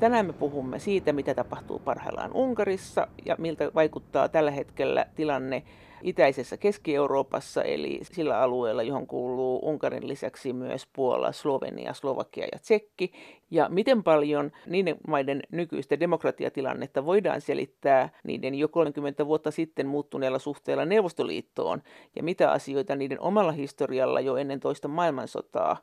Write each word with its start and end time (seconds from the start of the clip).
Tänään 0.00 0.26
me 0.26 0.32
puhumme 0.32 0.78
siitä, 0.78 1.12
mitä 1.12 1.34
tapahtuu 1.34 1.78
parhaillaan 1.78 2.32
Unkarissa 2.34 3.08
ja 3.24 3.36
miltä 3.38 3.70
vaikuttaa 3.74 4.28
tällä 4.28 4.50
hetkellä 4.50 5.06
tilanne 5.14 5.62
itäisessä 6.02 6.56
Keski-Euroopassa, 6.56 7.62
eli 7.62 7.98
sillä 8.02 8.40
alueella, 8.40 8.82
johon 8.82 9.06
kuuluu 9.06 9.68
Unkarin 9.68 10.08
lisäksi 10.08 10.52
myös 10.52 10.88
Puola, 10.92 11.32
Slovenia, 11.32 11.92
Slovakia 11.92 12.46
ja 12.52 12.58
Tsekki, 12.58 13.12
ja 13.50 13.68
miten 13.68 14.02
paljon 14.02 14.52
niiden 14.66 14.96
maiden 15.08 15.42
nykyistä 15.52 16.00
demokratiatilannetta 16.00 17.04
voidaan 17.04 17.40
selittää 17.40 18.08
niiden 18.24 18.54
jo 18.54 18.68
30 18.68 19.26
vuotta 19.26 19.50
sitten 19.50 19.86
muuttuneella 19.86 20.38
suhteella 20.38 20.84
Neuvostoliittoon, 20.84 21.82
ja 22.16 22.22
mitä 22.22 22.50
asioita 22.50 22.96
niiden 22.96 23.20
omalla 23.20 23.52
historialla 23.52 24.20
jo 24.20 24.36
ennen 24.36 24.60
toista 24.60 24.88
maailmansotaa, 24.88 25.76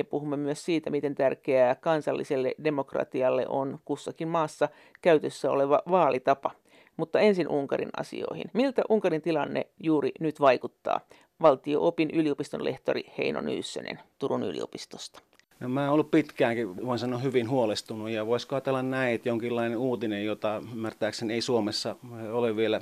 ja 0.00 0.04
puhumme 0.04 0.36
myös 0.36 0.64
siitä, 0.64 0.90
miten 0.90 1.14
tärkeää 1.14 1.74
kansalliselle 1.74 2.54
demokratialle 2.64 3.46
on 3.48 3.78
kussakin 3.84 4.28
maassa 4.28 4.68
käytössä 5.02 5.50
oleva 5.50 5.82
vaalitapa. 5.90 6.50
Mutta 6.96 7.20
ensin 7.20 7.48
Unkarin 7.48 7.90
asioihin. 7.96 8.44
Miltä 8.52 8.82
Unkarin 8.88 9.22
tilanne 9.22 9.66
juuri 9.82 10.12
nyt 10.20 10.40
vaikuttaa? 10.40 11.00
Valtio-opin 11.42 12.10
yliopiston 12.10 12.64
lehtori 12.64 13.04
Heino 13.18 13.40
Nyyssönen 13.40 13.98
Turun 14.18 14.42
yliopistosta. 14.42 15.20
No, 15.60 15.68
mä 15.68 15.84
oon 15.84 15.92
ollut 15.92 16.10
pitkäänkin, 16.10 16.86
voin 16.86 16.98
sanoa, 16.98 17.18
hyvin 17.18 17.50
huolestunut 17.50 18.10
ja 18.10 18.26
voisiko 18.26 18.54
ajatella 18.54 18.82
näin, 18.82 19.14
että 19.14 19.28
jonkinlainen 19.28 19.78
uutinen, 19.78 20.24
jota 20.24 20.62
ymmärtääkseni 20.72 21.34
ei 21.34 21.40
Suomessa 21.40 21.96
ole 22.32 22.56
vielä 22.56 22.80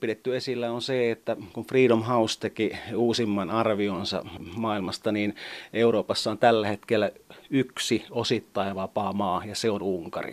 pidetty 0.00 0.36
esillä 0.36 0.72
on 0.72 0.82
se, 0.82 1.10
että 1.10 1.36
kun 1.52 1.66
Freedom 1.66 2.02
House 2.02 2.40
teki 2.40 2.78
uusimman 2.94 3.50
arvionsa 3.50 4.24
maailmasta, 4.56 5.12
niin 5.12 5.34
Euroopassa 5.72 6.30
on 6.30 6.38
tällä 6.38 6.68
hetkellä 6.68 7.10
yksi 7.50 8.04
osittain 8.10 8.74
vapaa 8.74 9.12
maa 9.12 9.42
ja 9.44 9.54
se 9.54 9.70
on 9.70 9.82
Unkari. 9.82 10.32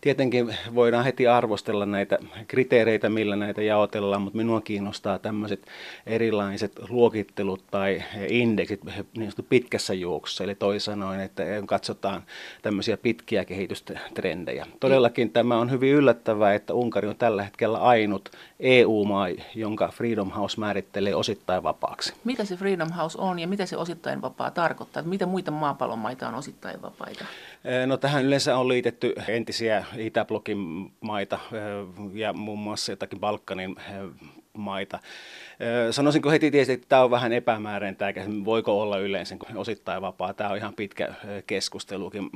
Tietenkin 0.00 0.56
voidaan 0.74 1.04
heti 1.04 1.26
arvostella 1.26 1.86
näitä 1.86 2.18
kriteereitä, 2.48 3.08
millä 3.08 3.36
näitä 3.36 3.62
jaotellaan, 3.62 4.22
mutta 4.22 4.36
minua 4.36 4.60
kiinnostaa 4.60 5.18
tämmöiset 5.18 5.66
erilaiset 6.06 6.72
luokittelut 6.88 7.64
tai 7.70 8.02
indeksit 8.28 8.80
niin 9.16 9.32
pitkässä 9.48 9.94
juoksussa. 9.94 10.44
Eli 10.44 10.54
toisin 10.54 10.80
sanoen, 10.80 11.20
että 11.20 11.42
katsotaan 11.66 12.22
tämmöisiä 12.62 12.96
pitkiä 12.96 13.44
kehitystrendejä. 13.44 14.66
Todellakin 14.80 15.30
tämä 15.30 15.58
on 15.58 15.70
hyvin 15.70 15.94
yllättävää, 15.94 16.54
että 16.54 16.74
Unkari 16.74 17.08
on 17.08 17.16
tällä 17.16 17.42
hetkellä 17.42 17.78
ainut 17.78 18.28
EU-maa, 18.60 19.28
jonka 19.54 19.88
Freedom 19.88 20.30
House 20.30 20.60
määrittelee 20.60 21.14
osittain 21.14 21.62
vapaaksi. 21.62 22.12
Mitä 22.24 22.44
se 22.44 22.56
Freedom 22.56 22.92
House 22.92 23.18
on 23.20 23.38
ja 23.38 23.48
mitä 23.48 23.66
se 23.66 23.76
osittain 23.76 24.22
vapaa 24.22 24.50
tarkoittaa? 24.50 25.02
Mitä 25.02 25.26
muita 25.26 25.50
maapallon 25.50 25.98
maita 25.98 26.28
on 26.28 26.34
osittain 26.34 26.82
vapaita? 26.82 27.24
No 27.86 27.96
tähän 27.96 28.24
yleensä 28.24 28.56
on 28.56 28.68
liitetty 28.68 29.14
entisiä 29.28 29.84
Itäblokin 29.96 30.58
maita 31.00 31.38
ja 32.12 32.32
muun 32.32 32.58
muassa 32.58 32.92
jotakin 32.92 33.20
Balkanin 33.20 33.76
maita. 34.52 34.98
Sanoisinko 35.90 36.30
heti 36.30 36.50
tietysti, 36.50 36.72
että 36.72 36.86
tämä 36.88 37.02
on 37.02 37.10
vähän 37.10 37.32
epämääräinen, 37.32 37.96
tämä 37.96 38.44
voiko 38.44 38.82
olla 38.82 38.98
yleensä 38.98 39.36
osittain 39.54 40.02
vapaa. 40.02 40.34
Tämä 40.34 40.50
on 40.50 40.56
ihan 40.56 40.74
pitkä 40.74 41.14
keskustelukin. 41.46 42.30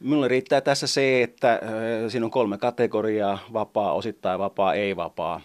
Minulle 0.00 0.28
riittää 0.28 0.60
tässä 0.60 0.86
se, 0.86 1.22
että 1.22 1.60
siinä 2.08 2.26
on 2.26 2.30
kolme 2.30 2.58
kategoriaa, 2.58 3.38
vapaa, 3.52 3.92
osittain 3.92 4.38
vapaa, 4.38 4.74
ei 4.74 4.96
vapaa. 4.96 5.40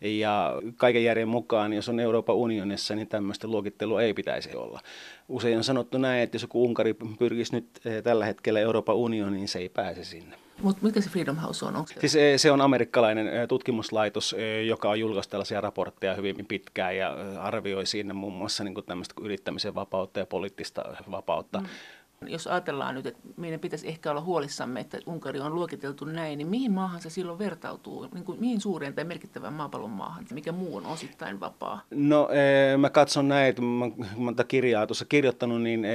Ja 0.00 0.52
kaiken 0.76 1.04
järjen 1.04 1.28
mukaan, 1.28 1.72
jos 1.72 1.88
on 1.88 2.00
Euroopan 2.00 2.36
unionissa, 2.36 2.94
niin 2.94 3.08
tämmöistä 3.08 3.48
luokittelua 3.48 4.02
ei 4.02 4.14
pitäisi 4.14 4.56
olla. 4.56 4.80
Usein 5.28 5.56
on 5.56 5.64
sanottu 5.64 5.98
näin, 5.98 6.22
että 6.22 6.34
jos 6.34 6.42
joku 6.42 6.64
Unkari 6.64 6.94
pyrkisi 7.18 7.54
nyt 7.54 7.66
tällä 8.04 8.24
hetkellä 8.24 8.60
Euroopan 8.60 8.96
unioniin, 8.96 9.36
niin 9.36 9.48
se 9.48 9.58
ei 9.58 9.68
pääse 9.68 10.04
sinne. 10.04 10.36
Mutta 10.62 10.86
mikä 10.86 11.00
se 11.00 11.10
Freedom 11.10 11.36
House 11.36 11.64
on? 11.64 11.76
Onko 11.76 11.88
se... 11.88 12.00
Siis 12.00 12.16
eh, 12.16 12.38
se 12.38 12.50
on 12.50 12.60
amerikkalainen 12.60 13.28
eh, 13.28 13.48
tutkimuslaitos, 13.48 14.34
eh, 14.38 14.66
joka 14.66 14.90
on 14.90 15.00
julkaissut 15.00 15.30
tällaisia 15.30 15.60
raportteja 15.60 16.14
hyvin 16.14 16.46
pitkään 16.46 16.96
ja 16.96 17.16
arvioi 17.40 17.86
siinä 17.86 18.14
muun 18.14 18.32
muassa 18.32 18.64
niin 18.64 18.84
tämmöistä 18.86 19.14
yrittämisen 19.20 19.74
vapautta 19.74 20.18
ja 20.18 20.26
poliittista 20.26 20.84
vapautta. 21.10 21.60
Mm. 21.60 21.66
Jos 22.26 22.46
ajatellaan 22.46 22.94
nyt, 22.94 23.06
että 23.06 23.20
meidän 23.36 23.60
pitäisi 23.60 23.88
ehkä 23.88 24.10
olla 24.10 24.20
huolissamme, 24.20 24.80
että 24.80 24.98
Unkari 25.06 25.40
on 25.40 25.54
luokiteltu 25.54 26.04
näin, 26.04 26.38
niin 26.38 26.48
mihin 26.48 26.72
maahan 26.72 27.00
se 27.00 27.10
silloin 27.10 27.38
vertautuu? 27.38 28.08
Niin 28.14 28.24
kuin, 28.24 28.40
mihin 28.40 28.60
suureen 28.60 28.94
tai 28.94 29.04
merkittävään 29.04 29.52
maapallon 29.52 29.90
maahan? 29.90 30.26
Mikä 30.32 30.52
muu 30.52 30.76
on 30.76 30.86
osittain 30.86 31.40
vapaa? 31.40 31.82
No 31.90 32.28
mä 32.78 32.90
katson 32.90 33.28
näin, 33.28 33.48
että 33.48 33.62
mä 33.62 33.86
monta 34.16 34.44
kirjaa 34.44 34.86
tuossa 34.86 35.04
kirjoittanut, 35.04 35.62
niin 35.62 35.86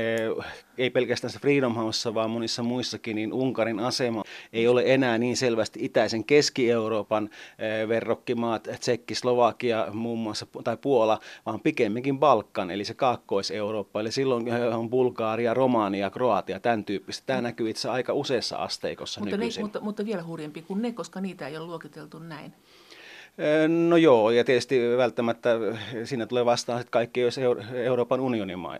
ei 0.78 0.90
pelkästään 0.90 1.32
se 1.32 1.40
Freedom 1.40 1.76
House, 1.76 2.14
vaan 2.14 2.30
monissa 2.30 2.64
muissakin, 2.64 3.16
niin 3.16 3.34
Unkarin 3.34 3.80
asema 3.80 4.24
ei 4.54 4.68
ole 4.68 4.84
enää 4.86 5.18
niin 5.18 5.38
selvästi 5.38 5.86
itäisen 5.86 6.24
Keski-Euroopan 6.24 7.30
verrokkimaat, 7.88 8.68
Tsekki, 8.80 9.16
Slovakia 9.16 9.88
muun 9.94 10.20
muassa, 10.20 10.48
tai 10.64 10.78
Puola, 10.78 11.20
vaan 11.46 11.60
pikemminkin 11.60 12.20
Balkan, 12.20 12.72
eli 12.72 12.86
se 12.86 12.94
Kaakkois-Eurooppa. 12.94 14.00
Eli 14.00 14.12
silloin 14.12 14.46
on 14.74 14.90
Bulgaaria, 14.90 15.54
Romania, 15.54 16.10
Kroatia, 16.14 16.60
tämän 16.60 16.86
tyyppistä. 16.86 17.24
Tämä 17.26 17.42
näkyy 17.42 17.70
itse 17.70 17.90
aika 17.90 18.14
useassa 18.14 18.58
asteikossa 18.58 19.22
mutta 19.22 19.38
nykyisin. 19.38 19.62
Ne, 19.62 19.64
mutta, 19.64 19.80
mutta 19.80 20.06
vielä 20.06 20.24
hurjempi 20.24 20.62
kuin 20.62 20.82
ne, 20.82 20.92
koska 20.92 21.22
niitä 21.22 21.48
ei 21.48 21.58
ole 21.58 21.66
luokiteltu 21.66 22.20
näin. 22.20 22.54
No 23.90 23.98
joo, 23.98 24.32
ja 24.32 24.44
tietysti 24.44 24.80
välttämättä 24.98 25.50
siinä 26.04 26.26
tulee 26.26 26.46
vastaan, 26.46 26.82
että 26.82 26.92
kaikki 26.92 27.24
olisi 27.24 27.42
Euroopan 27.74 28.20
unionin 28.20 28.60
maa, 28.60 28.78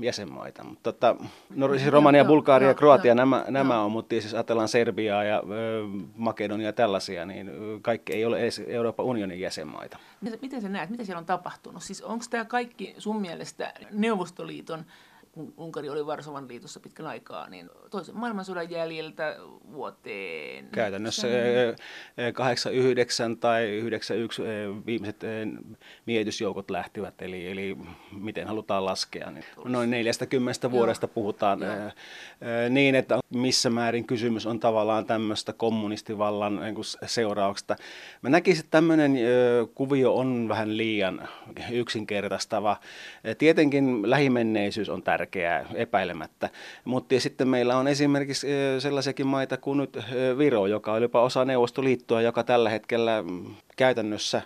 jäsenmaita. 0.00 0.64
Mutta 0.64 0.92
tota, 0.92 1.16
no, 1.50 1.68
siis 1.68 1.90
Romania, 1.90 2.24
Bulgaria 2.24 2.68
ja 2.68 2.74
Kroatia, 2.74 3.14
nämä, 3.14 3.44
nämä 3.48 3.80
on, 3.80 3.92
mutta 3.92 4.10
siis 4.20 4.34
ajatellaan 4.34 4.68
Serbiaa 4.68 5.24
ja 5.24 5.42
Makedonia 6.16 6.66
ja 6.66 6.72
tällaisia, 6.72 7.26
niin 7.26 7.50
kaikki 7.82 8.12
ei 8.12 8.24
ole 8.24 8.40
edes 8.40 8.62
Euroopan 8.66 9.06
unionin 9.06 9.40
jäsenmaita. 9.40 9.98
Miten 10.42 10.62
sä 10.62 10.68
näet, 10.68 10.90
mitä 10.90 11.04
siellä 11.04 11.18
on 11.18 11.26
tapahtunut? 11.26 11.82
Siis 11.82 12.02
onko 12.02 12.24
tämä 12.30 12.44
kaikki 12.44 12.94
sun 12.98 13.20
mielestä 13.20 13.72
Neuvostoliiton 13.90 14.84
kun 15.32 15.54
Unkari 15.56 15.88
oli 15.88 16.06
Varsovan 16.06 16.48
liitossa 16.48 16.80
pitkän 16.80 17.06
aikaa, 17.06 17.48
niin 17.48 17.70
toisen 17.90 18.16
maailmansodan 18.16 18.70
jäljiltä 18.70 19.36
vuoteen... 19.72 20.68
Käytännössä 20.72 21.28
89 22.34 23.36
tai 23.36 23.64
91 23.64 24.42
viimeiset 24.86 25.20
miehitysjoukot 26.06 26.70
lähtivät, 26.70 27.22
eli, 27.22 27.50
eli 27.50 27.76
miten 28.12 28.46
halutaan 28.46 28.84
laskea. 28.84 29.30
Niin 29.30 29.44
noin 29.64 29.90
40 29.90 30.70
vuodesta 30.70 31.04
Joo. 31.06 31.14
puhutaan 31.14 31.60
Joo. 31.60 31.90
niin, 32.68 32.94
että 32.94 33.20
missä 33.34 33.70
määrin 33.70 34.06
kysymys 34.06 34.46
on 34.46 34.60
tavallaan 34.60 35.06
tämmöistä 35.06 35.52
kommunistivallan 35.52 36.60
niin 36.60 36.76
seurauksesta. 37.06 37.76
Mä 38.22 38.30
näkisin, 38.30 38.64
että 38.64 38.70
tämmöinen 38.70 39.18
kuvio 39.74 40.16
on 40.16 40.48
vähän 40.48 40.76
liian 40.76 41.28
yksinkertaistava. 41.70 42.76
Tietenkin 43.38 44.10
lähimenneisyys 44.10 44.88
on 44.88 45.02
tärkeä 45.02 45.21
tärkeää 45.22 45.66
epäilemättä. 45.74 46.48
Mutta 46.84 47.20
sitten 47.20 47.48
meillä 47.48 47.76
on 47.76 47.88
esimerkiksi 47.88 48.46
sellaisiakin 48.78 49.26
maita 49.26 49.56
kuin 49.56 49.78
nyt 49.78 49.98
Viro, 50.38 50.66
joka 50.66 50.92
on 50.92 51.02
jopa 51.02 51.22
osa 51.22 51.44
Neuvostoliittoa, 51.44 52.22
joka 52.22 52.44
tällä 52.44 52.70
hetkellä 52.70 53.22
mm, 53.22 53.54
käytännössä 53.76 54.42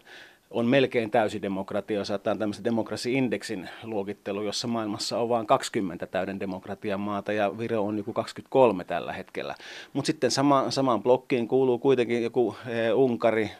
on 0.51 0.67
melkein 0.67 1.11
täysi 1.11 1.43
demokratia, 1.43 1.99
jos 1.99 2.11
otetaan 2.11 2.39
tämmöisen 2.39 2.65
demokrasi-indeksin 2.65 3.69
luokittelu, 3.83 4.43
jossa 4.43 4.69
maailmassa 4.69 5.19
on 5.19 5.29
vain 5.29 5.47
20 5.47 6.07
täyden 6.07 6.41
demokratian 6.41 7.01
maata 7.01 7.33
ja 7.33 7.59
Viro 7.59 7.83
on 7.83 7.99
joku 7.99 8.13
23 8.13 8.85
tällä 8.85 9.13
hetkellä. 9.13 9.55
Mutta 9.93 10.07
sitten 10.07 10.31
sama, 10.31 10.71
samaan 10.71 11.03
blokkiin 11.03 11.49
kuuluu 11.49 11.79
kuitenkin 11.79 12.23
joku 12.23 12.57
Unkari, 12.95 13.51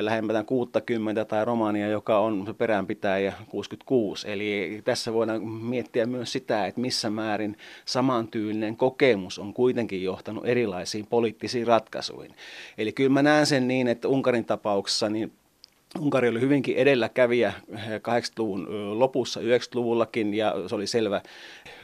lähempänä 0.00 0.44
60 0.44 1.24
tai 1.24 1.44
Romania, 1.44 1.88
joka 1.88 2.18
on 2.18 2.54
peränpitäjä 2.58 3.32
66. 3.48 4.30
Eli 4.30 4.82
tässä 4.84 5.12
voidaan 5.12 5.48
miettiä 5.48 6.06
myös 6.06 6.32
sitä, 6.32 6.66
että 6.66 6.80
missä 6.80 7.10
määrin 7.10 7.56
samantyylinen 7.84 8.76
kokemus 8.76 9.38
on 9.38 9.54
kuitenkin 9.54 10.02
johtanut 10.02 10.46
erilaisiin 10.46 11.06
poliittisiin 11.06 11.66
ratkaisuihin. 11.66 12.34
Eli 12.78 12.92
kyllä 12.92 13.10
mä 13.10 13.22
näen 13.22 13.46
sen 13.46 13.68
niin, 13.68 13.88
että 13.88 14.08
Unkarin 14.08 14.44
tapauksessa 14.44 15.08
niin 15.08 15.32
Unkari 15.98 16.28
oli 16.28 16.40
hyvinkin 16.40 16.76
edelläkävijä 16.76 17.52
80-luvun 17.74 18.98
lopussa, 18.98 19.40
90-luvullakin, 19.40 20.34
ja 20.34 20.54
se 20.66 20.74
oli 20.74 20.86
selvä 20.86 21.22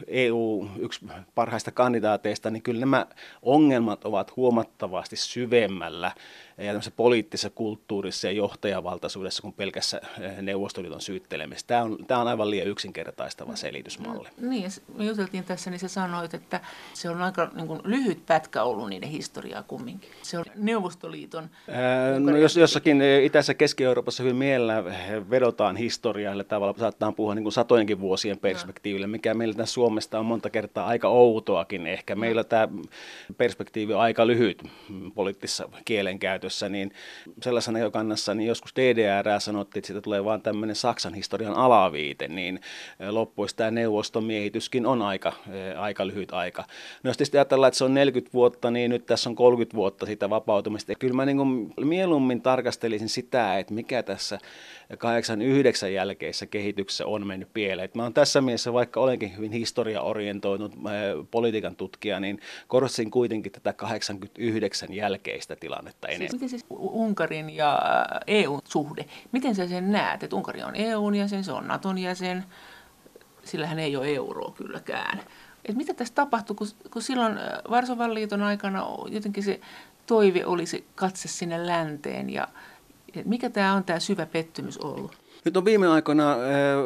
EU 0.07 0.69
yksi 0.79 1.07
parhaista 1.35 1.71
kandidaateista, 1.71 2.51
niin 2.51 2.63
kyllä 2.63 2.81
nämä 2.81 3.07
ongelmat 3.43 4.05
ovat 4.05 4.37
huomattavasti 4.37 5.17
syvemmällä 5.17 6.13
ja 6.59 6.81
poliittisessa 6.97 7.51
kulttuurissa 7.51 8.27
ja 8.27 8.33
johtajavaltaisuudessa 8.33 9.43
kuin 9.43 9.55
pelkässä 9.55 10.01
eh, 10.21 10.43
Neuvostoliiton 10.43 11.01
syyttelemistä. 11.01 11.69
Tämä 11.69 11.83
on, 11.83 11.99
tämä 12.07 12.21
on 12.21 12.29
aivan 12.29 12.51
liian 12.51 12.69
yksinkertaistava 12.69 13.57
selitysmalli. 13.57 14.29
No, 14.41 14.51
niin, 14.51 14.71
me 14.97 15.05
juteltiin 15.05 15.45
tässä, 15.45 15.71
niin 15.71 15.81
sä 15.81 15.89
sanoit, 15.89 16.35
että 16.35 16.61
se 16.95 17.11
on 17.11 17.23
aika 17.23 17.51
niin 17.55 17.67
kuin, 17.67 17.81
lyhyt 17.85 18.27
pätkä 18.27 18.63
ollut 18.63 18.89
niiden 18.89 19.09
historiaa 19.09 19.63
kumminkin. 19.63 20.11
Se 20.23 20.39
on 20.39 20.45
Neuvostoliiton... 20.55 21.51
Ää, 21.69 22.19
no, 22.19 22.37
jos, 22.37 22.57
jossakin 22.57 23.03
itäisessä 23.23 23.55
keski 23.55 23.87
Keski-Euroopassa 23.95 24.23
hyvin 24.23 24.37
mielellä 24.37 24.85
vedotaan 25.31 25.77
historialle 25.77 26.45
tavalla, 26.45 26.75
saattaa 26.79 27.13
puhua 27.13 27.35
niin 27.35 27.43
kuin 27.43 27.53
satojenkin 27.53 28.01
vuosien 28.01 28.39
perspektiiville, 28.39 29.07
mikä 29.07 29.35
meillä 29.35 29.55
tässä 29.55 29.73
Suomesta 29.73 30.19
on 30.19 30.27
monta 30.27 30.51
kertaa 30.51 30.87
aika 30.87 31.09
outoakin 31.09 31.87
ehkä. 31.87 32.15
Meillä 32.15 32.45
tämä 32.45 32.69
perspektiivi 33.37 33.95
on 33.95 34.01
aika 34.01 34.27
lyhyt 34.27 34.63
poliittisessa 35.15 35.69
kielenkäytössä, 35.85 36.69
niin 36.69 36.93
sellaisena 37.43 37.79
näkökannassa, 37.79 38.35
niin 38.35 38.49
joskus 38.49 38.73
DDR 38.77 39.41
sanottiin, 39.41 39.81
että 39.81 39.87
siitä 39.87 40.01
tulee 40.01 40.25
vain 40.25 40.43
tämmöinen 40.43 40.77
Saksan 40.77 41.15
historian 41.15 41.55
alaviite, 41.55 42.29
niin 42.29 42.61
loppuisi 43.11 43.57
tämä 43.57 43.71
neuvostomiehityskin 43.71 44.87
on 44.87 45.03
aika, 45.03 45.33
aika 45.77 46.07
lyhyt 46.07 46.33
aika. 46.33 46.65
No 47.03 47.11
jos 47.11 47.17
tietysti 47.17 47.39
ajatellaan, 47.39 47.69
että 47.69 47.79
se 47.79 47.85
on 47.85 47.95
40 47.95 48.33
vuotta, 48.35 48.71
niin 48.71 48.91
nyt 48.91 49.07
tässä 49.07 49.31
on 49.31 49.37
30 49.37 49.77
vuotta 49.77 50.07
siitä 50.07 50.31
vapautumista. 50.31 50.93
Ja 50.93 50.97
kyllä 50.97 51.15
mä 51.15 51.25
niin 51.25 51.37
kuin 51.37 51.75
mieluummin 51.81 52.43
tarkastelisin 52.43 53.09
sitä, 53.09 53.59
että 53.59 53.75
mikä 53.75 53.84
tässä 54.07 54.39
89 54.99 55.93
jälkeisessä 55.93 56.47
kehityksessä 56.47 57.07
on 57.07 57.27
mennyt 57.27 57.49
pieleen. 57.55 57.91
Mä 57.95 58.03
oon 58.03 58.15
tässä 58.15 58.41
mielessä, 58.41 58.73
vaikka 58.73 59.01
olenkin 59.01 59.37
hyvin 59.37 59.53
historiaorientoitunut 59.53 60.73
politiikan 61.31 61.77
tutkija, 61.77 62.21
niin 62.21 62.41
korostin 62.69 63.11
kuitenkin 63.11 63.53
tätä 63.53 63.73
89 63.73 64.93
jälkeistä 64.93 65.57
tilannetta 65.57 66.09
enemmän. 66.09 66.31
Siis 66.31 66.33
miten 66.33 66.49
siis 66.49 66.65
Unkarin 66.71 67.51
ja 67.51 67.79
EU-suhde, 68.27 69.05
miten 69.33 69.55
sä 69.55 69.69
sen 69.69 69.93
näet? 69.93 70.23
Että 70.23 70.37
Unkari 70.37 70.63
on 70.63 70.77
EUn 70.77 71.15
jäsen, 71.15 71.45
se 71.45 71.53
on 71.53 71.69
Naton 71.69 71.99
jäsen, 71.99 72.45
sillä 73.45 73.67
hän 73.67 73.79
ei 73.79 73.97
ole 73.97 74.15
euroa 74.15 74.55
kylläkään. 74.57 75.21
Et 75.65 75.77
mitä 75.77 75.95
tässä 75.95 76.15
tapahtui, 76.15 76.57
kun, 76.57 76.67
kun 76.91 77.03
silloin 77.03 77.39
Varsovan 77.71 78.15
liiton 78.15 78.43
aikana 78.43 78.87
jotenkin 79.09 79.43
se 79.43 79.61
toive 80.07 80.47
oli 80.47 80.67
se 80.67 80.85
katse 80.95 81.29
sinne 81.29 81.67
länteen 81.67 82.31
ja 82.31 82.49
mikä 83.25 83.51
tämä 83.51 83.75
on 83.75 83.85
tämä 83.85 84.01
syvä 84.01 84.27
pettymys 84.27 84.79
ollut? 84.79 85.24
Nyt 85.45 85.57
on 85.57 85.65
viime 85.65 85.89
aikoina 85.89 86.33
äh, 86.33 86.39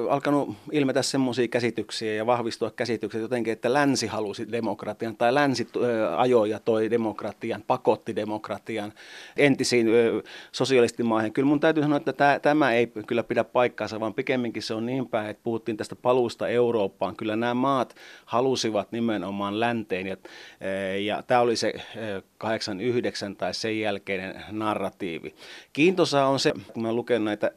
alkanut 0.08 0.56
ilmetä 0.72 1.02
semmoisia 1.02 1.48
käsityksiä 1.48 2.14
ja 2.14 2.26
vahvistua 2.26 2.70
käsitykset 2.70 3.20
jotenkin, 3.20 3.52
että 3.52 3.72
länsi 3.72 4.06
halusi 4.06 4.52
demokratian 4.52 5.16
tai 5.16 5.34
länsi 5.34 5.68
äh, 5.76 6.20
ajoi 6.20 6.50
ja 6.50 6.58
toi 6.58 6.90
demokratian, 6.90 7.64
pakotti 7.66 8.16
demokratian 8.16 8.92
entisiin 9.36 9.88
äh, 9.88 10.22
sosialistimaihin. 10.52 11.32
Kyllä 11.32 11.48
mun 11.48 11.60
täytyy 11.60 11.82
sanoa, 11.82 11.96
että 11.96 12.12
tämä, 12.12 12.38
tämä 12.38 12.72
ei 12.72 12.86
kyllä 12.86 13.22
pidä 13.22 13.44
paikkaansa, 13.44 14.00
vaan 14.00 14.14
pikemminkin 14.14 14.62
se 14.62 14.74
on 14.74 14.86
niin 14.86 15.08
päin, 15.08 15.30
että 15.30 15.42
puhuttiin 15.42 15.76
tästä 15.76 15.96
paluusta 15.96 16.48
Eurooppaan. 16.48 17.16
Kyllä 17.16 17.36
nämä 17.36 17.54
maat 17.54 17.94
halusivat 18.24 18.92
nimenomaan 18.92 19.60
länteen 19.60 20.06
ja, 20.06 20.16
äh, 20.16 21.00
ja 21.00 21.22
tämä 21.22 21.40
oli 21.40 21.56
se 21.56 21.72
äh, 21.76 22.22
89 22.38 23.36
tai 23.36 23.54
sen 23.54 23.80
jälkeinen 23.80 24.44
narratiivi. 24.50 25.34
Kiintosaa 25.72 26.28
on 26.28 26.40
se, 26.40 26.52
kun 26.72 26.82
mä 26.82 26.92
luken 26.92 27.24
näitä 27.24 27.50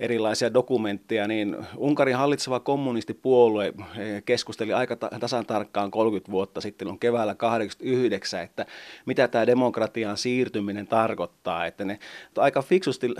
erilaisia 0.00 0.54
dokumentteja, 0.54 1.28
niin 1.28 1.56
Unkarin 1.76 2.16
hallitseva 2.16 2.60
kommunistipuolue 2.60 3.66
eh, 3.98 4.22
keskusteli 4.24 4.72
aika 4.72 4.96
tasan 4.96 5.46
tarkkaan 5.46 5.90
30 5.90 6.32
vuotta 6.32 6.60
sitten, 6.60 6.88
on 6.88 6.98
keväällä 6.98 7.34
89, 7.34 8.42
että 8.42 8.66
mitä 9.06 9.28
tämä 9.28 9.46
demokratian 9.46 10.16
siirtyminen 10.16 10.86
tarkoittaa. 10.86 11.66
Että 11.66 11.84
ne 11.84 11.98
aika 12.36 12.62
fiksusti 12.62 13.14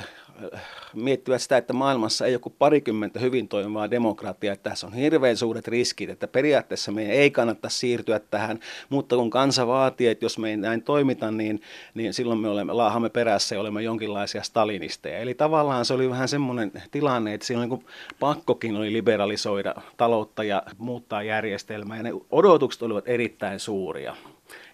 miettivät 0.94 1.42
sitä, 1.42 1.56
että 1.56 1.72
maailmassa 1.72 2.26
ei 2.26 2.32
joku 2.32 2.50
parikymmentä 2.50 3.20
hyvin 3.20 3.48
toimivaa 3.48 3.90
demokratiaa, 3.90 4.52
että 4.52 4.70
tässä 4.70 4.86
on 4.86 4.92
hirveän 4.92 5.36
suuret 5.36 5.68
riskit, 5.68 6.10
että 6.10 6.28
periaatteessa 6.28 6.92
meidän 6.92 7.14
ei 7.14 7.30
kannata 7.30 7.68
siirtyä 7.68 8.18
tähän, 8.18 8.60
mutta 8.88 9.16
kun 9.16 9.30
kansa 9.30 9.66
vaatii, 9.66 10.06
että 10.06 10.24
jos 10.24 10.38
me 10.38 10.50
ei 10.50 10.56
näin 10.56 10.82
toimita, 10.82 11.30
niin, 11.30 11.60
niin 11.94 12.14
silloin 12.14 12.40
me 12.40 12.48
olemme, 12.48 12.72
laahamme 12.72 13.10
perässä 13.10 13.54
ja 13.54 13.60
olemme 13.60 13.82
jonkinlaisia 13.82 14.42
stalinisteja. 14.42 15.18
Eli 15.18 15.34
tavallaan 15.34 15.84
se 15.84 15.94
oli 15.94 16.10
vähän 16.10 16.28
semmoinen 16.28 16.72
tilanne, 16.90 17.34
että 17.34 17.46
silloin 17.46 17.70
niin 17.70 17.86
pakkokin 18.20 18.76
oli 18.76 18.92
liberalisoida 18.92 19.74
taloutta 19.96 20.44
ja 20.44 20.62
muuttaa 20.78 21.22
järjestelmää, 21.22 21.96
ja 21.96 22.02
ne 22.02 22.12
odotukset 22.30 22.82
olivat 22.82 23.08
erittäin 23.08 23.60
suuria. 23.60 24.16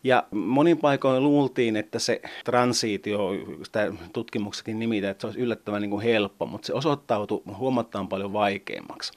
Ja 0.05 0.27
monin 0.31 0.79
paikoin 0.79 1.23
luultiin, 1.23 1.77
että 1.77 1.99
se 1.99 2.23
transitio, 2.45 3.31
sitä 3.63 3.93
tutkimuksessakin 4.13 4.79
nimitä, 4.79 5.11
että 5.11 5.21
se 5.21 5.27
olisi 5.27 5.41
yllättävän 5.41 5.83
niin 5.83 5.91
kuin 5.91 6.03
helppo, 6.03 6.47
mutta 6.47 6.67
se 6.67 6.73
osoittautui 6.73 7.43
huomattavan 7.57 8.09
paljon 8.09 8.33
vaikeammaksi. 8.33 9.13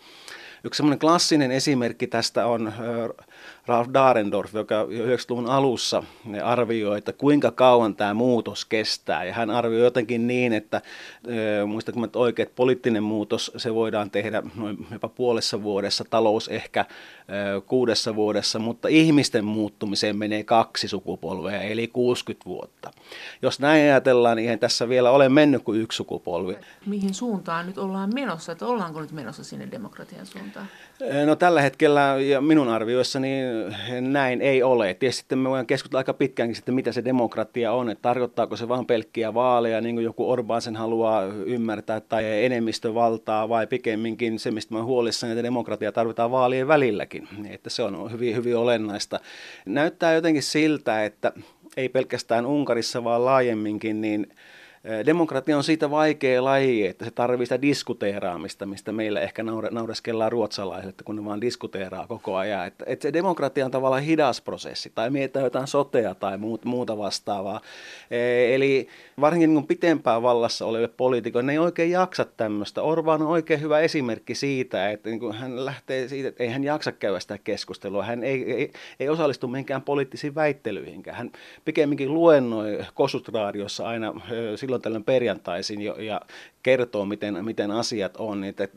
Yksi 0.64 0.78
semmoinen 0.78 1.00
klassinen 1.00 1.52
esimerkki 1.52 2.08
tästä 2.08 2.46
on 2.46 2.74
Ralf 3.68 3.88
Dahrendorf, 3.94 4.54
joka 4.54 4.84
90-luvun 4.84 5.50
alussa 5.50 6.04
arvioi, 6.44 6.98
että 6.98 7.14
kuinka 7.14 7.52
kauan 7.52 7.96
tämä 7.96 8.14
muutos 8.14 8.66
kestää. 8.66 9.24
Ja 9.24 9.34
hän 9.34 9.50
arvioi 9.50 9.84
jotenkin 9.84 10.28
niin, 10.28 10.54
että 10.54 10.82
muistatko 11.68 12.06
että 12.06 12.20
oikein, 12.20 12.48
että 12.48 12.56
poliittinen 12.56 13.04
muutos 13.04 13.52
se 13.58 13.74
voidaan 13.74 14.12
tehdä 14.12 14.44
noin 14.56 14.88
jopa 14.92 15.08
puolessa 15.08 15.64
vuodessa, 15.64 16.06
talous 16.10 16.48
ehkä 16.48 16.86
kuudessa 17.66 18.16
vuodessa, 18.16 18.60
mutta 18.60 18.88
ihmisten 18.88 19.46
muuttumiseen 19.46 20.18
menee 20.18 20.44
kaksi 20.44 20.88
sukupolvea, 20.88 21.62
eli 21.62 21.88
60 21.88 22.46
vuotta. 22.50 22.92
Jos 23.42 23.60
näin 23.60 23.84
ajatellaan, 23.84 24.38
niin 24.38 24.60
tässä 24.60 24.90
vielä 24.90 25.12
ole 25.12 25.30
mennyt 25.30 25.64
kuin 25.64 25.82
yksi 25.82 25.98
sukupolvi. 25.98 26.58
Mihin 26.86 27.14
suuntaan 27.14 27.66
nyt 27.66 27.78
ollaan 27.78 28.14
menossa, 28.14 28.52
että 28.52 28.66
ollaanko 28.66 29.02
nyt 29.02 29.12
menossa 29.12 29.44
sinne 29.44 29.68
demokratian 29.72 30.26
suuntaan? 30.26 30.68
No 31.26 31.36
tällä 31.36 31.62
hetkellä 31.62 32.18
ja 32.26 32.42
minun 32.42 32.70
arvioissani 32.70 33.30
näin 34.02 34.42
ei 34.42 34.64
ole. 34.64 34.94
Tietysti 34.94 35.20
sitten 35.20 35.38
me 35.38 35.50
voidaan 35.50 35.66
keskustella 35.66 36.00
aika 36.00 36.14
pitkäänkin 36.14 36.56
sitten, 36.56 36.76
mitä 36.76 36.92
se 36.92 37.06
demokratia 37.06 37.72
on, 37.72 37.90
että 37.90 38.02
tarkoittaako 38.02 38.56
se 38.56 38.68
vain 38.68 38.86
pelkkiä 38.86 39.34
vaaleja, 39.34 39.82
niin 39.82 39.96
kuin 39.96 40.06
joku 40.06 40.36
Orbán 40.36 40.62
sen 40.62 40.76
haluaa 40.76 41.24
ymmärtää, 41.26 42.00
tai 42.00 42.46
enemmistövaltaa, 42.46 43.50
vai 43.50 43.68
pikemminkin 43.68 44.40
se, 44.40 44.52
mistä 44.52 44.74
mä 44.74 44.84
huolissani, 44.84 45.32
että 45.32 45.44
demokratia 45.44 45.92
tarvitaan 45.92 46.32
vaalien 46.32 46.68
välilläkin, 46.68 47.28
että 47.50 47.70
se 47.70 47.84
on 47.84 48.12
hyvin, 48.12 48.36
hyvin 48.36 48.58
olennaista. 48.58 49.20
Näyttää 49.66 50.14
jotenkin 50.14 50.44
siltä, 50.44 51.06
että 51.06 51.32
ei 51.78 51.90
pelkästään 51.90 52.46
Unkarissa, 52.46 53.04
vaan 53.04 53.26
laajemminkin, 53.26 54.02
niin 54.02 54.28
Demokratia 55.06 55.58
on 55.58 55.64
siitä 55.64 55.92
vaikea 55.92 56.44
laji, 56.44 56.88
että 56.88 57.06
se 57.06 57.12
tarvitsee 57.12 57.46
sitä 57.46 57.62
diskuteeraamista, 57.62 58.66
mistä 58.66 58.92
meillä 58.92 59.22
ehkä 59.22 59.44
naureskellaan 59.72 60.32
ruotsalaisille, 60.32 60.90
että 60.90 61.04
kun 61.04 61.16
ne 61.16 61.26
vaan 61.26 61.42
diskuteeraa 61.42 62.08
koko 62.08 62.36
ajan. 62.36 62.68
Että, 62.68 62.86
että 62.88 63.04
se 63.04 63.14
demokratia 63.14 63.66
on 63.66 63.72
tavallaan 63.72 64.04
hidas 64.04 64.42
prosessi, 64.42 64.92
tai 64.96 65.10
mietitään 65.10 65.44
jotain 65.44 65.68
sotea 65.68 66.16
tai 66.16 66.38
muuta 66.66 66.98
vastaavaa. 66.98 67.62
Eli 68.52 68.88
varsinkin 69.22 69.54
niin 69.54 69.68
pitempään 69.68 70.22
vallassa 70.24 70.66
oleville 70.66 70.94
poliitikoille, 70.98 71.46
ne 71.46 71.54
ei 71.54 71.60
oikein 71.60 71.92
jaksa 71.92 72.26
tämmöistä. 72.26 72.82
Orban 72.82 73.22
on 73.22 73.28
oikein 73.28 73.62
hyvä 73.62 73.80
esimerkki 73.80 74.36
siitä, 74.36 74.92
että 74.92 75.10
niin 75.10 75.34
hän 75.34 75.66
lähtee 75.66 76.08
siitä, 76.08 76.30
että 76.30 76.44
ei 76.44 76.50
hän 76.50 76.64
jaksa 76.64 76.92
käydä 76.92 77.20
sitä 77.20 77.38
keskustelua. 77.38 78.04
Hän 78.04 78.24
ei, 78.24 78.54
ei, 78.54 78.72
ei 79.00 79.10
osallistu 79.10 79.48
mihinkään 79.48 79.82
poliittisiin 79.82 80.36
väittelyihinkään. 80.36 81.18
Hän 81.18 81.32
pikemminkin 81.66 82.14
luennoi 82.14 82.80
Kosutraadiossa 82.94 83.88
aina 83.88 84.14
silloin 84.56 84.75
silloin 84.76 84.82
tällöin 84.82 85.04
perjantaisin 85.04 85.82
jo, 85.82 85.96
ja 85.96 86.22
kertoo, 86.64 87.06
miten, 87.06 87.46
miten 87.46 87.72
asiat 87.72 88.18
on. 88.18 88.42
Niin, 88.42 88.50
että, 88.50 88.68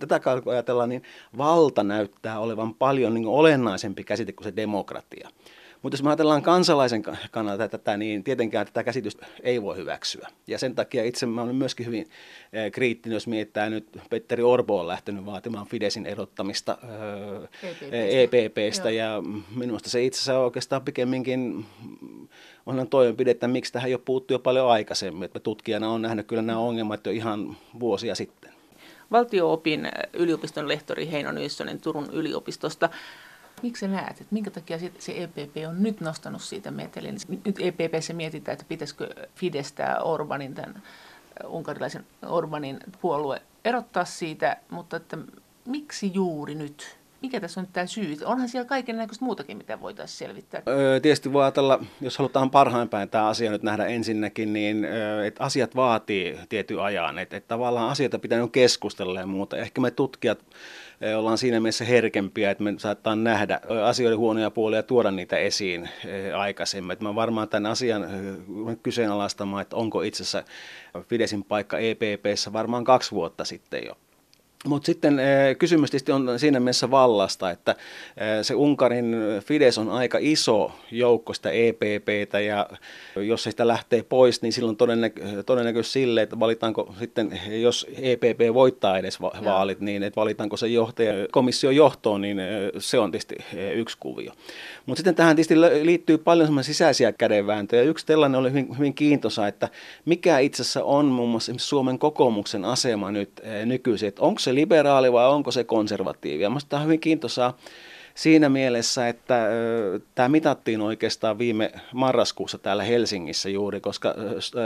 tätä 0.00 0.20
kautta 0.20 0.50
ajatellaan, 0.50 0.88
niin 0.88 1.02
valta 1.38 1.82
näyttää 1.82 2.38
olevan 2.38 2.74
paljon 2.74 3.14
niin 3.14 3.26
olennaisempi 3.26 4.04
käsite 4.04 4.32
kuin 4.32 4.44
se 4.44 4.56
demokratia. 4.56 5.28
Mutta 5.86 5.94
jos 5.94 6.02
me 6.02 6.10
ajatellaan 6.10 6.42
kansalaisen 6.42 7.02
kannalta 7.30 7.68
tätä, 7.68 7.96
niin 7.96 8.24
tietenkään 8.24 8.66
tätä 8.66 8.84
käsitystä 8.84 9.26
ei 9.42 9.62
voi 9.62 9.76
hyväksyä. 9.76 10.28
Ja 10.46 10.58
sen 10.58 10.74
takia 10.74 11.04
itse 11.04 11.26
mä 11.26 11.42
olen 11.42 11.54
myöskin 11.54 11.86
hyvin 11.86 12.06
eh, 12.52 12.72
kriittinen, 12.72 13.14
jos 13.14 13.26
mietitään 13.26 13.72
nyt, 13.72 13.88
Petteri 14.10 14.42
Orbo 14.42 14.80
on 14.80 14.88
lähtenyt 14.88 15.26
vaatimaan 15.26 15.66
Fidesin 15.66 16.06
erottamista 16.06 16.78
EPPstä, 17.62 18.46
EPPstä 18.46 18.90
ja 18.90 19.22
minusta 19.56 19.90
se 19.90 20.04
itse 20.04 20.18
asiassa 20.18 20.38
oikeastaan 20.38 20.82
pikemminkin 20.82 21.66
onhan 22.66 22.88
toimenpide, 22.88 23.30
että 23.30 23.48
miksi 23.48 23.72
tähän 23.72 23.88
ei 23.88 23.94
ole 23.94 24.02
puuttu 24.04 24.34
jo 24.34 24.38
paljon 24.38 24.70
aikaisemmin. 24.70 25.24
Että 25.24 25.40
tutkijana 25.40 25.90
on 25.90 26.02
nähnyt 26.02 26.26
kyllä 26.26 26.42
nämä 26.42 26.58
ongelmat 26.58 27.06
jo 27.06 27.12
ihan 27.12 27.56
vuosia 27.80 28.14
sitten. 28.14 28.52
Valtioopin 29.10 29.88
yliopiston 30.12 30.68
lehtori 30.68 31.10
Heino 31.10 31.32
Nyssonen 31.32 31.80
Turun 31.80 32.08
yliopistosta. 32.12 32.90
Miksi 33.62 33.88
näet, 33.88 34.10
että 34.10 34.26
minkä 34.30 34.50
takia 34.50 34.78
se 34.98 35.22
EPP 35.22 35.56
on 35.68 35.82
nyt 35.82 36.00
nostanut 36.00 36.42
siitä 36.42 36.70
metelin? 36.70 37.16
Nyt 37.44 37.56
EPPssä 37.60 38.12
mietitään, 38.12 38.52
että 38.52 38.64
pitäisikö 38.68 39.28
Fidestää 39.34 40.00
Orbanin, 40.00 40.54
tämän 40.54 40.82
unkarilaisen 41.46 42.06
Orbanin 42.26 42.78
puolue 43.00 43.42
erottaa 43.64 44.04
siitä, 44.04 44.56
mutta 44.70 44.96
että 44.96 45.18
miksi 45.66 46.10
juuri 46.14 46.54
nyt? 46.54 46.96
mikä 47.22 47.40
tässä 47.40 47.60
on 47.60 47.64
nyt 47.64 47.72
tämä 47.72 47.86
syy? 47.86 48.16
Onhan 48.24 48.48
siellä 48.48 48.68
kaiken 48.68 48.96
näköistä 48.96 49.24
muutakin, 49.24 49.56
mitä 49.56 49.80
voitaisiin 49.80 50.18
selvittää. 50.18 50.62
Öö, 50.68 51.00
tietysti 51.00 51.32
voi 51.32 51.42
ajatella, 51.42 51.84
jos 52.00 52.18
halutaan 52.18 52.50
parhain 52.50 52.88
päin 52.88 53.08
tämä 53.08 53.28
asia 53.28 53.50
nyt 53.50 53.62
nähdä 53.62 53.86
ensinnäkin, 53.86 54.52
niin 54.52 54.84
öö, 54.84 55.26
että 55.26 55.44
asiat 55.44 55.76
vaatii 55.76 56.38
tietyn 56.48 56.80
ajan. 56.80 57.18
Että, 57.18 57.36
että 57.36 57.48
tavallaan 57.48 57.90
asioita 57.90 58.18
pitää 58.18 58.48
keskustella 58.52 59.20
ja 59.20 59.26
muuta. 59.26 59.56
Ehkä 59.56 59.80
me 59.80 59.90
tutkijat 59.90 60.38
ollaan 61.16 61.38
siinä 61.38 61.60
mielessä 61.60 61.84
herkempiä, 61.84 62.50
että 62.50 62.64
me 62.64 62.74
saattaa 62.78 63.16
nähdä 63.16 63.60
asioiden 63.84 64.18
huonoja 64.18 64.50
puolia 64.50 64.78
ja 64.78 64.82
tuoda 64.82 65.10
niitä 65.10 65.36
esiin 65.36 65.88
aikaisemmin. 66.36 66.90
Että 66.90 67.04
mä 67.04 67.14
varmaan 67.14 67.48
tämän 67.48 67.72
asian 67.72 68.06
kyseenalaistamaan, 68.82 69.62
että 69.62 69.76
onko 69.76 70.02
itse 70.02 70.22
asiassa 70.22 70.44
Fidesin 71.08 71.44
paikka 71.44 71.78
EPPssä 71.78 72.52
varmaan 72.52 72.84
kaksi 72.84 73.10
vuotta 73.10 73.44
sitten 73.44 73.86
jo. 73.86 73.96
Mutta 74.66 74.86
sitten 74.86 75.18
eh, 75.18 75.56
kysymys 75.58 75.90
tietysti 75.90 76.12
on 76.12 76.38
siinä 76.38 76.60
mielessä 76.60 76.90
vallasta, 76.90 77.50
että 77.50 77.70
eh, 77.70 78.26
se 78.42 78.54
Unkarin 78.54 79.16
Fides 79.44 79.78
on 79.78 79.90
aika 79.90 80.18
iso 80.20 80.72
joukko 80.90 81.34
sitä 81.34 81.50
EPPtä 81.50 82.40
ja 82.40 82.66
jos 83.16 83.42
se 83.42 83.50
sitä 83.50 83.68
lähtee 83.68 84.02
pois, 84.02 84.42
niin 84.42 84.52
silloin 84.52 84.76
todennäkö, 84.76 85.42
todennäköisesti 85.46 85.92
sille, 85.92 86.22
että 86.22 86.38
valitaanko 86.38 86.94
sitten, 86.98 87.40
jos 87.48 87.86
EPP 87.98 88.54
voittaa 88.54 88.98
edes 88.98 89.20
va- 89.20 89.32
vaalit, 89.44 89.80
niin 89.80 90.02
että 90.02 90.20
valitaanko 90.20 90.56
se 90.56 90.66
johtaja 90.66 91.12
komission 91.30 91.76
johtoon, 91.76 92.20
niin 92.20 92.38
eh, 92.38 92.70
se 92.78 92.98
on 92.98 93.10
tietysti 93.10 93.36
yksi 93.74 93.96
kuvio. 94.00 94.32
Mutta 94.86 94.98
sitten 94.98 95.14
tähän 95.14 95.36
tietysti 95.36 95.60
liittyy 95.60 96.18
paljon 96.18 96.64
sisäisiä 96.64 97.12
kädenvääntöjä. 97.12 97.82
Yksi 97.82 98.06
tällainen 98.06 98.40
oli 98.40 98.50
hyvin, 98.50 98.78
hyvin 98.78 98.94
kiintosa, 98.94 99.48
että 99.48 99.68
mikä 100.04 100.38
itse 100.38 100.62
asiassa 100.62 100.84
on 100.84 101.06
muun 101.06 101.30
muassa 101.30 101.52
Suomen 101.56 101.98
kokoomuksen 101.98 102.64
asema 102.64 103.10
nyt 103.10 103.30
nykyisin, 103.64 104.08
että 104.08 104.22
onko 104.22 104.38
se 104.38 104.54
liberaali 104.56 105.12
vai 105.12 105.28
onko 105.28 105.50
se 105.50 105.64
konservatiivi. 105.64 106.42
Ja 106.42 106.50
minusta 106.50 106.68
tämä 106.68 106.80
on 106.80 106.86
hyvin 106.86 107.00
kiintoisaa 107.00 107.56
siinä 108.14 108.48
mielessä, 108.48 109.08
että 109.08 109.48
tämä 110.14 110.28
mitattiin 110.28 110.80
oikeastaan 110.80 111.38
viime 111.38 111.72
marraskuussa 111.92 112.58
täällä 112.58 112.84
Helsingissä 112.84 113.48
juuri, 113.48 113.80
koska 113.80 114.14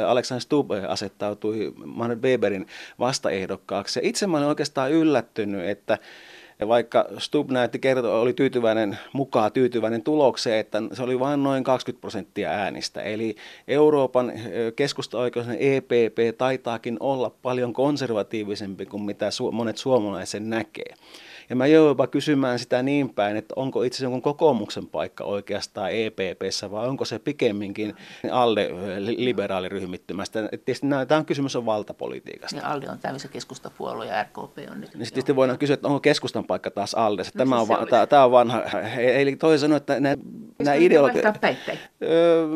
Alexander 0.06 0.40
Stubb 0.40 0.70
asettautui 0.88 1.73
Manfred 1.85 2.23
Weberin 2.23 2.66
vastaehdokkaaksi. 2.99 3.99
Ja 3.99 4.09
itse 4.09 4.26
olen 4.26 4.44
oikeastaan 4.44 4.92
yllättynyt, 4.92 5.68
että 5.68 5.99
ja 6.61 6.69
vaikka 6.69 7.07
Stubb 7.19 7.50
näytti 7.50 7.79
kertoa, 7.79 8.21
oli 8.21 8.33
tyytyväinen, 8.33 8.99
mukaan 9.12 9.52
tyytyväinen 9.52 10.02
tulokseen, 10.02 10.59
että 10.59 10.83
se 10.93 11.02
oli 11.02 11.21
vain 11.21 11.43
noin 11.43 11.64
20 11.64 12.00
prosenttia 12.00 12.50
äänistä. 12.50 13.00
Eli 13.00 13.37
Euroopan 13.69 14.33
keskusta-oikeuden 14.76 15.57
EPP 15.61 16.38
taitaakin 16.38 16.97
olla 17.00 17.31
paljon 17.43 17.73
konservatiivisempi 17.73 18.87
kuin 18.87 19.02
mitä 19.02 19.29
monet 19.52 19.76
suomalaiset 19.76 20.47
näkee. 20.47 20.95
Ja 21.50 21.57
mä 21.57 21.66
joudun 21.66 21.90
jopa 21.90 22.07
kysymään 22.07 22.59
sitä 22.59 22.83
niin 22.83 23.14
päin, 23.14 23.37
että 23.37 23.54
onko 23.57 23.83
itse 23.83 24.07
asiassa 24.07 24.21
kokoomuksen 24.21 24.87
paikka 24.87 25.25
oikeastaan 25.25 25.90
EPPssä 25.92 26.71
vai 26.71 26.88
onko 26.88 27.04
se 27.04 27.19
pikemminkin 27.19 27.95
ALDE 28.30 28.71
liberaaliryhmittymästä. 29.16 30.49
Tietysti 30.49 30.87
tämä 31.09 31.25
kysymys 31.25 31.57
on 31.57 31.66
valtapolitiikasta. 31.66 32.57
Ja 32.57 32.73
ALDE 32.73 32.88
on 32.88 32.99
tämmöisen 32.99 33.30
keskustapuolue 33.30 34.07
ja 34.07 34.23
RKP 34.23 34.59
on 34.71 34.80
nyt. 34.80 34.95
Niin 34.95 35.07
sitten 35.07 35.37
voidaan 35.37 35.59
kysyä, 35.59 35.75
että 35.75 35.88
onko 35.88 36.00
keskustan 36.00 36.45
paikka 36.45 36.71
taas 36.71 36.95
ALDE. 36.95 37.23
No, 37.23 37.30
tämä, 37.37 37.57
siis 37.59 37.71
on, 37.78 37.88
tämä, 37.88 38.07
tämä 38.07 38.25
on 38.25 38.30
vanha. 38.30 38.62
Eli 38.99 39.37
toisin 39.37 39.61
sanoen, 39.61 39.76
että 39.76 40.00
nämä, 40.00 40.16
nämä 40.59 40.75
ideologiat... 40.75 41.38
Öö, 42.02 42.47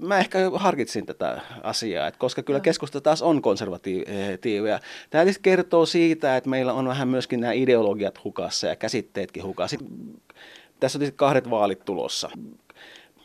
mä 0.00 0.18
ehkä 0.18 0.38
harkitsin 0.54 1.06
tätä 1.06 1.40
asiaa, 1.62 2.06
että 2.06 2.18
koska 2.18 2.42
kyllä 2.42 2.60
keskusta 2.60 3.00
taas 3.00 3.22
on 3.22 3.42
konservatiivia. 3.42 4.80
Tämä 5.10 5.24
kertoo 5.42 5.86
siitä, 5.86 6.36
että 6.36 6.50
meillä 6.50 6.72
on 6.72 6.88
vähän 6.88 7.08
myöskin 7.08 7.40
nämä 7.40 7.52
ideologiat 7.52 8.24
hukassa 8.24 8.66
ja 8.66 8.76
käsitteetkin 8.76 9.44
hukassa. 9.44 9.76
Tässä 10.80 10.98
on 10.98 11.00
tietysti 11.00 11.16
kahdet 11.16 11.50
vaalit 11.50 11.84
tulossa. 11.84 12.30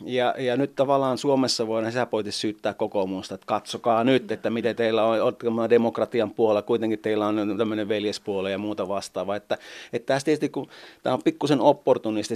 Ja, 0.06 0.36
ja 0.38 0.58
nyt 0.58 0.76
tavallaan 0.76 1.18
Suomessa 1.18 1.68
voidaan 1.68 1.92
sisäpoliittisesti 1.92 2.42
syyttää 2.42 2.74
kokoomusta, 2.74 3.36
että 3.36 3.48
katsokaa 3.48 4.04
nyt, 4.04 4.32
että 4.32 4.50
miten 4.50 4.76
teillä 4.76 5.04
on, 5.04 5.22
on 5.60 5.70
demokratian 5.70 6.32
puolella, 6.32 6.62
kuitenkin 6.62 7.00
teillä 7.00 7.28
on 7.28 7.56
tämmöinen 7.58 7.88
veljespuoli 7.88 8.52
ja 8.52 8.58
muuta 8.58 8.88
vastaavaa. 8.88 9.36
Että, 9.36 9.58
että 9.94 10.14
tässä 10.14 10.26
tietysti, 10.26 10.50
kun 10.50 10.68
tämä 11.04 11.14
on 11.14 11.24
pikkusen 11.24 11.62
opportunisti 11.62 12.36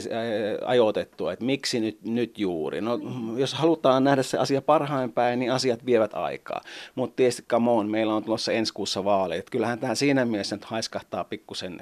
ajoitettu, 0.65 1.27
että 1.27 1.45
miksi 1.45 1.79
nyt, 1.79 1.97
nyt 2.03 2.39
juuri. 2.39 2.81
No, 2.81 2.99
jos 3.37 3.53
halutaan 3.53 4.03
nähdä 4.03 4.23
se 4.23 4.37
asia 4.37 4.61
parhain 4.61 5.11
päin, 5.11 5.39
niin 5.39 5.51
asiat 5.51 5.85
vievät 5.85 6.13
aikaa. 6.13 6.61
Mutta 6.95 7.15
tietysti, 7.15 7.43
come 7.49 7.71
on, 7.71 7.89
meillä 7.89 8.15
on 8.15 8.23
tulossa 8.23 8.51
ensi 8.51 8.73
kuussa 8.73 9.03
vaaleet. 9.03 9.49
Kyllähän 9.49 9.79
tähän 9.79 9.95
siinä 9.95 10.25
mielessä 10.25 10.55
nyt 10.55 10.65
haiskahtaa 10.65 11.23
pikkusen, 11.23 11.81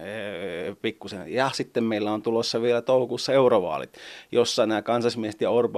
pikkusen. 0.82 1.34
Ja 1.34 1.50
sitten 1.54 1.84
meillä 1.84 2.12
on 2.12 2.22
tulossa 2.22 2.62
vielä 2.62 2.82
toukokuussa 2.82 3.34
eurovaalit, 3.34 3.94
jossa 4.32 4.66
nämä 4.66 4.82
kansallismiehet 4.82 5.42
ja 5.42 5.50
Orban 5.50 5.75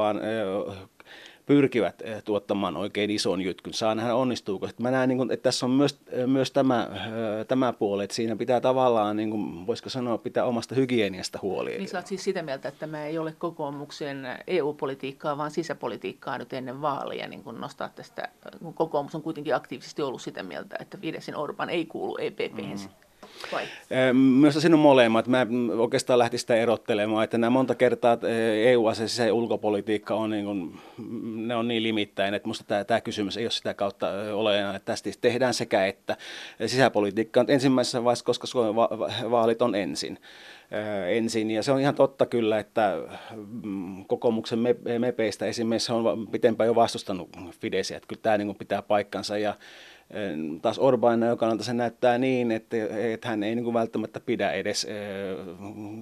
pyrkivät 1.46 2.02
tuottamaan 2.26 2.78
oikein 2.78 3.12
ison 3.12 3.42
jytkyn. 3.42 3.74
Saa 3.74 3.96
nähdä 3.96 4.16
onnistuuko. 4.16 4.70
Mä 4.80 4.92
näen, 4.92 5.10
niin 5.10 5.32
että 5.32 5.44
tässä 5.44 5.66
on 5.66 5.72
myös, 5.72 6.00
myös 6.26 6.52
tämä, 6.52 6.90
tämä 7.48 7.74
puoli, 7.74 8.04
että 8.04 8.16
siinä 8.16 8.36
pitää 8.36 8.62
tavallaan, 8.62 9.18
niin 9.18 9.30
kuin, 9.30 9.68
voisiko 9.68 9.90
sanoa, 9.90 10.18
pitää 10.18 10.46
omasta 10.46 10.76
hygieniasta 10.76 11.40
huoli. 11.42 11.78
Niin 11.78 11.88
sä 11.88 11.98
oot 11.98 12.08
siis 12.08 12.24
sitä 12.24 12.42
mieltä, 12.42 12.70
että 12.70 12.80
tämä 12.80 13.06
ei 13.06 13.18
ole 13.18 13.36
kokoomuksen 13.38 14.28
EU-politiikkaa, 14.48 15.38
vaan 15.38 15.52
sisäpolitiikkaa 15.52 16.38
nyt 16.38 16.54
ennen 16.54 16.82
vaaleja 16.82 17.28
niin 17.28 17.44
kun 17.44 17.62
nostaa 17.62 17.90
tästä, 17.90 18.30
kun 18.60 18.74
kokoomus 18.74 19.16
on 19.16 19.22
kuitenkin 19.22 19.56
aktiivisesti 19.56 20.02
ollut 20.02 20.22
sitä 20.22 20.44
mieltä, 20.44 20.76
että 20.80 20.98
Fidesin 20.98 21.36
Orban 21.36 21.70
ei 21.70 21.86
kuulu 21.86 22.18
EPP. 22.18 22.58
Mm. 22.58 23.07
Vai? 23.52 23.64
Myös 24.14 24.56
siinä 24.56 24.76
on 24.76 24.80
molemmat. 24.80 25.28
Mä 25.28 25.48
oikeastaan 25.78 26.20
lähtisin 26.20 26.42
sitä 26.42 26.56
erottelemaan, 26.56 27.24
että 27.24 27.38
nämä 27.38 27.50
monta 27.50 27.76
kertaa 27.76 28.18
EU-asia 28.64 29.26
ja 29.26 29.34
ulkopolitiikka 29.34 30.16
on 30.16 30.30
niin 30.30 30.46
kuin, 30.46 30.80
ne 31.48 31.56
on 31.56 31.68
niin 31.68 31.84
limittäin, 31.84 32.34
että 32.34 32.48
minusta 32.48 32.64
tämä, 32.68 32.84
tämä 32.84 33.02
kysymys 33.02 33.38
ei 33.38 33.46
ole 33.46 33.52
sitä 33.52 33.74
kautta 33.74 34.08
ole, 34.34 34.60
että 34.60 34.80
tästä 34.86 35.10
tehdään 35.22 35.54
sekä 35.54 35.86
että 35.86 36.18
sisäpolitiikka 36.66 37.40
on 37.40 37.46
ensimmäisessä 37.50 38.04
vaiheessa, 38.04 38.26
koska 38.26 38.48
Suomen 38.48 38.76
vaalit 39.32 39.62
on 39.62 39.76
ensin 39.76 40.20
ensin. 41.08 41.52
Ja 41.52 41.64
se 41.64 41.72
on 41.72 41.80
ihan 41.80 41.96
totta 41.96 42.26
kyllä, 42.26 42.60
että 42.60 42.98
mm, 43.64 44.06
kokoomuksen 44.06 44.60
mepeistä 45.00 45.46
esimerkiksi 45.46 45.92
on 45.92 46.28
pitempään 46.28 46.68
jo 46.68 46.76
vastustanut 46.76 47.30
Fidesiä, 47.62 47.98
että 47.98 48.08
kyllä 48.08 48.22
tämä 48.22 48.38
niin 48.38 48.56
pitää 48.56 48.82
paikkansa 48.82 49.38
ja 49.38 49.56
taas 50.62 50.80
Orbanin 50.80 51.38
kannalta 51.38 51.64
se 51.64 51.74
näyttää 51.74 52.18
niin, 52.18 52.52
että, 52.52 52.78
että 53.14 53.28
hän 53.28 53.44
ei 53.44 53.56
niin 53.56 53.64
kuin 53.64 53.74
välttämättä 53.74 54.20
pidä 54.20 54.52
edes, 54.52 54.88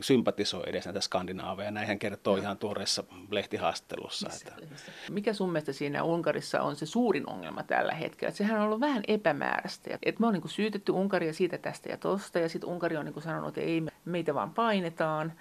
sympatisoi 0.01 0.63
edes 0.65 0.85
näitä 0.85 1.01
skandinaaveja. 1.01 1.71
Näin 1.71 1.87
hän 1.87 1.99
kertoo 1.99 2.37
ihan 2.37 2.57
tuoreessa 2.57 3.03
lehtihaastattelussa. 3.31 4.29
Että. 4.35 4.67
Mikä 5.11 5.33
sun 5.33 5.49
mielestä 5.49 5.73
siinä 5.73 6.03
Unkarissa 6.03 6.61
on 6.61 6.75
se 6.75 6.85
suurin 6.85 7.29
ongelma 7.29 7.63
tällä 7.63 7.93
hetkellä? 7.93 8.29
Että 8.29 8.37
sehän 8.37 8.59
on 8.59 8.65
ollut 8.65 8.79
vähän 8.79 9.03
epämääräistä. 9.07 9.89
Että 10.03 10.21
me 10.21 10.27
on 10.27 10.33
niin 10.33 10.41
kuin 10.41 10.51
syytetty 10.51 10.91
Unkaria 10.91 11.33
siitä 11.33 11.57
tästä 11.57 11.89
ja 11.89 11.97
tosta, 11.97 12.39
ja 12.39 12.49
sitten 12.49 12.69
Unkari 12.69 12.97
on 12.97 13.05
niin 13.05 13.13
kuin 13.13 13.23
sanonut, 13.23 13.47
että 13.47 13.61
ei, 13.61 13.83
meitä 14.05 14.33
vaan 14.33 14.53
painetaan. 14.53 15.33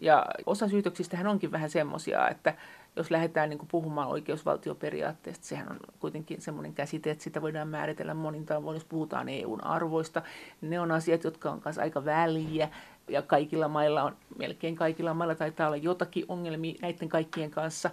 Ja 0.00 0.26
osa 0.46 0.68
syytöksistä 0.68 1.30
onkin 1.30 1.52
vähän 1.52 1.70
semmoisia, 1.70 2.28
että 2.28 2.54
jos 3.00 3.10
lähdetään 3.10 3.50
niin 3.50 3.58
kuin 3.58 3.68
puhumaan 3.68 4.08
oikeusvaltioperiaatteesta, 4.08 5.46
sehän 5.46 5.68
on 5.70 5.78
kuitenkin 5.98 6.40
semmoinen 6.40 6.74
käsite, 6.74 7.10
että 7.10 7.24
sitä 7.24 7.42
voidaan 7.42 7.68
määritellä 7.68 8.14
monin 8.14 8.46
tavoin, 8.46 8.74
jos 8.74 8.84
puhutaan 8.84 9.28
EUn 9.28 9.64
arvoista. 9.64 10.22
Ne 10.60 10.80
on 10.80 10.90
asiat, 10.92 11.24
jotka 11.24 11.50
on 11.50 11.60
kanssa 11.60 11.82
aika 11.82 12.04
väliä 12.04 12.68
ja 13.08 13.22
kaikilla 13.22 13.68
mailla 13.68 14.02
on, 14.02 14.16
melkein 14.38 14.76
kaikilla 14.76 15.14
mailla 15.14 15.34
taitaa 15.34 15.66
olla 15.66 15.76
jotakin 15.76 16.24
ongelmia 16.28 16.74
näiden 16.82 17.08
kaikkien 17.08 17.50
kanssa. 17.50 17.90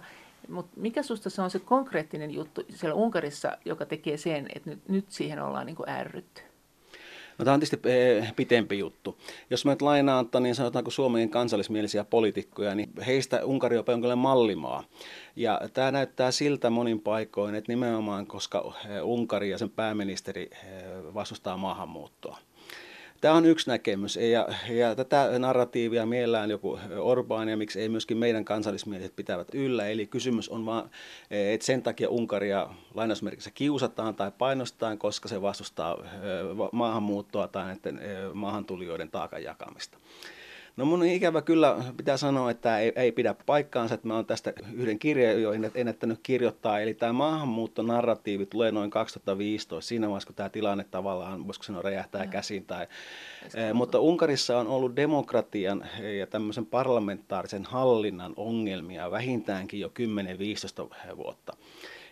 Mutta 0.48 0.80
mikä 0.80 1.02
susta 1.02 1.30
se 1.30 1.42
on 1.42 1.50
se 1.50 1.58
konkreettinen 1.58 2.30
juttu 2.30 2.62
siellä 2.68 2.94
Unkarissa, 2.94 3.58
joka 3.64 3.86
tekee 3.86 4.16
sen, 4.16 4.48
että 4.54 4.70
nyt, 4.70 4.88
nyt 4.88 5.10
siihen 5.10 5.42
ollaan 5.42 5.66
niin 5.66 5.76
kuin 5.76 5.88
ärrytty? 5.88 6.42
No, 7.38 7.44
tämä 7.44 7.54
on 7.54 7.60
tietysti 7.60 7.88
eh, 7.88 8.36
pitempi 8.36 8.78
juttu. 8.78 9.18
Jos 9.50 9.64
mä 9.64 9.72
nyt 9.72 9.82
lainaan, 9.82 10.28
niin 10.40 10.54
sanotaanko 10.54 10.90
Suomen 10.90 11.30
kansallismielisiä 11.30 12.04
poliitikkoja, 12.04 12.74
niin 12.74 12.90
heistä 13.06 13.44
Unkari 13.44 13.78
on 13.78 13.84
jonkinlainen 13.86 14.18
mallimaa. 14.22 14.84
Ja 15.36 15.60
tämä 15.72 15.90
näyttää 15.90 16.30
siltä 16.30 16.70
monin 16.70 17.00
paikoin, 17.00 17.54
että 17.54 17.72
nimenomaan 17.72 18.26
koska 18.26 18.74
eh, 18.88 19.04
Unkari 19.04 19.50
ja 19.50 19.58
sen 19.58 19.70
pääministeri 19.70 20.50
eh, 20.52 21.14
vastustaa 21.14 21.56
maahanmuuttoa. 21.56 22.38
Tämä 23.20 23.34
on 23.34 23.46
yksi 23.46 23.70
näkemys 23.70 24.16
ja, 24.16 24.48
ja 24.68 24.94
tätä 24.94 25.38
narratiivia 25.38 26.06
mielellään 26.06 26.50
joku 26.50 26.78
Orbán 26.96 27.48
ja 27.48 27.56
miksi 27.56 27.80
ei 27.80 27.88
myöskin 27.88 28.16
meidän 28.16 28.44
kansallismieliset 28.44 29.16
pitävät 29.16 29.48
yllä. 29.54 29.88
Eli 29.88 30.06
kysymys 30.06 30.48
on 30.48 30.66
vaan, 30.66 30.90
että 31.30 31.66
sen 31.66 31.82
takia 31.82 32.08
Unkaria 32.08 32.68
lainausmerkissä 32.94 33.50
kiusataan 33.50 34.14
tai 34.14 34.32
painostetaan, 34.38 34.98
koska 34.98 35.28
se 35.28 35.42
vastustaa 35.42 35.98
maahanmuuttoa 36.72 37.48
tai 37.48 37.64
näiden 37.64 38.00
maahantulijoiden 38.34 39.10
taakan 39.10 39.42
jakamista. 39.42 39.98
No 40.78 40.84
mun 40.84 41.04
ikävä 41.04 41.42
kyllä 41.42 41.76
pitää 41.96 42.16
sanoa, 42.16 42.50
että 42.50 42.78
ei, 42.78 42.92
ei 42.96 43.12
pidä 43.12 43.34
paikkaansa, 43.46 43.94
että 43.94 44.06
mä 44.06 44.14
oon 44.14 44.26
tästä 44.26 44.52
yhden 44.72 44.98
kirjan 44.98 45.42
jo 45.42 45.52
ennättänyt 45.74 46.20
kirjoittaa, 46.22 46.80
eli 46.80 46.94
tämä 46.94 47.12
maahanmuuttonarratiivi 47.12 48.46
tulee 48.46 48.72
noin 48.72 48.90
2015, 48.90 49.88
siinä 49.88 50.08
vaiheessa 50.08 50.26
kun 50.26 50.34
tämä 50.34 50.48
tilanne 50.48 50.84
tavallaan, 50.90 51.46
voisiko 51.46 51.64
sanoa, 51.64 51.82
räjähtää 51.82 52.24
ja. 52.24 52.30
käsiin. 52.30 52.64
Tai, 52.64 52.86
e, 53.54 53.72
mutta 53.72 54.00
Unkarissa 54.00 54.58
on 54.58 54.66
ollut 54.66 54.96
demokratian 54.96 55.86
ja 56.18 56.26
tämmöisen 56.26 56.66
parlamentaarisen 56.66 57.64
hallinnan 57.64 58.32
ongelmia 58.36 59.10
vähintäänkin 59.10 59.80
jo 59.80 59.92
10-15 61.14 61.16
vuotta. 61.16 61.56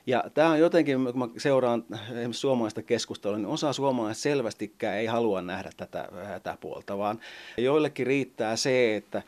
Ja 0.07 0.25
tämä 0.35 0.51
on 0.51 0.59
jotenkin, 0.59 1.05
kun 1.05 1.19
mä 1.19 1.29
seuraan 1.37 1.85
esimerkiksi 1.93 2.41
suomalaista 2.41 2.83
keskustelua, 2.83 3.37
niin 3.37 3.47
osa 3.47 3.73
suomalaisista 3.73 4.23
selvästikään 4.23 4.97
ei 4.97 5.07
halua 5.07 5.43
nähdä 5.43 5.71
tätä, 5.77 6.09
tätä 6.29 6.57
puolta, 6.61 6.99
vaan 6.99 7.21
joillekin 7.59 8.07
riittää 8.07 8.57
se, 8.57 8.97
että, 8.97 9.23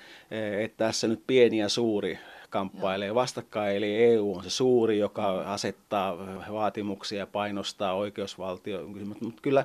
että 0.61 0.85
tässä 0.85 1.09
nyt 1.09 1.23
pieni 1.27 1.59
ja 1.59 1.69
suuri 1.69 2.19
kamppailee 2.51 3.15
vastakkain, 3.15 3.77
eli 3.77 4.05
EU 4.05 4.35
on 4.35 4.45
se 4.45 4.51
suuri, 4.51 4.99
joka 4.99 5.53
asettaa 5.53 6.17
vaatimuksia 6.53 7.19
ja 7.19 7.27
painostaa 7.27 7.95
oikeusvaltio. 7.95 8.87
Mutta 9.21 9.43
kyllä 9.43 9.65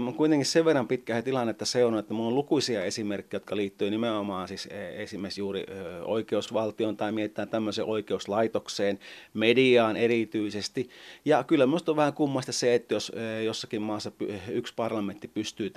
Mä 0.00 0.12
kuitenkin 0.12 0.46
sen 0.46 0.64
verran 0.64 0.88
pitkä 0.88 1.22
tilannetta 1.22 1.64
seurannut, 1.64 1.98
että 1.98 2.14
minulla 2.14 2.28
on 2.28 2.34
lukuisia 2.34 2.84
esimerkkejä, 2.84 3.36
jotka 3.36 3.56
liittyy 3.56 3.90
nimenomaan 3.90 4.48
siis 4.48 4.68
esimerkiksi 4.96 5.40
juuri 5.40 5.64
oikeusvaltioon 6.04 6.96
tai 6.96 7.12
mietitään 7.12 7.48
tämmöiseen 7.48 7.86
oikeuslaitokseen, 7.86 8.98
mediaan 9.34 9.96
erityisesti. 9.96 10.90
Ja 11.24 11.44
kyllä 11.44 11.66
minusta 11.66 11.92
on 11.92 11.96
vähän 11.96 12.12
kummasta 12.12 12.52
se, 12.52 12.74
että 12.74 12.94
jos 12.94 13.12
jossakin 13.44 13.82
maassa 13.82 14.12
yksi 14.48 14.72
parlamentti 14.76 15.28
pystyy 15.28 15.72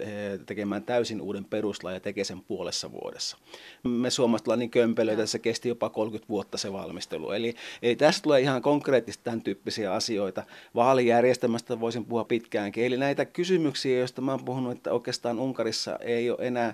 tekemään 0.45 0.83
täysin 0.83 1.21
uuden 1.21 1.45
peruslain 1.45 1.93
ja 1.93 1.99
tekee 1.99 2.23
sen 2.23 2.41
puolessa 2.41 2.91
vuodessa. 2.91 3.37
Me 3.83 4.09
suomalaiset 4.09 4.47
ollaan 4.47 4.59
niin 4.59 4.69
kömpelöitä, 4.69 5.21
että 5.21 5.31
se 5.31 5.39
kesti 5.39 5.69
jopa 5.69 5.89
30 5.89 6.29
vuotta 6.29 6.57
se 6.57 6.73
valmistelu. 6.73 7.31
Eli, 7.31 7.53
eli 7.81 7.95
tässä 7.95 8.23
tulee 8.23 8.41
ihan 8.41 8.61
konkreettisesti 8.61 9.23
tämän 9.23 9.41
tyyppisiä 9.41 9.93
asioita. 9.93 10.43
Vaalijärjestelmästä 10.75 11.79
voisin 11.79 12.05
puhua 12.05 12.23
pitkäänkin. 12.23 12.85
Eli 12.85 12.97
näitä 12.97 13.25
kysymyksiä 13.25 13.66
kysymyksiä, 13.71 13.99
joista 13.99 14.21
mä 14.21 14.31
oon 14.31 14.45
puhunut, 14.45 14.77
että 14.77 14.91
oikeastaan 14.91 15.39
Unkarissa 15.39 15.99
ei 16.01 16.29
ole 16.29 16.37
enää 16.41 16.73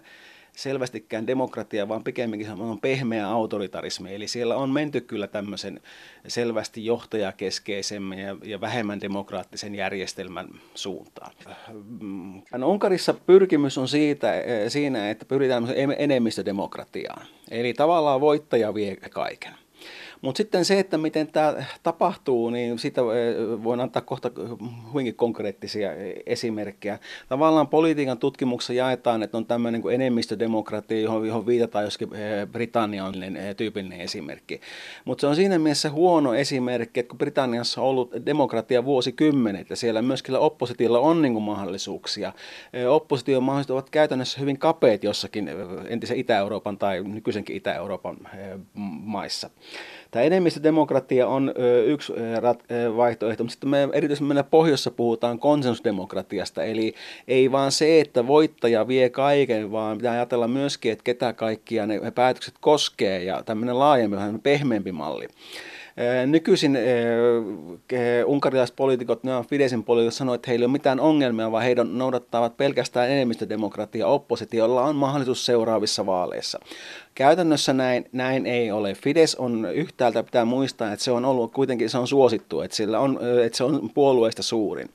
selvästikään 0.51 1.27
demokratia, 1.27 1.87
vaan 1.87 2.03
pikemminkin 2.03 2.51
on 2.51 2.79
pehmeä 2.79 3.29
autoritarismi. 3.29 4.15
Eli 4.15 4.27
siellä 4.27 4.55
on 4.55 4.69
menty 4.69 5.01
kyllä 5.01 5.27
tämmöisen 5.27 5.79
selvästi 6.27 6.85
johtajakeskeisemmän 6.85 8.19
ja, 8.19 8.35
ja 8.43 8.61
vähemmän 8.61 9.01
demokraattisen 9.01 9.75
järjestelmän 9.75 10.47
suuntaan. 10.75 11.31
No, 12.57 12.69
Unkarissa 12.69 13.13
pyrkimys 13.13 13.77
on 13.77 13.87
siitä, 13.87 14.39
eh, 14.39 14.69
siinä, 14.71 15.09
että 15.09 15.25
pyritään 15.25 15.67
enemmistödemokratiaan. 15.97 17.27
Eli 17.51 17.73
tavallaan 17.73 18.21
voittaja 18.21 18.73
vie 18.73 18.95
kaiken. 18.95 19.53
Mutta 20.23 20.37
sitten 20.37 20.65
se, 20.65 20.79
että 20.79 20.97
miten 20.97 21.27
tämä 21.27 21.53
tapahtuu, 21.83 22.49
niin 22.49 22.79
siitä 22.79 23.01
eh, 23.01 23.63
voin 23.63 23.79
antaa 23.79 24.01
kohta 24.01 24.31
hyvinkin 24.89 25.15
konkreettisia 25.15 25.89
esimerkkejä. 26.25 26.99
Tavallaan 27.29 27.67
politiikan 27.67 28.17
tutkimuksessa 28.17 28.73
jaetaan, 28.73 29.23
että 29.23 29.37
on 29.37 29.45
tämmöinen 29.45 29.81
kuin 29.81 29.95
enemmistödemokratia, 29.95 30.99
johon, 30.99 31.27
johon 31.27 31.45
viitataan 31.45 31.85
joskin 31.85 32.15
eh, 32.15 32.47
Britannia 32.47 33.05
on 33.05 33.23
eh, 33.23 33.55
tyypillinen 33.55 34.01
esimerkki. 34.01 34.61
Mutta 35.05 35.21
se 35.21 35.27
on 35.27 35.35
siinä 35.35 35.59
mielessä 35.59 35.89
huono 35.89 36.33
esimerkki, 36.33 36.99
että 36.99 37.09
kun 37.09 37.17
Britanniassa 37.17 37.81
on 37.81 37.87
ollut 37.87 38.13
demokratia 38.25 38.85
vuosikymmenet 38.85 39.69
ja 39.69 39.75
siellä 39.75 40.01
myöskin 40.01 40.35
oppositiolla 40.35 40.99
on 40.99 41.21
niin 41.21 41.33
kuin 41.33 41.43
mahdollisuuksia. 41.43 42.33
Opposition 42.89 43.43
mahdollisuudet 43.43 43.81
ovat 43.81 43.89
käytännössä 43.89 44.39
hyvin 44.39 44.59
kapeat 44.59 45.03
jossakin 45.03 45.49
entisen 45.87 46.17
Itä-Euroopan 46.17 46.77
tai 46.77 47.03
nykyisenkin 47.03 47.55
Itä-Euroopan 47.55 48.17
maissa. 49.03 49.49
Tämä 50.13 50.23
enemmistödemokratia 50.23 51.27
on 51.27 51.53
yksi 51.85 52.13
vaihtoehto, 52.97 53.43
mutta 53.43 53.51
sitten 53.51 53.69
me 53.69 53.89
erityisesti 53.93 54.25
meillä 54.25 54.43
pohjoissa 54.43 54.91
puhutaan 54.91 55.39
konsensusdemokratiasta, 55.39 56.63
eli 56.63 56.93
ei 57.27 57.51
vaan 57.51 57.71
se, 57.71 58.01
että 58.01 58.27
voittaja 58.27 58.87
vie 58.87 59.09
kaiken, 59.09 59.71
vaan 59.71 59.97
pitää 59.97 60.13
ajatella 60.13 60.47
myöskin, 60.47 60.91
että 60.91 61.03
ketä 61.03 61.33
kaikkia 61.33 61.85
ne 61.85 62.11
päätökset 62.15 62.53
koskee 62.61 63.23
ja 63.23 63.43
tämmöinen 63.43 63.79
laajempi, 63.79 64.15
vähän 64.15 64.39
pehmeämpi 64.41 64.91
malli. 64.91 65.27
Nykyisin 66.25 66.77
unkarilaiset 68.25 68.75
poliitikot, 68.75 69.23
ne 69.23 69.35
on 69.35 69.47
Fidesin 69.47 69.83
poliitikot, 69.83 70.13
sanoivat, 70.13 70.39
että 70.39 70.51
heillä 70.51 70.63
ei 70.63 70.65
ole 70.65 70.71
mitään 70.71 70.99
ongelmia, 70.99 71.51
vaan 71.51 71.63
heidän 71.63 71.97
noudattavat 71.97 72.57
pelkästään 72.57 73.09
enemmistödemokratia 73.09 74.07
oppositiolla 74.07 74.83
on 74.83 74.95
mahdollisuus 74.95 75.45
seuraavissa 75.45 76.05
vaaleissa. 76.05 76.59
Käytännössä 77.15 77.73
näin, 77.73 78.05
näin 78.11 78.45
ei 78.45 78.71
ole. 78.71 78.93
Fides 78.93 79.35
on 79.35 79.67
yhtäältä, 79.73 80.23
pitää 80.23 80.45
muistaa, 80.45 80.93
että 80.93 81.05
se 81.05 81.11
on 81.11 81.25
ollut 81.25 81.53
kuitenkin 81.53 81.89
se 81.89 81.97
on 81.97 82.07
suosittu, 82.07 82.61
että, 82.61 82.77
sillä 82.77 82.99
on, 82.99 83.19
että 83.45 83.57
se 83.57 83.63
on 83.63 83.89
puolueista 83.93 84.43
suurin. 84.43 84.89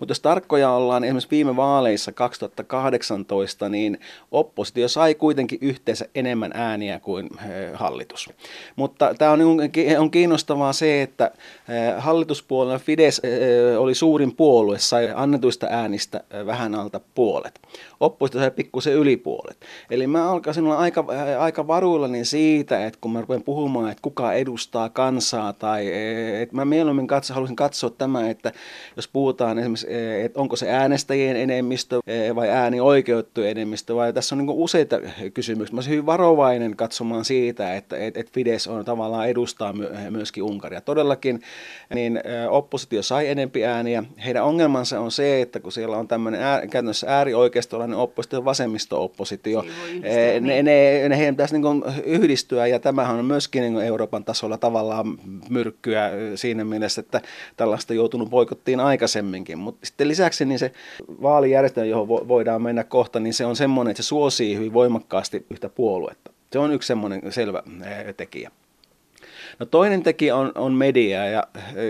Mutta 0.00 0.10
jos 0.10 0.20
tarkkoja 0.20 0.70
ollaan, 0.70 1.04
esimerkiksi 1.04 1.30
viime 1.30 1.56
vaaleissa 1.56 2.12
2018, 2.12 3.68
niin 3.68 4.00
oppositio 4.30 4.88
sai 4.88 5.14
kuitenkin 5.14 5.58
yhteensä 5.62 6.04
enemmän 6.14 6.50
ääniä 6.54 7.00
kuin 7.00 7.26
eh, 7.26 7.72
hallitus. 7.74 8.30
Mutta 8.76 9.14
tämä 9.14 9.30
on, 9.30 9.38
niin 9.38 10.00
on 10.00 10.10
kiinnostavaa 10.10 10.72
se, 10.72 11.02
että 11.02 11.30
eh, 11.68 11.94
hallituspuolella 11.98 12.78
Fides 12.78 13.20
eh, 13.24 13.80
oli 13.80 13.94
suurin 13.94 14.36
puolue, 14.36 14.78
sai 14.78 15.12
annetuista 15.14 15.66
äänistä 15.70 16.24
vähän 16.46 16.74
alta 16.74 17.00
puolet. 17.14 17.60
Oppositio 18.00 18.40
sai 18.40 18.50
pikkusen 18.50 18.94
yli 18.94 19.16
puolet. 19.16 19.56
Eli 19.90 20.06
mä 20.06 20.30
alkaisin 20.30 20.64
olla 20.64 20.78
aika, 20.78 21.04
aika 21.38 21.66
varuillani 21.66 22.24
siitä, 22.24 22.86
että 22.86 22.98
kun 23.00 23.12
mä 23.12 23.20
rupean 23.20 23.42
puhumaan, 23.42 23.90
että 23.90 24.02
kuka 24.02 24.32
edustaa 24.32 24.88
kansaa, 24.88 25.52
tai 25.52 25.86
että 26.42 26.56
mä 26.56 26.64
mieluummin 26.64 27.06
katso, 27.06 27.34
haluaisin 27.34 27.56
katsoa 27.56 27.90
tämä, 27.90 28.30
että 28.30 28.52
jos 28.96 29.08
puhutaan 29.08 29.58
esimerkiksi 29.58 29.89
että 30.24 30.40
onko 30.40 30.56
se 30.56 30.70
äänestäjien 30.70 31.36
enemmistö 31.36 32.00
eh, 32.06 32.34
vai 32.34 32.48
äänioikeutettu 32.48 33.42
enemmistö, 33.42 33.94
vai 33.94 34.12
tässä 34.12 34.34
on 34.34 34.38
niin 34.38 34.50
useita 34.50 35.00
kysymyksiä. 35.34 35.74
Mä 35.74 35.76
olisin 35.76 35.90
hyvin 35.90 36.06
varovainen 36.06 36.76
katsomaan 36.76 37.24
siitä, 37.24 37.74
että, 37.74 37.96
että 37.96 38.32
Fides 38.32 38.68
on 38.68 38.84
tavallaan 38.84 39.28
edustaa 39.28 39.74
myöskin 40.10 40.42
Unkaria. 40.42 40.80
Todellakin 40.80 41.42
niin 41.94 42.16
eh, 42.16 42.22
oppositio 42.52 43.02
sai 43.02 43.28
enempi 43.28 43.64
ääniä. 43.64 44.04
Heidän 44.24 44.44
ongelmansa 44.44 45.00
on 45.00 45.10
se, 45.10 45.42
että 45.42 45.60
kun 45.60 45.72
siellä 45.72 45.96
on 45.96 46.08
tämmöinen 46.08 46.40
ää, 46.40 46.60
käytännössä 46.60 47.06
äärioikeistolainen 47.08 47.98
oppositio, 47.98 48.44
vasemmisto-oppositio, 48.44 49.64
ne, 50.00 50.40
ne, 50.40 50.62
ne, 50.62 51.18
heidän 51.18 51.34
pitäisi 51.34 51.58
niin 51.58 51.82
yhdistyä, 52.04 52.66
ja 52.66 52.78
tämähän 52.78 53.16
on 53.18 53.24
myöskin 53.24 53.62
niin 53.62 53.80
Euroopan 53.80 54.24
tasolla 54.24 54.58
tavallaan 54.58 55.18
myrkkyä 55.50 56.10
siinä 56.34 56.64
mielessä, 56.64 57.00
että 57.00 57.20
tällaista 57.56 57.94
joutunut 57.94 58.30
poikottiin 58.30 58.80
aikaisemminkin, 58.80 59.58
mutta 59.58 59.79
sitten 59.84 60.08
lisäksi 60.08 60.44
niin 60.44 60.58
se 60.58 60.72
vaalijärjestelmä, 61.22 61.86
johon 61.86 62.08
voidaan 62.08 62.62
mennä 62.62 62.84
kohta, 62.84 63.20
niin 63.20 63.34
se 63.34 63.46
on 63.46 63.56
semmoinen, 63.56 63.90
että 63.90 64.02
se 64.02 64.06
suosii 64.06 64.56
hyvin 64.56 64.72
voimakkaasti 64.72 65.46
yhtä 65.50 65.68
puoluetta. 65.68 66.30
Se 66.52 66.58
on 66.58 66.72
yksi 66.72 66.86
semmoinen 66.86 67.32
selvä 67.32 67.62
tekijä. 68.16 68.50
No 69.58 69.66
toinen 69.66 70.02
tekijä 70.02 70.36
on, 70.36 70.52
on 70.54 70.72
media 70.72 71.26
ja 71.26 71.44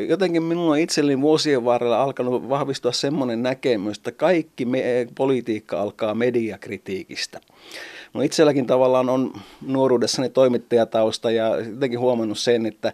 jotenkin 0.09 0.43
minulla 0.43 0.73
on 0.73 0.79
itselleni 0.79 1.21
vuosien 1.21 1.65
varrella 1.65 2.03
alkanut 2.03 2.49
vahvistua 2.49 2.93
semmoinen 2.93 3.43
näkemys, 3.43 3.97
että 3.97 4.13
kaikki 4.13 4.65
me, 4.65 5.07
politiikka 5.15 5.81
alkaa 5.81 6.15
mediakritiikistä. 6.15 7.41
No 8.15 8.23
itselläkin 8.23 8.67
tavallaan 8.67 9.09
on 9.09 9.33
nuoruudessani 9.67 10.29
toimittajatausta 10.29 11.31
ja 11.31 11.57
jotenkin 11.57 12.01
huomannut 12.01 12.39
sen, 12.39 12.67
että 12.67 12.93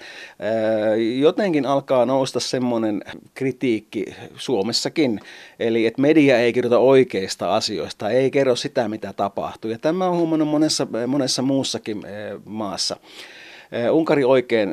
jotenkin 1.18 1.66
alkaa 1.66 2.06
nousta 2.06 2.40
semmoinen 2.40 3.04
kritiikki 3.34 4.04
Suomessakin, 4.36 5.20
eli 5.58 5.86
että 5.86 6.02
media 6.02 6.38
ei 6.38 6.52
kirjoita 6.52 6.78
oikeista 6.78 7.54
asioista, 7.54 8.10
ei 8.10 8.30
kerro 8.30 8.56
sitä, 8.56 8.88
mitä 8.88 9.12
tapahtuu. 9.12 9.70
Ja 9.70 9.78
tämä 9.78 10.08
on 10.08 10.16
huomannut 10.16 10.48
monessa, 10.48 10.86
monessa 11.06 11.42
muussakin 11.42 12.02
maassa. 12.44 12.96
Unkari 13.90 14.24
oikein 14.24 14.68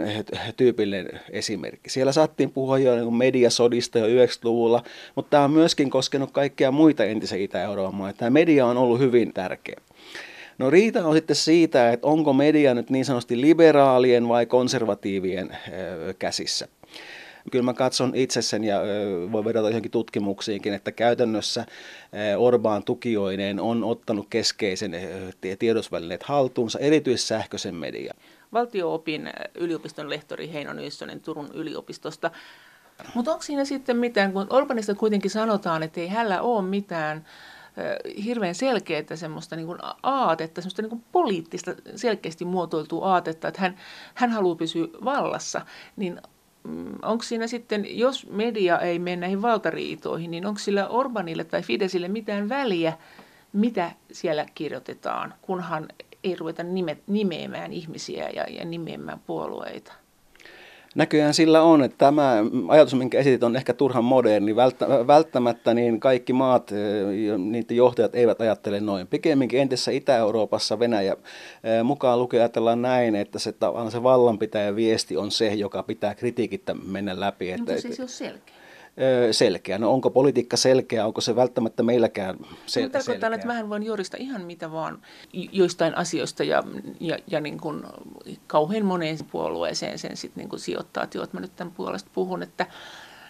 tyypillinen 0.58 1.20
esimerkki. 1.30 1.90
Siellä 1.90 2.12
saattiin 2.12 2.52
puhua 2.52 2.78
jo 2.78 2.96
niin 2.96 3.14
mediasodista 3.14 4.00
jo 4.00 4.26
90-luvulla, 4.26 4.84
mutta 5.16 5.30
tämä 5.30 5.44
on 5.44 5.52
myöskin 5.52 5.90
koskenut 5.90 6.32
kaikkia 6.32 6.72
muita 6.72 7.04
entisen 7.06 7.42
Itä-Euroopan 7.42 7.96
maita. 7.96 8.18
Tämä 8.18 8.30
media 8.30 8.66
on 8.66 8.78
ollut 8.78 9.00
hyvin 9.00 9.34
tärkeä. 9.34 9.82
No 10.58 10.70
riita 10.70 11.08
on 11.08 11.16
sitten 11.16 11.36
siitä, 11.36 11.92
että 11.92 12.08
onko 12.08 12.34
media 12.34 12.74
nyt 12.74 12.90
niin 12.90 13.06
sanotusti 13.06 13.42
liberaalien 13.42 14.28
vai 14.28 14.46
konservatiivien 14.46 15.58
käsissä. 16.20 16.68
Kyllä 17.52 17.64
mä 17.64 17.74
katson 17.74 18.12
itse 18.16 18.42
sen 18.42 18.64
ja 18.64 18.82
voi 19.32 19.46
vedota 19.46 19.70
johonkin 19.70 19.92
tutkimuksiinkin, 19.92 20.74
että 20.74 20.92
käytännössä 20.92 21.66
Orbán 22.38 22.84
tukijoineen 22.86 23.60
on 23.60 23.84
ottanut 23.84 24.28
keskeisen 24.30 24.96
tiedosvälineet 25.60 26.24
haltuunsa, 26.24 26.80
erityisesti 26.80 27.28
sähköisen 27.28 27.76
median. 27.76 28.18
Valtio-opin 28.54 29.30
yliopiston 29.56 30.10
lehtori 30.10 30.54
Heino 30.54 30.74
Nyssonen 30.74 31.20
Turun 31.20 31.50
yliopistosta. 31.54 32.32
Mutta 33.14 33.32
onko 33.32 33.44
siinä 33.44 33.66
sitten 33.66 33.98
mitään, 33.98 34.34
kun 34.34 34.48
Orbanista 34.50 34.96
kuitenkin 34.96 35.32
sanotaan, 35.32 35.84
että 35.84 36.02
ei 36.02 36.08
hänellä 36.08 36.42
ole 36.42 36.62
mitään 36.62 37.26
hirveän 38.26 38.56
selkeää 38.56 39.16
semmoista 39.16 39.56
niin 39.56 39.68
kuin 39.68 39.80
aatetta, 40.04 40.62
semmoista 40.62 40.82
niin 40.82 40.90
kuin 40.90 41.04
poliittista, 41.12 41.76
selkeästi 41.96 42.46
muotoiltua 42.46 43.14
aatetta, 43.14 43.48
että 43.48 43.62
hän, 43.62 43.78
hän 44.14 44.32
haluaa 44.32 44.56
pysyä 44.56 44.88
vallassa, 45.06 45.62
niin 45.96 46.22
mm, 46.64 46.96
onko 47.02 47.24
siinä 47.24 47.48
sitten, 47.48 47.98
jos 47.98 48.28
media 48.30 48.80
ei 48.80 49.00
mene 49.00 49.16
näihin 49.16 49.42
valtariitoihin, 49.42 50.32
niin 50.32 50.46
onko 50.46 50.60
sillä 50.60 50.88
Orbanille 50.88 51.44
tai 51.44 51.62
Fidesille 51.62 52.08
mitään 52.08 52.50
väliä, 52.50 52.98
mitä 53.54 53.92
siellä 54.12 54.46
kirjoitetaan, 54.56 55.34
kunhan 55.42 55.88
ei 56.24 56.36
ruveta 56.36 56.64
nime, 56.64 56.98
nimeämään 57.08 57.74
ihmisiä 57.74 58.30
ja, 58.30 58.44
ja 58.50 58.66
nimeämään 58.66 59.20
puolueita? 59.20 60.03
Näköjään 60.96 61.34
sillä 61.34 61.62
on, 61.62 61.84
että 61.84 61.98
tämä 61.98 62.38
ajatus, 62.68 62.94
minkä 62.94 63.20
esitit, 63.20 63.44
on 63.44 63.56
ehkä 63.56 63.74
turhan 63.74 64.04
moderni. 64.04 64.56
Välttämättä 65.08 65.74
niin 65.74 66.00
kaikki 66.00 66.34
maat, 66.34 66.72
niiden 67.38 67.78
johtajat 67.78 68.16
eivät 68.16 68.42
ajattele 68.42 68.80
noin. 68.80 69.08
Pikemminkin 69.08 69.60
entisessä 69.62 69.92
Itä-Euroopassa 69.92 70.80
Venäjä 70.80 71.16
mukaan 71.84 72.20
lukee 72.20 72.40
ajatellaan 72.40 72.82
näin, 72.82 73.16
että 73.16 73.40
se, 73.40 73.54
se 73.90 74.04
vallanpitäjä 74.04 74.76
viesti 74.76 75.18
on 75.18 75.32
se, 75.32 75.54
joka 75.54 75.84
pitää 75.84 76.16
kritiikittä 76.16 76.74
mennä 76.74 77.20
läpi. 77.20 77.52
Että, 77.52 77.72
Mutta 77.72 77.82
se 77.82 77.88
ei 77.88 77.96
ole 78.00 78.08
selkeä 78.08 78.53
selkeä. 79.32 79.78
No 79.78 79.92
onko 79.92 80.10
politiikka 80.10 80.58
selkeä, 80.58 81.06
onko 81.06 81.22
se 81.22 81.36
välttämättä 81.36 81.84
meilläkään 81.84 82.36
sel- 82.36 82.48
selkeä? 82.68 82.90
Tarkoittaa, 82.90 83.34
että 83.34 83.48
vähän 83.48 83.70
voin 83.70 83.84
juurista 83.84 84.18
ihan 84.20 84.42
mitä 84.42 84.72
vaan 84.72 85.02
joistain 85.52 85.98
asioista 85.98 86.44
ja, 86.44 86.64
ja, 87.00 87.18
ja 87.28 87.42
niin 87.42 87.60
kuin 87.60 87.84
kauhean 88.48 88.86
moneen 88.86 89.18
puolueeseen 89.32 90.00
sen 90.00 90.18
sitten 90.18 90.42
niin 90.42 90.50
kuin 90.50 90.60
sijoittaa. 90.60 91.04
Että 91.04 91.28
mä 91.32 91.40
nyt 91.40 91.56
tämän 91.56 91.74
puolesta 91.74 92.10
puhun, 92.14 92.44
että 92.44 92.66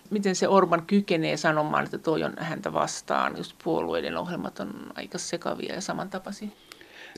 miten 0.10 0.36
se 0.36 0.48
Orban 0.48 0.86
kykenee 0.86 1.38
sanomaan, 1.38 1.86
että 1.86 1.98
toi 1.98 2.24
on 2.24 2.34
häntä 2.38 2.74
vastaan, 2.74 3.38
jos 3.38 3.56
puolueiden 3.64 4.18
ohjelmat 4.18 4.60
on 4.60 4.74
aika 4.96 5.18
sekavia 5.18 5.76
ja 5.76 5.82
samantapaisia. 5.82 6.50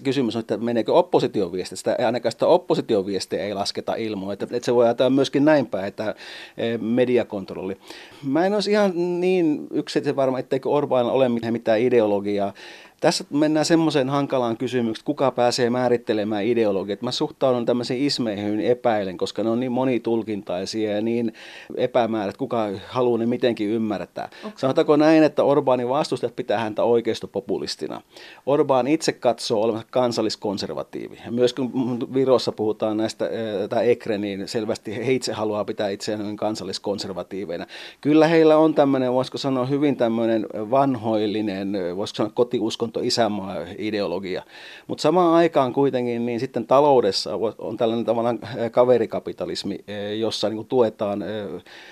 Kysymys 0.03 0.35
on, 0.35 0.39
että 0.39 0.57
meneekö 0.57 0.93
opposition 0.93 1.51
viesti. 1.51 1.75
Sitä, 1.75 1.95
ainakaan 2.05 2.31
sitä 2.31 2.47
opposition 2.47 3.05
viestiä 3.05 3.43
ei 3.43 3.53
lasketa 3.53 3.95
ilmoa. 3.95 4.33
Että, 4.33 4.47
että 4.51 4.65
se 4.65 4.75
voi 4.75 4.85
ajatella 4.85 5.09
myöskin 5.09 5.45
näin 5.45 5.65
päin, 5.65 5.85
että 5.85 6.15
e, 6.57 6.77
mediakontrolli. 6.77 7.77
Mä 8.23 8.45
en 8.45 8.53
olisi 8.53 8.71
ihan 8.71 8.91
niin 9.21 9.67
yksityisen 9.71 10.15
varma, 10.15 10.39
etteikö 10.39 10.69
Orbanilla 10.69 11.11
ole 11.11 11.29
mitään 11.29 11.79
ideologiaa. 11.79 12.53
Tässä 13.01 13.23
mennään 13.29 13.65
semmoiseen 13.65 14.09
hankalaan 14.09 14.57
kysymykseen, 14.57 14.95
että 14.95 15.05
kuka 15.05 15.31
pääsee 15.31 15.69
määrittelemään 15.69 16.45
ideologiat. 16.45 17.01
Mä 17.01 17.11
suhtaudun 17.11 17.65
tämmöisiin 17.65 18.05
ismeihin 18.05 18.59
epäilen, 18.59 19.17
koska 19.17 19.43
ne 19.43 19.49
on 19.49 19.59
niin 19.59 19.71
monitulkintaisia 19.71 20.95
ja 20.95 21.01
niin 21.01 21.33
epämäärät, 21.77 22.37
kuka 22.37 22.69
haluaa 22.87 23.17
ne 23.17 23.25
mitenkin 23.25 23.69
ymmärtää. 23.69 24.29
Okay. 24.39 24.51
Sanotaanko 24.55 24.95
näin, 24.95 25.23
että 25.23 25.43
Orbanin 25.43 25.89
vastustajat 25.89 26.35
pitää 26.35 26.59
häntä 26.59 26.83
oikeistopopulistina. 26.83 28.01
Orban 28.45 28.87
itse 28.87 29.11
katsoo 29.11 29.61
olevansa 29.61 29.87
kansalliskonservatiivi. 29.91 31.17
Ja 31.25 31.31
myös 31.31 31.53
kun 31.53 31.99
Virossa 32.13 32.51
puhutaan 32.51 32.97
näistä, 32.97 33.29
tai 33.69 33.89
Ekre, 33.89 34.17
niin 34.17 34.47
selvästi 34.47 34.95
he 34.95 35.13
itse 35.13 35.33
haluaa 35.33 35.65
pitää 35.65 35.89
itseään 35.89 36.35
kansalliskonservatiiveina. 36.35 37.65
Kyllä 38.01 38.27
heillä 38.27 38.57
on 38.57 38.73
tämmöinen, 38.73 39.13
voisiko 39.13 39.37
sanoa, 39.37 39.65
hyvin 39.65 39.95
tämmöinen 39.95 40.47
vanhoillinen, 40.53 41.73
voisiko 41.95 42.15
sanoa 42.15 42.31
kotiuskonto 42.35 42.94
uskonto, 42.95 43.07
isänmaa, 43.07 43.55
ideologia. 43.77 44.43
Mutta 44.87 45.01
samaan 45.01 45.33
aikaan 45.33 45.73
kuitenkin 45.73 46.25
niin 46.25 46.39
sitten 46.39 46.67
taloudessa 46.67 47.31
on 47.57 47.77
tällainen 47.77 48.05
tavallaan 48.05 48.39
äh, 48.43 48.71
kaverikapitalismi, 48.71 49.75
äh, 49.89 50.17
jossa 50.17 50.49
niin 50.49 50.65
tuetaan 50.65 51.21
äh, 51.21 51.27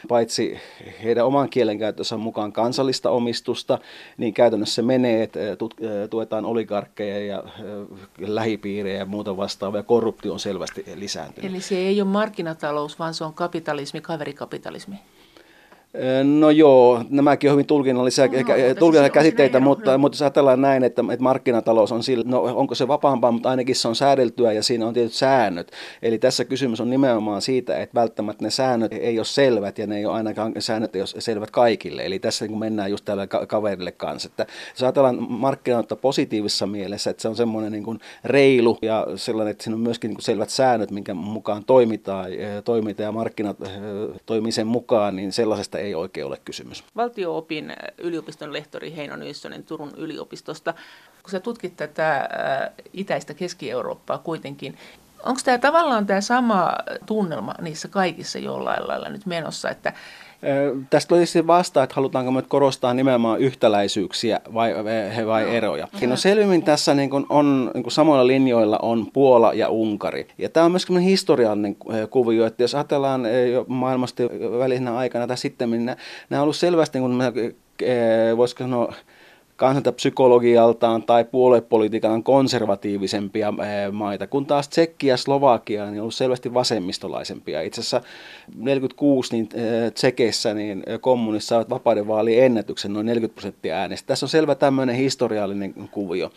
paitsi 0.08 0.58
heidän 1.04 1.26
oman 1.26 1.50
kielenkäyttönsä 1.50 2.18
mukaan 2.18 2.54
kansallista 2.54 3.10
omistusta, 3.10 3.80
niin 4.18 4.34
käytännössä 4.34 4.82
menee, 4.82 5.24
että 5.24 5.40
tuetaan 6.10 6.46
oligarkkeja 6.46 7.26
ja 7.26 7.44
lähipiirejä 8.20 8.98
ja 8.98 9.06
muuta 9.06 9.38
vastaavaa, 9.38 9.84
korruptio 9.84 10.34
on 10.34 10.40
selvästi 10.40 10.86
lisääntynyt. 10.96 11.52
Eli 11.52 11.62
se 11.62 11.78
ei 11.78 12.02
ole 12.02 12.10
markkinatalous, 12.10 13.00
vaan 13.00 13.14
se 13.14 13.24
on 13.24 13.34
kapitalismi, 13.34 14.02
kaverikapitalismi. 14.02 14.96
No 16.40 16.50
joo, 16.50 17.04
nämäkin 17.10 17.50
on 17.50 17.54
hyvin 17.54 17.66
tulkinnallisia, 17.66 18.26
no, 18.26 18.32
tulkinnallisia 18.80 19.14
käsitteitä, 19.14 19.60
mutta, 19.60 19.98
mutta 19.98 20.16
jos 20.16 20.22
ajatellaan 20.22 20.62
näin, 20.62 20.84
että, 20.84 21.04
että 21.12 21.24
markkinatalous 21.24 21.92
on 21.92 22.04
sillä, 22.04 22.24
no 22.28 22.42
onko 22.42 22.76
se 22.76 22.88
vapaampaa, 22.88 23.32
mutta 23.32 23.50
ainakin 23.50 23.76
se 23.76 23.88
on 23.88 23.96
säädeltyä 23.96 24.52
ja 24.52 24.64
siinä 24.64 24.88
on 24.88 24.94
tietyt 24.94 25.14
säännöt. 25.14 25.72
Eli 26.02 26.18
tässä 26.18 26.46
kysymys 26.46 26.82
on 26.82 26.90
nimenomaan 26.90 27.42
siitä, 27.42 27.78
että 27.78 27.96
välttämättä 27.96 28.44
ne 28.44 28.50
säännöt 28.50 28.94
ei 28.94 29.20
ole 29.20 29.26
selvät 29.26 29.78
ja 29.78 29.88
ne 29.88 29.98
ei 29.98 30.06
ole 30.06 30.14
ainakaan 30.14 30.54
säännöt 30.60 30.96
ei 30.96 31.02
ole 31.02 31.22
selvät 31.22 31.52
kaikille. 31.52 32.06
Eli 32.06 32.20
tässä 32.20 32.48
niin 32.48 32.60
mennään 32.60 32.92
just 32.92 33.06
tällä 33.06 33.28
kaverille 33.28 33.92
kanssa. 33.92 34.30
Että 34.30 34.46
jos 34.74 34.84
ajatellaan 34.84 35.32
markkinoita 35.32 35.96
positiivisessa 35.96 36.68
mielessä, 36.68 37.10
että 37.10 37.22
se 37.22 37.28
on 37.28 37.36
semmoinen 37.36 37.72
niin 37.72 37.84
kuin 37.84 38.00
reilu 38.24 38.78
ja 38.82 39.08
sellainen, 39.16 39.52
että 39.52 39.64
siinä 39.64 39.76
on 39.76 39.82
myöskin 39.82 40.08
niin 40.08 40.16
kuin 40.16 40.26
selvät 40.26 40.50
säännöt, 40.50 40.92
minkä 40.92 41.14
mukaan 41.14 41.64
toimitaan, 41.66 42.28
toimitaan 42.66 43.06
ja 43.06 43.12
markkinat 43.12 43.58
toimii 44.26 44.52
sen 44.52 44.68
mukaan, 44.68 45.16
niin 45.16 45.32
sellaisesta 45.32 45.83
ei 45.84 45.96
oikein 45.96 46.28
ole 46.28 46.38
kysymys. 46.46 46.84
Valtioopin 46.96 47.70
äh, 47.70 47.78
yliopiston 47.98 48.54
lehtori 48.54 48.96
Heino 48.96 49.16
Nyssonen 49.16 49.64
Turun 49.64 49.94
yliopistosta. 49.98 50.74
Kun 51.24 51.32
sä 51.32 51.40
tutkit 51.40 51.76
tätä 51.76 52.18
äh, 52.18 52.28
itäistä 52.94 53.34
Keski-Eurooppaa 53.34 54.18
kuitenkin, 54.18 54.78
onko 55.24 55.42
tämä 55.46 55.58
tavallaan 55.58 56.08
tämä 56.08 56.22
sama 56.22 56.74
tunnelma 57.06 57.54
niissä 57.62 57.88
kaikissa 57.88 58.40
jollain 58.40 58.88
lailla 58.88 59.10
nyt 59.10 59.26
menossa, 59.26 59.70
että 59.70 59.94
Tästä 60.90 61.16
olisi 61.16 61.48
vasta, 61.48 61.84
että 61.84 61.96
halutaanko 61.96 62.32
me 62.32 62.42
korostaa 62.42 62.94
nimenomaan 62.94 63.40
yhtäläisyyksiä 63.40 64.40
vai, 64.54 64.74
vai 65.28 65.56
eroja. 65.56 65.88
No, 66.02 66.08
no 66.08 66.16
selvimmin 66.16 66.64
tässä 66.64 66.94
niin 66.94 67.10
kuin 67.10 67.26
on 67.30 67.72
niin 67.74 67.84
kuin 67.84 67.92
samoilla 67.92 68.28
linjoilla 68.28 68.80
on 68.82 69.08
Puola 69.14 69.54
ja 69.54 69.70
Unkari. 69.70 70.28
Ja 70.38 70.50
tämä 70.50 70.66
on 70.66 70.72
myös 70.72 70.88
historiallinen 71.04 71.76
kuvio, 72.10 72.46
että 72.46 72.64
jos 72.64 72.76
ajatellaan 72.76 73.24
maailmasta 73.68 74.24
välisenä 74.60 74.98
aikana 74.98 75.28
tai 75.28 75.38
sitten, 75.38 75.72
niin 75.72 75.86
nämä, 75.86 75.98
nämä 76.30 76.42
on 76.42 76.44
ollut 76.44 76.56
selvästi, 76.56 77.00
niin 77.00 77.18
kuin, 77.18 77.56
voisiko 78.38 78.64
sanoa, 78.64 78.94
kansalta 79.56 79.92
psykologialtaan 79.92 81.04
tai 81.04 81.24
puoluepolitiikan 81.24 82.24
konservatiivisempia 82.24 83.48
eh, 83.48 83.92
maita, 83.92 84.28
kun 84.28 84.46
taas 84.46 84.70
Tsekki 84.70 85.08
ja 85.08 85.18
Slovakia 85.18 85.86
niin 85.86 85.94
on 85.94 86.00
ollut 86.00 86.16
selvästi 86.16 86.54
vasemmistolaisempia. 86.54 87.62
Itse 87.62 87.82
asiassa 87.82 88.02
46 88.56 89.36
niin 89.36 89.50
eh, 89.54 89.92
Tsekeissä 89.92 90.54
niin 90.54 90.84
eh, 90.88 91.02
kommunissa 91.02 91.48
saavat 91.48 91.70
vapaiden 91.70 92.08
vaalien 92.08 92.46
ennätyksen 92.46 92.94
noin 92.94 93.06
40 93.06 93.36
prosenttia 93.36 93.76
äänestä. 93.76 94.08
Tässä 94.08 94.26
on 94.26 94.30
selvä 94.30 94.56
tämmöinen 94.56 94.96
historiallinen 94.96 95.74
kuvio. 95.92 96.32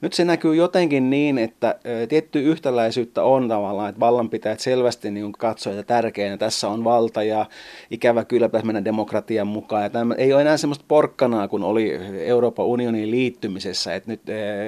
Nyt 0.00 0.12
se 0.12 0.24
näkyy 0.24 0.54
jotenkin 0.54 1.10
niin, 1.10 1.38
että 1.38 1.74
tietty 2.08 2.40
yhtäläisyyttä 2.42 3.22
on 3.22 3.48
tavallaan, 3.48 3.88
että 3.88 4.00
vallanpitäjät 4.00 4.60
selvästi 4.60 5.10
niin 5.10 5.32
katsoo, 5.32 5.72
että 5.72 5.82
tärkeänä 5.82 6.36
tässä 6.36 6.68
on 6.68 6.84
valta 6.84 7.22
ja 7.22 7.46
ikävä 7.90 8.24
kyllä 8.24 8.48
pitäisi 8.48 8.66
mennä 8.66 8.84
demokratian 8.84 9.46
mukaan. 9.46 9.82
Ja 9.82 9.90
tämä 9.90 10.14
ei 10.14 10.32
ole 10.32 10.42
enää 10.42 10.56
semmoista 10.56 10.84
porkkanaa 10.88 11.48
kuin 11.48 11.62
oli 11.62 11.98
Euroopan 12.24 12.66
unionin 12.66 13.10
liittymisessä, 13.10 13.94
että 13.94 14.10
nyt, 14.10 14.20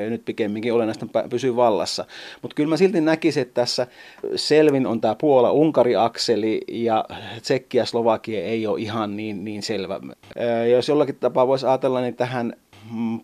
nyt 0.09 0.25
pikemminkin 0.25 0.73
olennaista 0.73 1.07
pysyy 1.31 1.57
vallassa. 1.57 2.05
Mutta 2.43 2.55
kyllä 2.55 2.69
mä 2.69 2.77
silti 2.77 3.01
näkisin, 3.01 3.43
että 3.43 3.55
tässä 3.55 3.87
selvin 4.37 4.87
on 4.87 5.01
tämä 5.01 5.17
Puola-Unkari-akseli 5.21 6.61
ja 6.69 7.05
Tsekki 7.43 7.79
ja 7.79 7.87
Slovakia 7.87 8.45
ei 8.45 8.67
ole 8.67 8.81
ihan 8.81 9.17
niin, 9.17 9.45
niin 9.45 9.63
selvä. 9.63 10.01
Jos 10.73 10.89
jollakin 10.89 11.17
tapaa 11.17 11.47
voisi 11.47 11.67
ajatella, 11.67 12.01
niin 12.01 12.17
tähän 12.17 12.57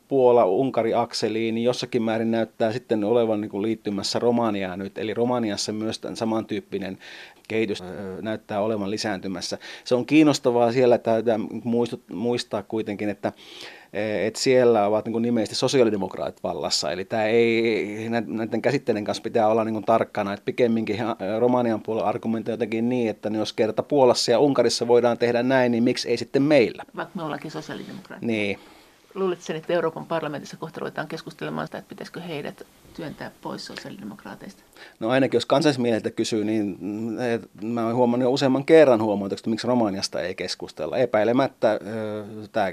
Puola-Unkari-akseliin, 0.09 1.55
niin 1.55 1.65
jossakin 1.65 2.03
määrin 2.03 2.31
näyttää 2.31 2.73
sitten 2.73 3.05
olevan 3.05 3.41
niin 3.41 3.51
kuin 3.51 3.63
liittymässä 3.63 4.19
Romaniaa 4.19 4.77
nyt. 4.77 4.99
Eli 4.99 5.15
Romaniassa 5.15 5.73
myös 5.73 5.99
tämän 5.99 6.17
samantyyppinen 6.17 6.99
kehitys 7.49 7.83
näyttää 8.23 8.61
olevan 8.61 8.91
lisääntymässä. 8.91 9.59
Se 9.85 9.95
on 9.95 10.07
kiinnostavaa 10.07 10.73
siellä, 10.73 10.95
että 10.95 11.41
muistaa 12.13 12.63
kuitenkin, 12.63 13.09
että 13.09 13.33
että 14.27 14.41
siellä 14.41 14.87
ovat 14.87 15.07
niin 15.07 15.23
nimellisesti 15.23 15.57
sosiaalidemokraatit 15.57 16.43
vallassa. 16.43 16.93
Eli 16.93 17.05
tämä 17.05 17.25
ei, 17.25 18.09
näiden 18.27 18.63
käsitteiden 18.63 19.05
kanssa 19.05 19.23
pitää 19.23 19.49
olla 19.49 19.65
niin 19.65 19.85
tarkkana, 19.85 20.33
että 20.33 20.45
pikemminkin 20.45 20.99
Romanian 21.39 21.83
puolella 21.83 22.09
argumentoi 22.09 22.53
jotenkin 22.53 22.89
niin, 22.89 23.11
että 23.11 23.29
jos 23.29 23.53
kerta 23.53 23.83
Puolassa 23.83 24.31
ja 24.31 24.39
Unkarissa 24.39 24.89
voidaan 24.89 25.19
tehdä 25.19 25.43
näin, 25.43 25.73
niin 25.73 25.85
miksi 25.85 26.09
ei 26.09 26.17
sitten 26.17 26.43
meillä? 26.43 26.83
Vaikka 26.97 27.13
me 27.17 27.23
ollaankin 27.23 27.51
sosiaalidemokraatteja. 27.51 28.27
Niin. 28.27 28.59
Luuletko 29.15 29.45
sen, 29.45 29.57
että 29.57 29.73
Euroopan 29.73 30.07
parlamentissa 30.07 30.57
kohta 30.57 30.81
ruvetaan 30.81 31.09
keskustelemaan 31.09 31.67
sitä, 31.67 31.79
että 31.79 31.89
pitäisikö 31.89 32.21
heidät 32.21 32.63
työntää 32.97 33.31
pois 33.43 33.67
sosiaalidemokraateista? 33.67 34.63
No 35.01 35.09
ainakin 35.09 35.37
jos 35.37 35.47
kansallismieliltä 35.47 36.11
kysyy, 36.11 36.45
niin 36.45 36.79
mä 37.63 37.85
olen 37.85 37.97
huomannut 37.97 38.27
jo 38.27 38.33
useamman 38.33 38.65
kerran 38.65 39.03
huomannut, 39.03 39.39
että 39.39 39.51
miksi 39.51 39.67
Romaniasta 39.67 40.21
ei 40.21 40.35
keskustella. 40.35 40.97
Epäilemättä 40.97 41.81
tämä 42.53 42.73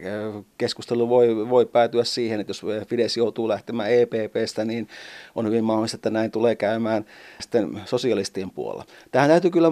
keskustelu 0.57 1.09
voi, 1.09 1.49
voi 1.49 1.65
päätyä 1.65 2.03
siihen, 2.03 2.39
että 2.39 2.49
jos 2.49 2.65
Fides 2.87 3.17
joutuu 3.17 3.47
lähtemään 3.47 3.89
EPPstä, 3.91 4.65
niin 4.65 4.87
on 5.35 5.45
hyvin 5.47 5.63
mahdollista, 5.63 5.97
että 5.97 6.09
näin 6.09 6.31
tulee 6.31 6.55
käymään 6.55 7.05
sitten 7.39 7.81
sosialistien 7.85 8.51
puolella. 8.51 8.85
Tähän 9.11 9.29
täytyy 9.29 9.51
kyllä 9.51 9.69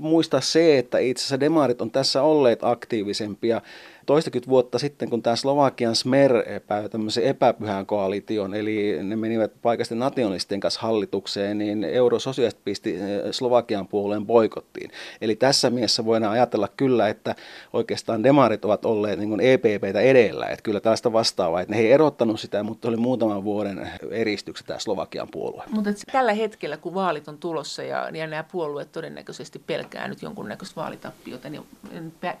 muistaa 0.00 0.40
se, 0.40 0.78
että 0.78 0.98
itse 0.98 1.20
asiassa 1.20 1.40
demarit 1.40 1.80
on 1.80 1.90
tässä 1.90 2.22
olleet 2.22 2.58
aktiivisempia 2.62 3.60
toistakymmentä 4.06 4.50
vuotta 4.50 4.78
sitten, 4.78 5.10
kun 5.10 5.22
tämä 5.22 5.36
Slovakian 5.36 5.96
Smer 5.96 6.42
epäi 6.46 6.88
tämmöisen 6.88 7.24
epäpyhän 7.24 7.86
koalition, 7.86 8.54
eli 8.54 8.98
ne 9.02 9.16
menivät 9.16 9.52
paikallisten 9.62 9.98
nationalistien 9.98 10.60
kanssa 10.60 10.80
hallitukseen, 11.02 11.58
niin 11.58 11.84
eurososiaaliset 11.84 12.64
pisti 12.64 12.98
Slovakian 13.30 13.88
puoleen 13.88 14.26
boikottiin. 14.26 14.90
Eli 15.20 15.36
tässä 15.36 15.70
mielessä 15.70 16.04
voidaan 16.04 16.32
ajatella 16.32 16.68
kyllä, 16.68 17.08
että 17.08 17.34
oikeastaan 17.72 18.22
demarit 18.22 18.64
ovat 18.64 18.84
olleet 18.84 19.18
niin 19.18 19.40
EPPtä 19.40 20.00
edellä, 20.00 20.46
että 20.46 20.62
kyllä 20.62 20.80
tällaista 20.80 21.12
vastaavaa, 21.12 21.60
että 21.60 21.74
ne 21.74 21.80
ei 21.80 21.92
erottanut 21.92 22.40
sitä, 22.40 22.62
mutta 22.62 22.88
oli 22.88 22.96
muutaman 22.96 23.44
vuoden 23.44 23.90
eristykset 24.10 24.66
tämä 24.66 24.78
Slovakian 24.78 25.28
puolue. 25.30 25.62
Mutta 25.70 25.90
tällä 26.12 26.32
hetkellä, 26.32 26.76
kun 26.76 26.94
vaalit 26.94 27.28
on 27.28 27.38
tulossa 27.38 27.82
ja, 27.82 28.10
ja 28.12 28.26
nämä 28.26 28.44
puolueet 28.52 28.92
todennäköisesti 28.92 29.58
pelkää 29.58 30.08
nyt 30.08 30.22
jonkunnäköistä 30.22 30.80
vaalitappiota, 30.80 31.48
niin 31.48 31.64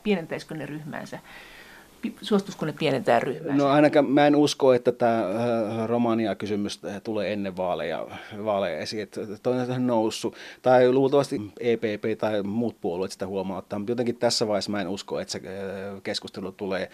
pienentäisikö 0.02 0.54
ne 0.54 0.66
ryhmänsä? 0.66 1.18
Suostuisiko 2.22 2.66
ne 2.66 2.72
pienentää 2.78 3.20
ryhmää? 3.20 3.56
No 3.56 3.68
ainakaan 3.68 4.10
mä 4.10 4.26
en 4.26 4.36
usko, 4.36 4.72
että 4.72 4.92
tämä 4.92 5.20
äh, 5.20 5.88
Romania-kysymys 5.88 6.80
äh, 6.84 7.02
tulee 7.02 7.32
ennen 7.32 7.56
vaaleja, 7.56 8.06
vaaleja 8.44 8.78
esiin, 8.78 9.02
että 9.02 9.20
toinen 9.42 9.70
on 9.70 9.86
noussut. 9.86 10.36
Tai 10.62 10.92
luultavasti 10.92 11.40
EPP 11.60 12.18
tai 12.18 12.42
muut 12.42 12.76
puolueet 12.80 13.12
sitä 13.12 13.26
huomauttaa, 13.26 13.78
mutta 13.78 13.92
jotenkin 13.92 14.16
tässä 14.16 14.48
vaiheessa 14.48 14.70
mä 14.70 14.80
en 14.80 14.88
usko, 14.88 15.20
että 15.20 15.32
se 15.32 15.38
äh, 15.38 16.02
keskustelu 16.02 16.52
tulee, 16.52 16.90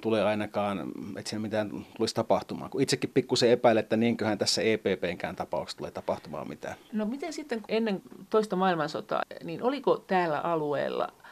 tulee 0.00 0.22
ainakaan, 0.22 0.92
että 1.18 1.30
siinä 1.30 1.42
mitään 1.42 1.70
tulisi 1.96 2.14
tapahtumaan. 2.14 2.70
Kun 2.70 2.82
itsekin 2.82 3.10
pikkusen 3.14 3.50
epäilen, 3.50 3.82
että 3.82 3.96
niinköhän 3.96 4.38
tässä 4.38 4.62
EPPnkään 4.62 5.36
tapauksessa 5.36 5.78
tulee 5.78 5.90
tapahtumaan 5.90 6.48
mitään. 6.48 6.76
No 6.92 7.06
miten 7.06 7.32
sitten 7.32 7.62
ennen 7.68 8.02
toista 8.30 8.56
maailmansotaa, 8.56 9.22
niin 9.44 9.62
oliko 9.62 10.04
täällä 10.06 10.40
alueella– 10.40 11.08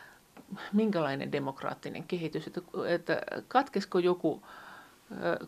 minkälainen 0.73 1.33
demokraattinen 1.33 2.05
kehitys, 2.05 2.47
että, 2.47 2.61
että 2.89 3.23
katkesko 3.49 3.99
joku 3.99 4.43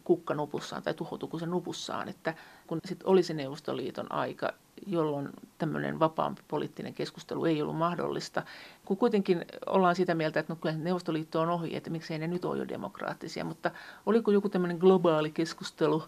kukka 0.04 0.34
nupussaan 0.34 0.82
tai 0.82 0.94
tuhoutuuko 0.94 1.38
se 1.38 1.46
nupussaan, 1.46 2.08
että 2.08 2.34
kun 2.66 2.80
sitten 2.84 3.08
oli 3.08 3.22
se 3.22 3.34
Neuvostoliiton 3.34 4.12
aika, 4.12 4.52
jolloin 4.86 5.28
tämmöinen 5.58 5.98
vapaampi 5.98 6.42
poliittinen 6.48 6.94
keskustelu 6.94 7.44
ei 7.44 7.62
ollut 7.62 7.76
mahdollista, 7.76 8.42
kun 8.84 8.96
kuitenkin 8.96 9.44
ollaan 9.66 9.96
sitä 9.96 10.14
mieltä, 10.14 10.40
että 10.40 10.52
no 10.52 10.58
kyllä 10.60 10.76
Neuvostoliitto 10.76 11.40
on 11.40 11.50
ohi, 11.50 11.76
että 11.76 11.90
miksei 11.90 12.18
ne 12.18 12.26
nyt 12.26 12.44
ole 12.44 12.58
jo 12.58 12.68
demokraattisia, 12.68 13.44
mutta 13.44 13.70
oliko 14.06 14.30
joku 14.30 14.48
tämmöinen 14.48 14.78
globaali 14.78 15.30
keskustelu, 15.30 16.02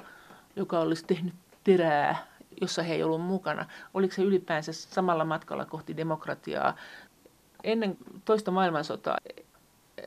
joka 0.56 0.80
olisi 0.80 1.04
tehnyt 1.04 1.35
terää, 1.64 2.26
jossa 2.61 2.82
he 2.82 2.94
ei 2.94 3.02
ollut 3.02 3.22
mukana, 3.22 3.66
oliko 3.94 4.14
se 4.14 4.22
ylipäänsä 4.22 4.72
samalla 4.72 5.24
matkalla 5.24 5.64
kohti 5.64 5.96
demokratiaa 5.96 6.76
ennen 7.66 7.96
toista 8.24 8.50
maailmansotaa 8.50 9.18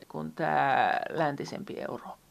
kuin 0.08 0.32
tämä 0.32 0.92
läntisempi 1.10 1.74
Eurooppa? 1.80 2.29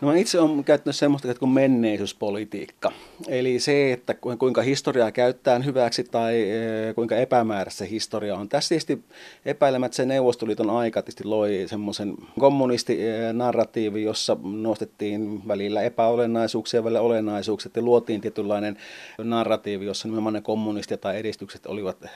No 0.00 0.12
itse 0.12 0.40
olen 0.40 0.64
käyttänyt 0.64 0.96
semmoista 0.96 1.34
kuin 1.34 1.50
menneisyyspolitiikka. 1.50 2.92
Eli 3.28 3.60
se, 3.60 3.92
että 3.92 4.14
kuinka 4.14 4.62
historiaa 4.62 5.12
käyttää 5.12 5.58
hyväksi 5.58 6.04
tai 6.04 6.50
e, 6.50 6.94
kuinka 6.94 7.16
epämääräistä 7.16 7.78
se 7.78 7.90
historia 7.90 8.36
on. 8.36 8.48
Tässä 8.48 8.68
tietysti 8.68 9.04
epäilemättä 9.44 9.96
se 9.96 10.06
Neuvostoliiton 10.06 10.70
aika 10.70 11.02
tietysti 11.02 11.24
loi 11.24 11.64
semmoisen 11.66 12.14
kommunistinarratiivi, 12.38 14.02
jossa 14.02 14.36
nostettiin 14.42 15.48
välillä 15.48 15.82
epäolennaisuuksia, 15.82 16.84
välillä 16.84 17.00
olennaisuuksia, 17.00 17.70
ja 17.76 17.82
luotiin 17.82 18.20
tietynlainen 18.20 18.76
narratiivi, 19.18 19.86
jossa 19.86 20.08
nimenomaan 20.08 20.34
ne 20.34 20.40
kommunistit 20.40 21.00
tai 21.00 21.18
edistykset 21.18 21.66
olivat 21.66 22.04
e, 22.04 22.08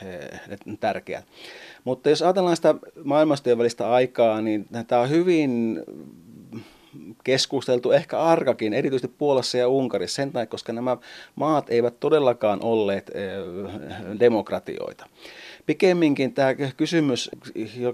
tärkeät. 0.81 1.25
Mutta 1.85 2.11
jos 2.11 2.23
ajatellaan 2.23 2.57
sitä 2.57 2.75
maailmastojen 3.05 3.59
välistä 3.59 3.91
aikaa, 3.91 4.41
niin 4.41 4.67
tämä 4.87 5.03
on 5.03 5.11
hyvin 5.11 5.81
keskusteltu, 7.25 7.93
ehkä 7.93 8.21
arkakin, 8.21 8.73
erityisesti 8.75 9.15
Puolassa 9.19 9.59
ja 9.59 9.69
Unkarissa, 9.69 10.17
sen 10.17 10.33
takia, 10.33 10.47
koska 10.47 10.73
nämä 10.73 10.97
maat 11.35 11.71
eivät 11.71 12.01
todellakaan 12.01 12.63
olleet 12.63 13.11
eh, 13.15 13.33
demokratioita. 14.21 15.07
Pikemminkin 15.71 16.33
tämä 16.35 16.55
kysymys, 16.77 17.31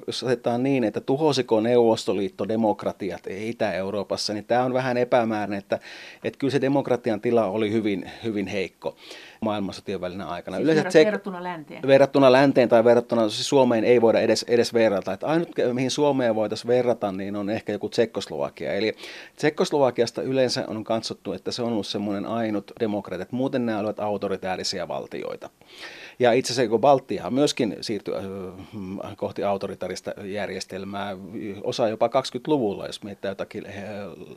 jos 0.07 0.23
otetaan 0.23 0.63
niin, 0.63 0.85
että 0.85 1.01
tuhosiko 1.01 1.61
Neuvostoliitto 1.61 2.49
demokratiat 2.49 3.27
Itä-Euroopassa, 3.27 4.33
niin 4.33 4.45
tämä 4.45 4.65
on 4.65 4.75
vähän 4.75 4.97
epämääräinen, 4.97 5.59
että, 5.59 5.79
että 6.25 6.39
kyllä 6.39 6.51
se 6.51 6.61
demokratian 6.61 7.21
tila 7.21 7.45
oli 7.45 7.73
hyvin, 7.73 8.11
hyvin 8.25 8.47
heikko 8.47 8.97
maailmansotien 9.41 10.01
välinen 10.01 10.27
aikana. 10.27 10.57
Siis 10.57 10.65
Yleensä 10.65 10.91
se, 10.91 11.05
verrattuna 11.05 11.43
länteen? 11.43 11.83
Verrattuna 11.87 12.33
länteen 12.33 12.69
tai 12.69 12.85
verrattuna 12.85 13.29
siis 13.29 13.49
Suomeen 13.49 13.85
ei 13.85 14.01
voida 14.01 14.21
edes, 14.21 14.45
edes 14.49 14.75
verrata. 14.75 15.13
Että 15.13 15.27
ainut, 15.27 15.49
mihin 15.73 15.91
Suomeen 15.91 16.35
voitaisiin 16.35 16.69
verrata, 16.69 17.13
niin 17.13 17.37
on 17.37 17.51
ehkä 17.51 17.73
joku 17.73 17.89
Tsekkoslovakia. 17.89 18.73
Eli 18.73 18.95
Tsekkoslovakiasta 19.37 20.23
yleensä 20.23 20.65
on 20.67 20.85
katsottu, 20.85 21.33
että 21.33 21.53
se 21.53 21.63
on 21.63 21.73
ollut 21.73 21.87
semmoinen 21.87 22.27
ainut 22.27 22.73
demokratia, 22.81 23.23
että 23.23 23.37
muuten 23.37 23.67
nämä 23.67 23.79
olivat 23.79 24.01
autoritäärisiä 24.01 24.89
valtioita. 24.89 25.51
Ja 26.19 26.33
itse 26.33 26.53
asiassa 26.53 26.71
kun 26.71 26.81
Baltia 26.81 27.31
myöskin 27.31 27.77
siirtyi 27.81 28.15
äh, 28.15 29.17
kohti 29.17 29.45
autoritarista 29.45 30.13
järjestelmää, 30.25 31.17
osa 31.63 31.89
jopa 31.89 32.07
20-luvulla, 32.07 32.87
jos 32.87 33.03
mietitään 33.03 33.31
jotakin 33.31 33.67
äh, 33.67 33.75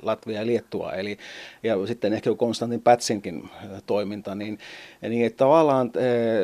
Latvia 0.01 0.39
ja 0.39 0.45
Liettua, 0.45 0.93
eli, 0.93 1.17
ja 1.63 1.87
sitten 1.87 2.13
ehkä 2.13 2.35
Konstantin 2.37 2.81
Pätsinkin 2.81 3.43
äh, 3.43 3.69
toiminta, 3.85 4.35
niin, 4.35 4.59
niin 5.01 5.25
että 5.25 5.37
tavallaan 5.37 5.91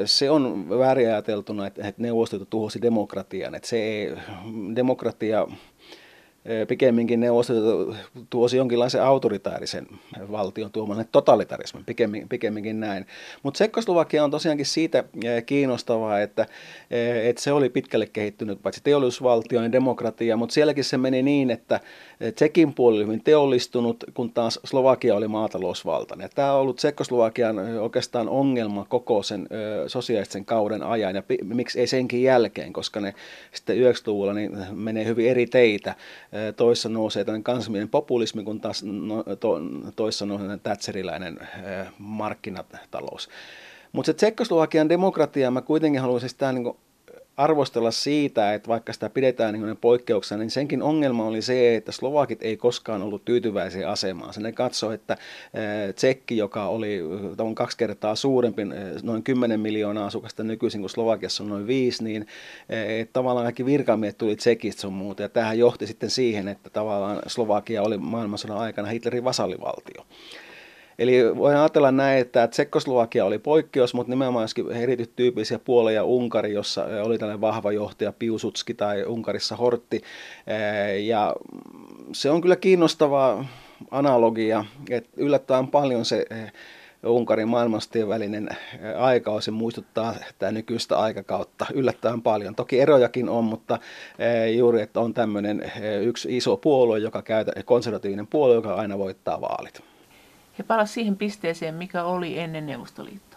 se 0.05 0.29
on 0.29 0.69
väärin 0.69 1.07
ajateltuna, 1.07 1.67
että, 1.67 1.87
että 1.87 2.01
neuvostoliitto 2.01 2.49
tuhosi 2.49 2.81
demokratian, 2.81 3.55
että 3.55 3.67
se 3.67 3.77
ei, 3.77 4.15
demokratia 4.75 5.47
pikemminkin 6.67 7.19
ne 7.19 7.27
tuosi 8.29 8.57
jonkinlaisen 8.57 9.03
autoritaarisen 9.03 9.87
valtion 10.31 10.71
tuomalle 10.71 11.05
totalitarismin, 11.11 11.85
pikemmin, 11.85 12.29
pikemminkin 12.29 12.79
näin. 12.79 13.05
Mutta 13.43 13.57
Tsekkoslovakia 13.57 14.23
on 14.23 14.31
tosiaankin 14.31 14.65
siitä 14.65 15.03
kiinnostavaa, 15.45 16.19
että, 16.21 16.45
että 17.23 17.41
se 17.41 17.51
oli 17.51 17.69
pitkälle 17.69 18.05
kehittynyt 18.05 18.61
paitsi 18.63 18.81
teollisuusvaltio 18.83 19.63
ja 19.63 19.71
demokratia, 19.71 20.37
mutta 20.37 20.53
sielläkin 20.53 20.83
se 20.83 20.97
meni 20.97 21.23
niin, 21.23 21.51
että 21.51 21.79
Tsekin 22.35 22.73
puoli 22.73 22.95
oli 22.97 23.05
hyvin 23.05 23.23
teollistunut, 23.23 24.03
kun 24.13 24.31
taas 24.31 24.59
Slovakia 24.63 25.15
oli 25.15 25.27
maatalousvaltainen. 25.27 26.29
Tämä 26.35 26.53
on 26.53 26.61
ollut 26.61 26.75
Tsekkoslovakian 26.75 27.59
oikeastaan 27.59 28.29
ongelma 28.29 28.85
koko 28.89 29.23
sen 29.23 29.47
sosiaalisen 29.87 30.45
kauden 30.45 30.83
ajan 30.83 31.15
ja 31.15 31.23
miksi 31.43 31.79
ei 31.79 31.87
senkin 31.87 32.23
jälkeen, 32.23 32.73
koska 32.73 32.99
ne 32.99 33.13
sitten 33.51 33.77
90-luvulla 33.77 34.33
niin 34.33 34.57
menee 34.71 35.05
hyvin 35.05 35.29
eri 35.29 35.47
teitä 35.47 35.95
toissa 36.55 36.89
nousee 36.89 37.23
tämmöinen 37.23 37.43
kansallinen 37.43 37.89
populismi, 37.89 38.43
kun 38.43 38.61
taas 38.61 38.83
no, 38.83 39.23
to, 39.39 39.59
toissa 39.95 40.25
nousee 40.25 40.57
tätseriläinen 40.63 41.39
markkinatalous. 41.99 43.29
Mutta 43.91 44.07
se 44.07 44.13
Tsekkoslovakian 44.13 44.89
demokratia, 44.89 45.51
mä 45.51 45.61
kuitenkin 45.61 46.01
haluaisin 46.01 46.29
sitä 46.29 46.51
niin 46.51 46.77
arvostella 47.37 47.91
siitä, 47.91 48.53
että 48.53 48.67
vaikka 48.67 48.93
sitä 48.93 49.09
pidetään 49.09 49.53
niin 49.53 49.77
poikkeuksena, 49.77 50.39
niin 50.39 50.51
senkin 50.51 50.83
ongelma 50.83 51.25
oli 51.25 51.41
se, 51.41 51.75
että 51.75 51.91
Slovakit 51.91 52.43
ei 52.43 52.57
koskaan 52.57 53.01
ollut 53.01 53.25
tyytyväisiä 53.25 53.89
asemaan. 53.89 54.33
Se 54.33 54.41
ne 54.41 54.51
katsoi, 54.51 54.93
että 54.93 55.17
Tsekki, 55.95 56.37
joka 56.37 56.67
oli 56.67 57.01
on 57.37 57.55
kaksi 57.55 57.77
kertaa 57.77 58.15
suurempi, 58.15 58.61
noin 59.03 59.23
10 59.23 59.59
miljoonaa 59.59 60.05
asukasta 60.05 60.43
nykyisin 60.43 60.81
kuin 60.81 60.89
Slovakiassa 60.89 61.43
on 61.43 61.49
noin 61.49 61.67
viisi, 61.67 62.03
niin 62.03 62.27
että 62.69 63.13
tavallaan 63.13 63.45
kaikki 63.45 63.65
virkamiehet 63.65 64.17
tuli 64.17 64.35
Tsekistä 64.35 64.81
sun 64.81 64.93
muuta. 64.93 65.21
Ja 65.21 65.29
tähän 65.29 65.59
johti 65.59 65.87
sitten 65.87 66.09
siihen, 66.09 66.47
että 66.47 66.69
tavallaan 66.69 67.21
Slovakia 67.27 67.83
oli 67.83 67.97
maailmansodan 67.97 68.57
aikana 68.57 68.87
Hitlerin 68.87 69.23
vasallivaltio. 69.23 70.05
Eli 70.99 71.35
voidaan 71.35 71.61
ajatella 71.61 71.91
näin, 71.91 72.19
että 72.19 72.47
Tsekkoslovakia 72.47 73.25
oli 73.25 73.39
poikkeus, 73.39 73.93
mutta 73.93 74.09
nimenomaan 74.09 74.43
joskin 74.43 74.71
erityisesti 74.71 75.13
tyypillisiä 75.15 75.59
Puola 75.59 75.91
ja 75.91 76.03
Unkari, 76.03 76.53
jossa 76.53 76.85
oli 77.03 77.17
tällainen 77.17 77.41
vahva 77.41 77.71
johtaja 77.71 78.13
Piusutski 78.19 78.73
tai 78.73 79.05
Unkarissa 79.05 79.55
Hortti. 79.55 80.01
Ja 81.03 81.35
se 82.11 82.29
on 82.29 82.41
kyllä 82.41 82.55
kiinnostava 82.55 83.45
analogia, 83.91 84.65
että 84.89 85.09
yllättävän 85.17 85.67
paljon 85.67 86.05
se 86.05 86.25
Unkarin 87.05 87.47
maailmastien 87.47 88.09
välinen 88.09 88.49
aikausi 88.97 89.51
muistuttaa 89.51 90.15
tämä 90.39 90.51
nykyistä 90.51 90.97
aikakautta 90.97 91.65
yllättävän 91.73 92.21
paljon. 92.21 92.55
Toki 92.55 92.79
erojakin 92.79 93.29
on, 93.29 93.43
mutta 93.43 93.79
juuri, 94.55 94.81
että 94.81 94.99
on 94.99 95.13
tämmöinen 95.13 95.71
yksi 96.01 96.37
iso 96.37 96.57
puolue, 96.57 96.99
joka 96.99 97.21
käytä, 97.21 97.51
konservatiivinen 97.65 98.27
puolue, 98.27 98.55
joka 98.55 98.73
aina 98.73 98.97
voittaa 98.97 99.41
vaalit. 99.41 99.81
He 100.57 100.63
palasivat 100.63 100.93
siihen 100.93 101.17
pisteeseen, 101.17 101.75
mikä 101.75 102.03
oli 102.03 102.39
ennen 102.39 102.65
Neuvostoliittoa. 102.65 103.34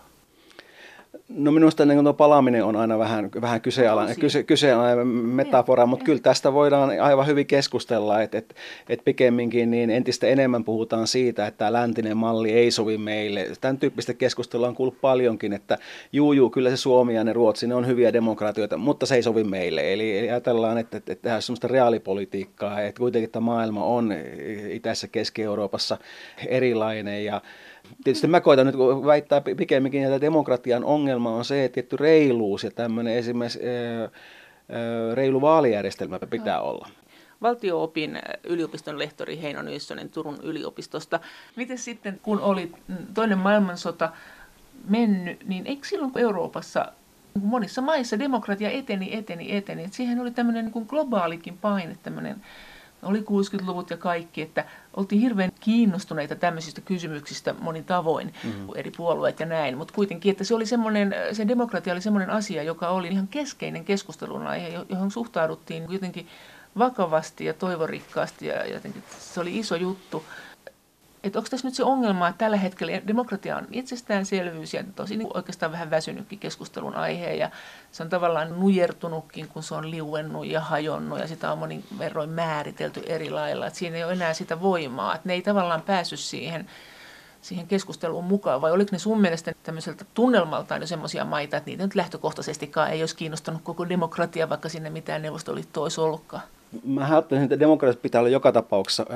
No 1.29 1.53
minusta 1.53 1.85
niin 1.85 2.05
tuo 2.05 2.13
palaaminen 2.13 2.65
on 2.65 2.77
aina 2.77 2.99
vähän, 2.99 3.31
vähän 3.41 3.61
kyseenalainen, 3.61 4.17
kyse, 4.21 4.43
kyseenalainen 4.43 5.07
metafora, 5.07 5.87
mutta 5.87 6.05
kyllä 6.05 6.19
tästä 6.19 6.53
voidaan 6.53 7.01
aivan 7.01 7.27
hyvin 7.27 7.47
keskustella, 7.47 8.23
että, 8.23 8.39
että, 8.39 8.55
että 8.89 9.05
pikemminkin 9.05 9.71
niin 9.71 9.91
entistä 9.91 10.27
enemmän 10.27 10.65
puhutaan 10.65 11.07
siitä, 11.07 11.47
että 11.47 11.59
tämä 11.59 11.73
läntinen 11.73 12.17
malli 12.17 12.53
ei 12.53 12.71
sovi 12.71 12.99
meille. 12.99 13.47
Tämän 13.61 13.79
tyyppistä 13.79 14.15
keskustelua 14.15 14.69
on 14.69 14.75
kuullut 14.75 15.01
paljonkin, 15.01 15.53
että 15.53 15.79
juu, 16.13 16.33
juu, 16.33 16.51
kyllä 16.51 16.71
se 16.71 16.77
Suomi 16.77 17.15
ja 17.15 17.25
ne 17.25 17.33
Ruotsi, 17.33 17.67
ne 17.67 17.75
on 17.75 17.87
hyviä 17.87 18.13
demokratioita, 18.13 18.77
mutta 18.77 19.07
se 19.07 19.15
ei 19.15 19.23
sovi 19.23 19.45
meille. 19.45 19.93
Eli, 19.93 20.19
eli 20.19 20.31
ajatellaan, 20.31 20.79
että, 20.79 20.97
että, 20.97 21.13
että 21.13 21.23
tehdään 21.23 21.43
sellaista 21.43 21.69
reaalipolitiikkaa, 21.69 22.81
että 22.81 22.99
kuitenkin 22.99 23.31
tämä 23.31 23.45
maailma 23.45 23.85
on 23.85 24.15
itäisessä 24.71 25.09
Keski-Euroopassa 25.09 25.99
erilainen 26.47 27.25
ja 27.25 27.41
Tietysti 28.05 28.27
mä 28.27 28.41
koitan 28.41 28.67
nyt 28.67 28.79
väittää 29.07 29.41
pikemminkin, 29.41 30.05
että 30.05 30.21
demokratian 30.21 30.85
ongelma 30.85 31.31
on 31.31 31.45
se, 31.45 31.65
että 31.65 31.75
tietty 31.75 31.97
reiluus 31.97 32.65
ja 32.65 32.71
tämmöinen 32.71 33.15
esimerkiksi 33.15 33.61
reilu 35.15 35.41
vaalijärjestelmä 35.41 36.19
pitää 36.31 36.61
olla. 36.61 36.89
Valtioopin 37.43 38.19
yliopiston 38.45 38.99
lehtori 38.99 39.43
Heino 39.43 39.63
Nyssonen 39.63 40.09
Turun 40.09 40.39
yliopistosta. 40.43 41.21
Miten 41.57 41.79
sitten, 41.79 42.21
kun 42.23 42.41
oli 42.41 42.73
toinen 43.15 43.39
maailmansota 43.39 44.13
mennyt, 44.89 45.49
niin 45.49 45.67
eikö 45.67 45.89
silloin 45.89 46.13
Euroopassa 46.17 46.93
monissa 47.43 47.83
maissa 47.83 48.19
demokratia 48.19 48.71
eteni, 48.71 49.17
eteni, 49.17 49.57
eteni. 49.57 49.85
Et 49.85 49.93
siihen 49.93 50.21
oli 50.21 50.31
tämmöinen 50.31 50.65
niin 50.65 50.87
globaalikin 50.89 51.59
paine, 51.59 51.97
tämmöinen 52.03 52.37
oli 53.03 53.21
60-luvut 53.21 53.91
ja 53.91 53.97
kaikki, 53.97 54.43
että 54.43 54.65
oltiin 54.99 55.21
hirveän 55.21 55.51
kiinnostuneita 55.61 56.35
tämmöisistä 56.35 56.81
kysymyksistä 56.81 57.55
monin 57.61 57.85
tavoin, 57.85 58.35
mm-hmm. 58.45 58.69
eri 58.75 58.91
puolueet 58.91 59.41
ja 59.41 59.47
näin, 59.47 59.79
mutta 59.79 59.95
kuitenkin, 59.95 60.31
että 60.31 60.45
se, 60.45 60.55
oli 60.55 60.67
semmoinen, 60.67 61.15
se 61.33 61.49
demokratia 61.49 61.93
oli 61.93 62.01
semmoinen 62.01 62.31
asia, 62.31 62.63
joka 62.63 62.89
oli 62.89 63.09
ihan 63.09 63.29
keskeinen 63.29 63.85
keskustelun 63.85 64.47
aihe, 64.47 64.85
johon 64.89 65.11
suhtauduttiin 65.11 65.87
jotenkin 65.89 66.29
vakavasti 66.79 67.45
ja 67.45 67.55
toivorikkaasti 67.55 68.47
ja 68.47 68.67
jotenkin 68.67 69.03
se 69.19 69.41
oli 69.41 69.59
iso 69.59 69.77
juttu 69.77 70.25
että 71.29 71.39
onko 71.39 71.49
tässä 71.51 71.67
nyt 71.67 71.75
se 71.75 71.85
ongelma, 71.85 72.29
että 72.29 72.39
tällä 72.39 72.57
hetkellä 72.57 73.01
demokratia 73.07 73.57
on 73.57 73.67
itsestäänselvyys 73.73 74.75
ja 74.75 74.85
tosi 74.97 75.17
niin 75.17 75.29
oikeastaan 75.35 75.73
vähän 75.73 75.91
väsynytkin 75.91 76.39
keskustelun 76.39 76.95
aihe 76.95 77.35
ja 77.35 77.51
se 77.93 78.03
on 78.03 78.09
tavallaan 78.09 78.61
nujertunutkin, 78.61 79.49
kun 79.49 79.63
se 79.63 79.75
on 79.75 79.91
liuennut 79.91 80.47
ja 80.47 80.61
hajonnut 80.61 81.19
ja 81.19 81.29
sitä 81.29 81.53
on 81.53 81.59
monin 81.59 81.85
verroin 81.99 82.31
määritelty 82.31 83.03
eri 83.07 83.31
lailla, 83.31 83.67
että 83.67 83.79
siinä 83.79 83.97
ei 83.97 84.05
ole 84.05 84.13
enää 84.13 84.35
sitä 84.35 84.61
voimaa, 84.61 85.15
että 85.15 85.29
ne 85.29 85.35
ei 85.35 85.43
tavallaan 85.43 85.83
päässyt 85.83 86.21
siihen 86.21 86.67
siihen 87.41 87.67
keskusteluun 87.67 88.25
mukaan, 88.25 88.61
vai 88.61 88.73
oliko 88.73 88.89
ne 88.93 88.99
sun 88.99 89.21
mielestä 89.21 89.53
tämmöiseltä 89.63 90.05
tunnelmaltaan 90.15 90.81
jo 90.81 90.87
semmoisia 90.87 91.25
maita, 91.25 91.57
että 91.57 91.71
niitä 91.71 91.83
nyt 91.83 91.95
lähtökohtaisestikaan 91.95 92.91
ei 92.91 93.03
olisi 93.03 93.17
kiinnostanut 93.17 93.63
koko 93.65 93.89
demokratia, 93.89 94.49
vaikka 94.49 94.69
sinne 94.69 94.91
mitään 94.91 95.23
neuvostoliittoa 95.23 95.83
olisi 95.83 96.01
ollutkaan? 96.01 96.43
Mä 96.85 97.07
ajattelen, 97.11 97.43
että 97.43 97.61
demokratia 97.61 98.01
pitää 98.03 98.21
olla 98.21 98.29
joka 98.29 98.53
tapauksessa 98.53 99.07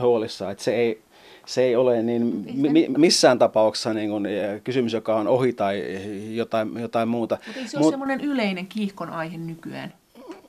huolissa, 0.00 0.50
että 0.50 0.64
se 0.64 0.74
ei, 0.74 1.02
se 1.46 1.62
ei 1.62 1.76
ole 1.76 2.02
niin 2.02 2.44
mi- 2.54 2.88
missään 2.96 3.38
tapauksessa 3.38 3.94
niin 3.94 4.10
kuin 4.10 4.26
eh, 4.26 4.62
kysymys, 4.64 4.92
joka 4.92 5.16
on 5.16 5.28
ohi 5.28 5.52
tai 5.52 5.82
jotain, 6.36 6.80
jotain 6.80 7.08
muuta. 7.08 7.38
Mutta 7.46 7.60
ei 7.60 7.68
se 7.68 7.76
Mut, 7.78 7.84
ole 7.86 7.92
semmoinen 7.92 8.20
yleinen 8.20 8.66
kiihkon 8.66 9.10
aihe 9.10 9.38
nykyään? 9.38 9.92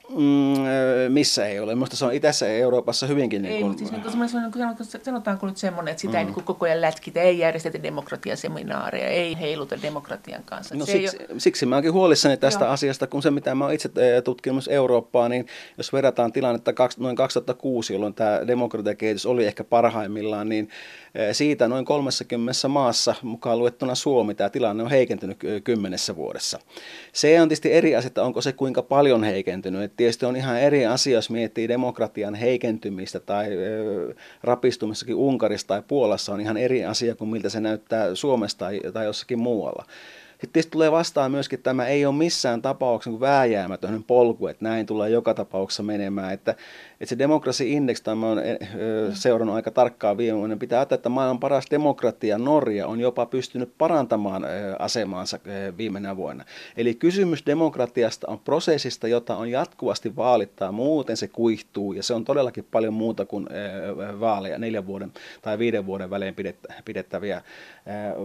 Mm, 0.09 0.65
missä 1.09 1.47
ei 1.47 1.59
ole. 1.59 1.75
Minusta 1.75 1.95
se 1.95 2.05
on 2.05 2.13
itässä 2.13 2.47
Euroopassa 2.47 3.07
hyvinkin... 3.07 3.41
Niin 3.41 3.51
kuin... 3.51 3.57
Ei, 3.57 3.63
mutta 3.63 4.09
siis 4.11 4.33
niin 4.33 5.03
sanotaanko 5.03 5.47
nyt 5.47 5.57
semmoinen, 5.57 5.91
että 5.91 6.01
sitä 6.01 6.13
mm. 6.13 6.19
ei 6.19 6.25
niin 6.25 6.43
koko 6.45 6.65
ajan 6.65 6.81
lätkitä, 6.81 7.21
ei 7.21 7.39
järjestetä 7.39 7.83
demokratiaseminaareja, 7.83 9.07
ei 9.07 9.39
heiluta 9.39 9.81
demokratian 9.81 10.43
kanssa. 10.45 10.75
No 10.75 10.85
siksi, 10.85 11.17
ole... 11.17 11.39
siksi 11.39 11.65
mä 11.65 11.75
oonkin 11.75 11.93
huolissani 11.93 12.37
tästä 12.37 12.65
Joo. 12.65 12.73
asiasta, 12.73 13.07
kun 13.07 13.21
se 13.21 13.31
mitä 13.31 13.55
mä 13.55 13.65
oon 13.65 13.73
itse 13.73 13.89
tutkinut 14.23 14.65
Eurooppaa, 14.69 15.29
niin 15.29 15.47
jos 15.77 15.93
verrataan 15.93 16.31
tilannetta 16.31 16.73
noin 16.97 17.15
2006, 17.15 17.93
jolloin 17.93 18.13
tämä 18.13 18.47
demokratiakehitys 18.47 19.25
oli 19.25 19.45
ehkä 19.45 19.63
parhaimmillaan, 19.63 20.49
niin 20.49 20.69
siitä 21.31 21.67
noin 21.67 21.85
30 21.85 22.67
maassa, 22.67 23.15
mukaan 23.21 23.59
luettuna 23.59 23.95
Suomi, 23.95 24.35
tämä 24.35 24.49
tilanne 24.49 24.83
on 24.83 24.89
heikentynyt 24.89 25.37
kymmenessä 25.63 26.15
vuodessa. 26.15 26.59
Se 27.13 27.41
on 27.41 27.47
tietysti 27.47 27.73
eri 27.73 27.95
asia, 27.95 28.07
että 28.07 28.23
onko 28.23 28.41
se 28.41 28.53
kuinka 28.53 28.81
paljon 28.81 29.23
heikentynyt. 29.23 29.81
Et 29.81 29.95
tietysti 29.97 30.25
on 30.25 30.35
ihan 30.35 30.59
eri 30.59 30.85
asia, 30.91 31.13
jos 31.13 31.29
miettii 31.29 31.67
demokratian 31.67 32.35
heikentymistä 32.35 33.19
tai 33.19 33.47
rapistumissakin 34.43 35.15
Unkarissa 35.15 35.67
tai 35.67 35.81
Puolassa 35.87 36.33
on 36.33 36.41
ihan 36.41 36.57
eri 36.57 36.85
asia 36.85 37.15
kuin 37.15 37.29
miltä 37.29 37.49
se 37.49 37.59
näyttää 37.59 38.15
Suomessa 38.15 38.57
tai, 38.57 38.81
tai 38.93 39.05
jossakin 39.05 39.39
muualla. 39.39 39.85
Sitten 40.41 40.63
tulee 40.71 40.91
vastaan 40.91 41.31
myöskin, 41.31 41.57
että 41.57 41.69
tämä 41.69 41.87
ei 41.87 42.05
ole 42.05 42.15
missään 42.15 42.61
tapauksessa 42.61 43.19
vääjäämätön 43.19 44.03
polku, 44.03 44.47
että 44.47 44.65
näin 44.65 44.85
tulee 44.85 45.09
joka 45.09 45.33
tapauksessa 45.33 45.83
menemään. 45.83 46.33
Että, 46.33 46.55
että 47.01 47.09
se 47.09 47.17
Democracy 47.17 47.67
Index, 47.67 48.01
tämä 48.01 48.29
on 48.29 48.41
seurannut 49.13 49.55
aika 49.55 49.71
tarkkaan 49.71 50.17
viime 50.17 50.37
vuonna, 50.37 50.57
pitää 50.57 50.79
ajatella, 50.79 50.97
että 50.97 51.09
maailman 51.09 51.39
paras 51.39 51.65
demokratia 51.71 52.37
Norja 52.37 52.87
on 52.87 52.99
jopa 52.99 53.25
pystynyt 53.25 53.73
parantamaan 53.77 54.45
asemaansa 54.79 55.39
viimeinä 55.77 56.17
vuonna. 56.17 56.45
Eli 56.77 56.93
kysymys 56.93 57.45
demokratiasta 57.45 58.27
on 58.27 58.39
prosessista, 58.39 59.07
jota 59.07 59.35
on 59.35 59.51
jatkuvasti 59.51 60.15
vaalittaa, 60.15 60.71
muuten 60.71 61.17
se 61.17 61.27
kuihtuu 61.27 61.93
ja 61.93 62.03
se 62.03 62.13
on 62.13 62.25
todellakin 62.25 62.67
paljon 62.71 62.93
muuta 62.93 63.25
kuin 63.25 63.47
vaaleja, 64.19 64.57
neljän 64.57 64.87
vuoden 64.87 65.11
tai 65.41 65.59
viiden 65.59 65.85
vuoden 65.85 66.09
välein 66.09 66.35
pidettäviä 66.85 67.41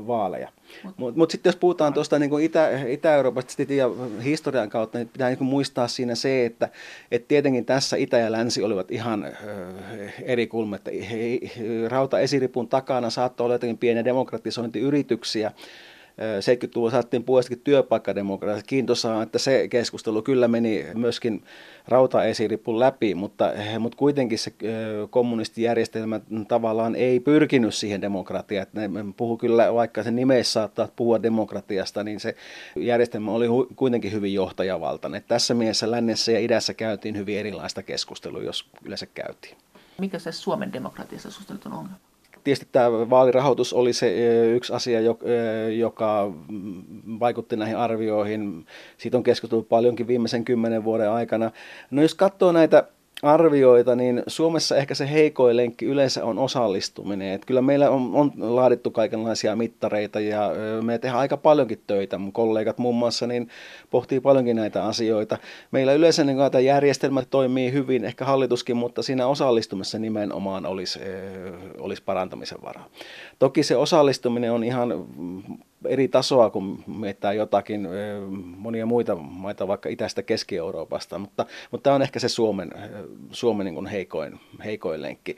vaaleja. 0.06 0.48
Mutta 0.84 1.00
mut, 1.00 1.16
mut 1.16 1.30
sitten 1.30 1.50
jos 1.50 1.56
puhutaan 1.56 1.94
tuosta 1.94 2.18
niin 2.18 2.40
Itä, 2.40 2.70
Itä-Euroopasta 2.86 3.62
ja 3.62 3.90
historian 4.24 4.68
kautta, 4.68 4.98
niin 4.98 5.08
pitää 5.08 5.28
niin 5.28 5.44
muistaa 5.44 5.88
siinä 5.88 6.14
se, 6.14 6.44
että 6.44 6.68
et 7.10 7.28
tietenkin 7.28 7.64
tässä 7.64 7.96
Itä 7.96 8.18
ja 8.18 8.32
Länsi 8.32 8.62
olivat 8.66 8.90
ihan 8.90 9.36
eri 10.22 10.46
kulmat. 10.46 10.82
Rautaesiripun 11.88 12.68
takana 12.68 13.10
saattoi 13.10 13.44
olla 13.44 13.54
jotenkin 13.54 13.78
pieniä 13.78 14.04
demokratisointiyrityksiä, 14.04 15.52
70-luvulla 16.18 16.90
saatiin 16.90 17.24
puolestakin 17.24 17.60
työpaikkademokratia. 17.64 18.62
Kiintosaa, 18.66 19.22
että 19.22 19.38
se 19.38 19.68
keskustelu 19.68 20.22
kyllä 20.22 20.48
meni 20.48 20.86
myöskin 20.94 21.44
rautaesiripun 21.88 22.80
läpi, 22.80 23.14
mutta, 23.14 23.52
mutta 23.78 23.98
kuitenkin 23.98 24.38
se 24.38 24.52
kommunistijärjestelmä 25.10 26.20
tavallaan 26.48 26.94
ei 26.94 27.20
pyrkinyt 27.20 27.74
siihen 27.74 28.00
demokratiaan. 28.00 28.66
Ne 28.72 28.88
puhu 29.16 29.36
kyllä, 29.36 29.74
vaikka 29.74 30.02
se 30.02 30.10
nimessä 30.10 30.52
saattaa 30.52 30.88
puhua 30.96 31.22
demokratiasta, 31.22 32.04
niin 32.04 32.20
se 32.20 32.36
järjestelmä 32.76 33.30
oli 33.30 33.46
hu- 33.46 33.74
kuitenkin 33.76 34.12
hyvin 34.12 34.34
johtajavaltainen. 34.34 35.24
Tässä 35.28 35.54
mielessä 35.54 35.90
lännessä 35.90 36.32
ja 36.32 36.40
idässä 36.40 36.74
käytiin 36.74 37.16
hyvin 37.16 37.38
erilaista 37.38 37.82
keskustelua, 37.82 38.42
jos 38.42 38.66
yleensä 38.84 39.06
käytiin. 39.06 39.56
Mikä 39.98 40.18
se 40.18 40.32
Suomen 40.32 40.72
demokratiassa 40.72 41.30
suhteellinen 41.30 41.72
ongelma? 41.72 41.96
Tietysti 42.46 42.68
tämä 42.72 43.10
vaalirahoitus 43.10 43.72
oli 43.72 43.92
se 43.92 44.14
yksi 44.54 44.72
asia, 44.72 45.00
joka 45.78 46.32
vaikutti 47.20 47.56
näihin 47.56 47.76
arvioihin. 47.76 48.66
Siitä 48.98 49.16
on 49.16 49.22
keskusteltu 49.22 49.66
paljonkin 49.68 50.06
viimeisen 50.06 50.44
kymmenen 50.44 50.84
vuoden 50.84 51.10
aikana. 51.10 51.50
No 51.90 52.02
jos 52.02 52.14
katsoo 52.14 52.52
näitä 52.52 52.84
arvioita, 53.22 53.96
niin 53.96 54.22
Suomessa 54.26 54.76
ehkä 54.76 54.94
se 54.94 55.10
heikoin 55.10 55.56
lenkki 55.56 55.84
yleensä 55.84 56.24
on 56.24 56.38
osallistuminen. 56.38 57.32
Et 57.32 57.44
kyllä 57.44 57.62
meillä 57.62 57.90
on, 57.90 58.10
on 58.14 58.32
laadittu 58.36 58.90
kaikenlaisia 58.90 59.56
mittareita 59.56 60.20
ja 60.20 60.50
me 60.82 60.98
tehdään 60.98 61.20
aika 61.20 61.36
paljonkin 61.36 61.80
töitä. 61.86 62.18
Mun 62.18 62.32
kollegat 62.32 62.78
muun 62.78 62.94
muassa 62.94 63.26
niin 63.26 63.48
pohtii 63.90 64.20
paljonkin 64.20 64.56
näitä 64.56 64.84
asioita. 64.84 65.38
Meillä 65.70 65.92
yleensä 65.92 66.24
niin 66.24 66.38
tämä 66.52 66.60
järjestelmä 66.60 67.22
toimii 67.30 67.72
hyvin, 67.72 68.04
ehkä 68.04 68.24
hallituskin, 68.24 68.76
mutta 68.76 69.02
siinä 69.02 69.26
osallistumisessa 69.26 69.98
nimenomaan 69.98 70.66
olisi, 70.66 70.98
olisi 71.78 72.02
parantamisen 72.02 72.58
varaa. 72.62 72.88
Toki 73.38 73.62
se 73.62 73.76
osallistuminen 73.76 74.52
on 74.52 74.64
ihan 74.64 75.06
eri 75.88 76.08
tasoa, 76.08 76.50
kun 76.50 76.84
miettää 76.86 77.32
jotakin 77.32 77.88
monia 78.56 78.86
muita 78.86 79.16
maita, 79.16 79.68
vaikka 79.68 79.88
Itästä 79.88 80.22
Keski-Euroopasta, 80.22 81.18
mutta, 81.18 81.46
mutta 81.70 81.82
tämä 81.82 81.96
on 81.96 82.02
ehkä 82.02 82.18
se 82.18 82.28
Suomen, 82.28 82.70
Suomen 83.30 83.66
niin 83.66 83.86
heikoin, 83.86 84.40
heikoin 84.64 85.02
lenkki. 85.02 85.36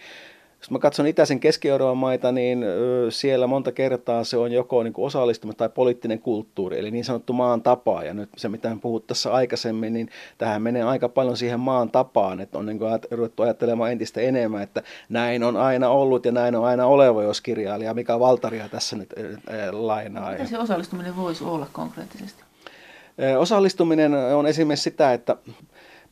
Jos 0.60 0.70
mä 0.70 0.78
katson 0.78 1.06
itäisen 1.06 1.40
keski 1.40 1.68
maita, 1.94 2.32
niin 2.32 2.64
siellä 3.10 3.46
monta 3.46 3.72
kertaa 3.72 4.24
se 4.24 4.36
on 4.36 4.52
joko 4.52 4.82
niin 4.82 4.94
osallistuminen 4.96 5.56
tai 5.56 5.68
poliittinen 5.68 6.18
kulttuuri, 6.18 6.78
eli 6.78 6.90
niin 6.90 7.04
sanottu 7.04 7.32
maan 7.32 7.62
tapa. 7.62 8.02
Ja 8.02 8.14
nyt 8.14 8.28
se, 8.36 8.48
mitä 8.48 8.76
puhut 8.80 9.06
tässä 9.06 9.32
aikaisemmin, 9.32 9.92
niin 9.92 10.10
tähän 10.38 10.62
menee 10.62 10.82
aika 10.82 11.08
paljon 11.08 11.36
siihen 11.36 11.60
maan 11.60 11.90
tapaan, 11.90 12.40
että 12.40 12.58
on 12.58 12.66
niin 12.66 12.78
kuin 12.78 13.00
ruvettu 13.10 13.42
ajattelemaan 13.42 13.92
entistä 13.92 14.20
enemmän, 14.20 14.62
että 14.62 14.82
näin 15.08 15.44
on 15.44 15.56
aina 15.56 15.88
ollut 15.88 16.24
ja 16.24 16.32
näin 16.32 16.56
on 16.56 16.64
aina 16.64 16.86
oleva, 16.86 17.22
jos 17.22 17.40
kirjailija 17.40 17.94
mikä 17.94 18.20
Valtaria 18.20 18.68
tässä 18.68 18.96
nyt 18.96 19.14
lainaa. 19.72 20.32
Mitä 20.32 20.46
se 20.46 20.58
osallistuminen 20.58 21.16
voisi 21.16 21.44
olla 21.44 21.66
konkreettisesti? 21.72 22.42
Osallistuminen 23.38 24.14
on 24.14 24.46
esimerkiksi 24.46 24.82
sitä, 24.82 25.12
että 25.12 25.36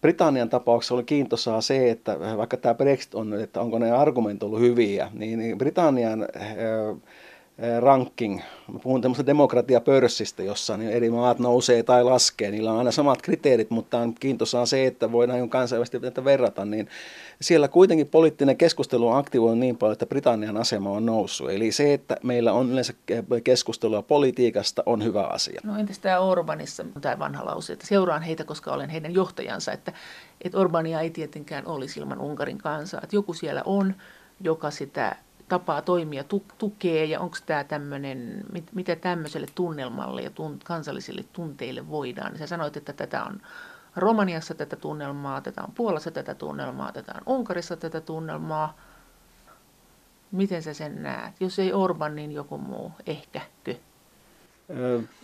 Britannian 0.00 0.48
tapauksessa 0.48 0.94
oli 0.94 1.04
kiintosaa 1.04 1.61
se, 1.61 1.90
että 1.90 2.18
vaikka 2.37 2.56
tämä 2.56 2.74
Brexit 2.74 3.14
on, 3.14 3.40
että 3.40 3.61
onko 3.61 3.78
ne 3.78 3.90
argumentit 3.90 4.42
ollut 4.42 4.61
hyviä, 4.61 5.11
niin, 5.12 5.59
Britannian 5.59 6.28
ranking. 7.81 8.40
Mä 8.73 8.79
puhun 8.79 9.01
tämmöistä 9.01 9.27
demokratiapörssistä, 9.27 10.42
jossa 10.42 10.77
niin 10.77 10.90
eri 10.90 11.11
maat 11.11 11.38
nousee 11.38 11.83
tai 11.83 12.05
laskee. 12.05 12.51
Niillä 12.51 12.73
on 12.73 12.79
aina 12.79 12.92
samat 12.92 13.23
kriteerit, 13.23 13.71
mutta 13.71 13.99
on 13.99 14.14
kiintosaa 14.14 14.66
se, 14.66 14.87
että 14.87 15.12
voidaan 15.12 15.51
kansainvälisesti 15.51 16.01
tätä 16.01 16.25
verrata. 16.25 16.64
Niin 16.64 16.88
siellä 17.40 17.69
kuitenkin 17.69 18.09
poliittinen 18.09 18.57
keskustelu 18.57 19.09
on 19.09 19.19
aktivoinut 19.19 19.59
niin 19.59 19.77
paljon, 19.77 19.92
että 19.92 20.07
Britannian 20.07 20.57
asema 20.57 20.90
on 20.90 21.07
noussut. 21.07 21.51
Eli 21.51 21.73
se, 21.73 21.95
että 21.95 22.16
meillä 22.23 22.53
on 22.53 22.71
yleensä 22.71 22.92
keskustelua 23.45 24.03
politiikasta, 24.03 24.83
on 24.87 25.05
hyvä 25.05 25.23
asia. 25.23 25.61
No 25.64 25.79
entäs 25.79 25.99
tämä 25.99 26.19
Orbanissa, 26.19 26.85
tämä 27.01 27.19
vanha 27.19 27.45
lause, 27.45 27.73
että 27.73 27.87
seuraan 27.87 28.23
heitä, 28.23 28.45
koska 28.45 28.73
olen 28.73 28.90
heidän 28.90 29.14
johtajansa, 29.14 29.73
että, 29.73 29.92
että 30.45 30.59
Orbania 30.59 31.01
ei 31.01 31.11
tietenkään 31.11 31.66
olisi 31.66 32.01
ilman 32.01 32.21
Unkarin 32.21 32.59
kansaa. 32.59 33.01
Että 33.03 33.16
joku 33.16 33.35
siellä 33.35 33.62
on, 33.64 33.95
joka 34.41 34.70
sitä 34.70 35.16
tapaa 35.49 35.82
toimia 35.82 36.24
tukee 36.59 37.05
ja 37.05 37.20
onko 37.20 37.36
tämä 37.47 37.64
tämmöinen, 37.64 38.44
mit, 38.53 38.72
mitä 38.74 38.97
tämmöiselle 38.97 39.47
tunnelmalle 39.55 40.22
ja 40.22 40.30
tun, 40.30 40.59
kansallisille 40.64 41.24
tunteille 41.32 41.88
voidaan. 41.88 42.38
Sä 42.38 42.47
sanoit, 42.47 42.76
että 42.76 42.92
tätä 42.92 43.24
on 43.24 43.40
Romaniassa 43.97 44.55
tätä 44.55 44.76
tunnelmaa, 44.76 45.40
tätä 45.40 45.62
on 45.62 45.72
Puolassa 45.74 46.11
tätä 46.11 46.34
tunnelmaa, 46.34 46.92
tätä 46.92 47.12
on 47.14 47.34
Unkarissa 47.34 47.76
tätä 47.76 48.01
tunnelmaa. 48.01 48.76
Miten 50.32 50.62
sä 50.62 50.74
sen 50.74 51.03
näet? 51.03 51.40
Jos 51.40 51.59
ei 51.59 51.72
Orban, 51.72 52.16
niin 52.16 52.32
joku 52.32 52.59
muu, 52.59 52.92
ehkäkö? 53.07 53.74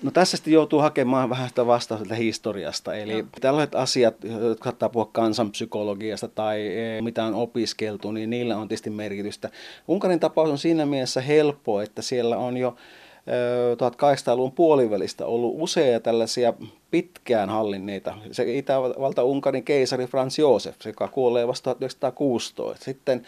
No 0.02 0.10
tässä 0.10 0.36
sitten 0.36 0.52
joutuu 0.52 0.80
hakemaan 0.80 1.30
vähän 1.30 1.48
sitä 1.48 1.66
vastausta 1.66 2.14
historiasta. 2.14 2.94
Eli 2.94 3.22
no. 3.22 3.28
tällaiset 3.40 3.74
asiat, 3.74 4.14
jotka 4.24 4.64
saattaa 4.64 4.88
puhua 4.88 5.10
kansanpsykologiasta 5.12 6.28
tai 6.28 6.78
e, 6.78 7.02
mitä 7.02 7.24
on 7.24 7.34
opiskeltu, 7.34 8.12
niin 8.12 8.30
niillä 8.30 8.56
on 8.56 8.68
tietysti 8.68 8.90
merkitystä. 8.90 9.50
Unkarin 9.88 10.20
tapaus 10.20 10.50
on 10.50 10.58
siinä 10.58 10.86
mielessä 10.86 11.20
helppo, 11.20 11.80
että 11.80 12.02
siellä 12.02 12.38
on 12.38 12.56
jo 12.56 12.76
1800-luvun 13.76 14.52
puolivälistä 14.52 15.26
ollut 15.26 15.54
useita 15.58 16.04
tällaisia 16.04 16.52
pitkään 16.92 17.50
hallinneita. 17.50 18.14
Se 18.32 18.44
Itävalta-Unkarin 18.58 19.64
keisari 19.64 20.06
Franz 20.06 20.38
Josef, 20.38 20.76
joka 20.84 21.08
kuolee 21.08 21.48
vasta 21.48 21.74
1916. 21.74 22.84
Sitten 22.84 23.22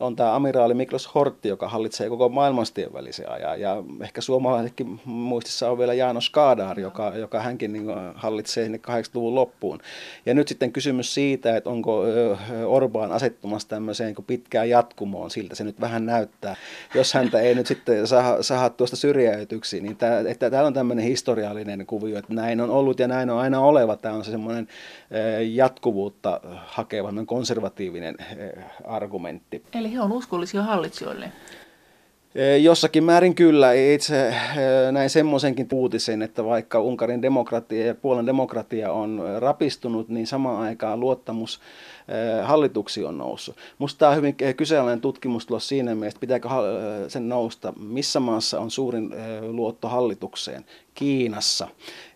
on 0.00 0.16
tämä 0.16 0.34
amiraali 0.34 0.74
Miklos 0.74 1.14
Hortti, 1.14 1.48
joka 1.48 1.68
hallitsee 1.68 2.08
koko 2.08 2.28
maailmanstien 2.28 2.92
välisen 2.92 3.30
ajan. 3.30 3.60
Ja 3.60 3.82
ehkä 4.02 4.20
suomalaisetkin 4.20 5.00
muistissa 5.04 5.70
on 5.70 5.78
vielä 5.78 5.94
Janos 5.94 6.30
Kadar, 6.30 6.80
joka, 6.80 7.12
joka 7.16 7.40
hänkin 7.40 7.72
niin 7.72 7.86
hallitsee 8.14 8.64
sinne 8.64 8.80
80-luvun 8.88 9.34
loppuun. 9.34 9.80
Ja 10.26 10.34
nyt 10.34 10.48
sitten 10.48 10.72
kysymys 10.72 11.14
siitä, 11.14 11.56
että 11.56 11.70
onko 11.70 12.04
Orbán 12.64 13.12
asettumassa 13.12 13.68
tämmöiseen 13.68 14.14
pitkään 14.26 14.68
jatkumoon, 14.68 15.30
siltä 15.30 15.54
se 15.54 15.64
nyt 15.64 15.80
vähän 15.80 16.06
näyttää. 16.06 16.56
Jos 16.94 17.14
häntä 17.14 17.40
ei 17.40 17.54
nyt 17.54 17.66
sitten 17.66 18.06
saa, 18.06 18.42
saa 18.42 18.70
tuosta 18.70 18.96
syrjäytyksi, 18.96 19.80
niin 19.80 19.96
tämä, 19.96 20.18
että 20.28 20.50
täällä 20.50 20.66
on 20.66 20.74
tämmöinen 20.74 21.04
historiallinen 21.04 21.86
kuvio, 21.86 22.18
että 22.18 22.34
näin 22.34 22.60
on 22.60 22.70
ollut 22.70 22.98
ja 22.98 23.09
näin 23.10 23.30
on 23.30 23.38
aina 23.38 23.60
oleva. 23.60 23.96
Tämä 23.96 24.14
on 24.14 24.24
se 24.24 24.30
semmoinen 24.30 24.68
jatkuvuutta 25.52 26.40
hakeva, 26.66 27.12
konservatiivinen 27.26 28.16
argumentti. 28.84 29.62
Eli 29.74 29.92
he 29.92 30.00
on 30.00 30.12
uskollisia 30.12 30.62
hallitsijoille? 30.62 31.32
Jossakin 32.60 33.04
määrin 33.04 33.34
kyllä. 33.34 33.72
Itse 33.72 34.34
näin 34.92 35.10
semmoisenkin 35.10 35.68
uutisen, 35.72 36.22
että 36.22 36.44
vaikka 36.44 36.80
Unkarin 36.80 37.22
demokratia 37.22 37.86
ja 37.86 37.94
Puolan 37.94 38.26
demokratia 38.26 38.92
on 38.92 39.22
rapistunut, 39.38 40.08
niin 40.08 40.26
samaan 40.26 40.62
aikaan 40.62 41.00
luottamus 41.00 41.60
hallituksiin 42.42 43.06
on 43.06 43.18
noussut. 43.18 43.56
Minusta 43.78 43.98
tämä 43.98 44.10
on 44.10 44.16
hyvin 44.16 44.36
kyseenalainen 44.56 45.00
tutkimustulos 45.00 45.68
siinä 45.68 45.94
mielessä, 45.94 46.20
pitääkö 46.20 46.48
sen 47.08 47.28
nousta, 47.28 47.72
missä 47.80 48.20
maassa 48.20 48.60
on 48.60 48.70
suurin 48.70 49.10
luotto 49.40 49.88
hallitukseen. 49.88 50.64
Kiinassa. 50.94 51.68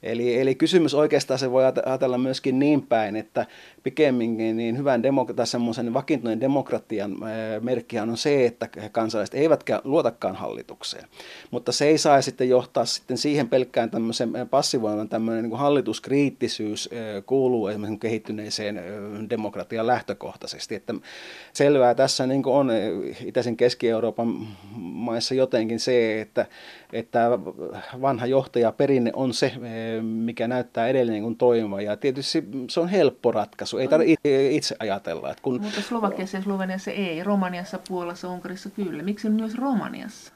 Eli, 0.02 0.40
eli 0.40 0.54
kysymys 0.54 0.94
oikeastaan 0.94 1.38
se 1.38 1.50
voi 1.50 1.64
ajatella 1.64 2.18
myöskin 2.18 2.58
niin 2.58 2.82
päin, 2.82 3.16
että 3.16 3.46
pikemminkin 3.82 4.56
niin 4.56 4.78
hyvän 4.78 5.02
demokratian, 5.02 5.46
semmoisen 5.46 5.94
vakiintuneen 5.94 6.40
demokratian 6.40 7.16
merkki 7.60 7.98
on 7.98 8.16
se, 8.16 8.46
että 8.46 8.68
kansalaiset 8.92 9.34
eivät 9.34 9.64
luotakaan 9.84 10.36
hallitukseen. 10.36 11.04
Mutta 11.50 11.72
se 11.72 11.86
ei 11.86 11.98
saa 11.98 12.22
sitten 12.22 12.48
johtaa 12.48 12.84
sitten 12.84 13.18
siihen 13.18 13.48
pelkkään 13.48 13.90
tämmöisen 13.90 14.32
passivoivan 14.50 15.08
tämmöinen 15.08 15.44
niin 15.44 15.58
hallituskriittisyys 15.58 16.90
kuuluu 17.26 17.66
esimerkiksi 17.66 17.98
kehittyneeseen 17.98 18.80
demokratian 19.84 19.86
lähtökohtaisesti. 19.86 20.74
Että 20.74 20.94
selvää 21.52 21.94
tässä 21.94 22.26
niin 22.26 22.42
on 22.46 22.70
itäisen 23.24 23.56
Keski-Euroopan 23.56 24.46
maissa 24.76 25.34
jotenkin 25.34 25.80
se, 25.80 26.20
että, 26.20 26.46
että 26.92 27.38
vanha 28.00 28.26
johtaja 28.26 28.72
perinne 28.72 29.10
on 29.14 29.34
se, 29.34 29.52
mikä 30.02 30.48
näyttää 30.48 30.88
edelleen 30.88 31.22
niin 31.22 31.36
toimiva. 31.36 31.80
Ja 31.80 31.96
tietysti 31.96 32.44
se 32.70 32.80
on 32.80 32.88
helppo 32.88 33.32
ratkaisu, 33.32 33.78
ei 33.78 33.88
tarvitse 33.88 34.50
itse 34.50 34.76
ajatella. 34.78 35.30
Että 35.30 35.42
kun... 35.42 35.60
Mutta 35.60 35.80
Slovakiassa 35.80 36.36
ja 36.36 36.42
Sloveniassa 36.42 36.90
ei, 36.90 37.24
Romaniassa, 37.24 37.78
Puolassa, 37.88 38.28
Unkarissa 38.28 38.70
kyllä. 38.70 39.02
Miksi 39.02 39.30
myös 39.30 39.54
Romaniassa? 39.54 40.33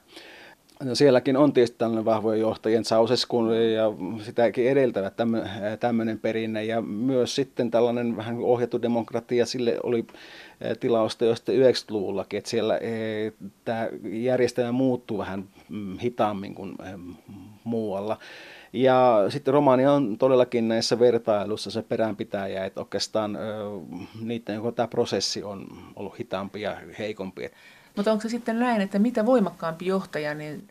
No 0.85 0.95
sielläkin 0.95 1.37
on 1.37 1.53
tietysti 1.53 1.79
tällainen 1.79 2.05
vahvojen 2.05 2.41
johtajien 2.41 2.85
Sauseskun 2.85 3.57
ja 3.75 3.85
sitäkin 4.25 4.69
edeltävät 4.69 5.15
tämmöinen 5.81 6.19
perinne 6.19 6.65
ja 6.65 6.83
myös 6.83 7.35
sitten 7.35 7.71
tällainen 7.71 8.17
vähän 8.17 8.39
ohjattu 8.39 8.83
demokratia, 8.83 9.47
sille 9.47 9.77
oli 9.83 10.07
tilausta 10.81 11.25
jo 11.25 11.37
sitten 11.37 11.55
90-luvullakin, 11.55 12.39
että 12.39 12.51
siellä 12.51 12.81
tämä 13.65 13.89
järjestelmä 14.05 14.73
muuttuu 14.73 15.19
vähän 15.19 15.45
mm, 15.69 15.99
hitaammin 15.99 16.55
kuin 16.55 16.77
muualla. 17.65 18.19
Ja 18.73 19.25
sitten 19.29 19.55
Romania 19.55 19.93
on 19.93 20.19
todellakin 20.19 20.69
näissä 20.69 20.99
vertailuissa 20.99 21.71
se 21.71 21.83
peränpitäjä, 21.83 22.65
että 22.65 22.81
oikeastaan 22.81 23.39
niiden 24.21 24.61
tämä 24.75 24.89
prosessi 24.89 25.43
on 25.43 25.67
ollut 25.97 26.19
hitaampi 26.19 26.61
ja 26.61 26.77
heikompi. 26.99 27.51
Mutta 27.99 28.13
onko 28.13 28.23
se 28.23 28.29
sitten 28.29 28.59
näin, 28.59 28.81
että 28.81 28.99
mitä 28.99 29.27
voimakkaampi 29.27 29.87
johtaja, 29.87 30.35
niin 30.35 30.69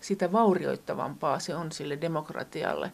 sitä 0.00 0.32
vaurioittavampaa 0.32 1.38
se 1.38 1.54
on 1.54 1.72
sille 1.72 1.98
demokratialle, 2.00 2.92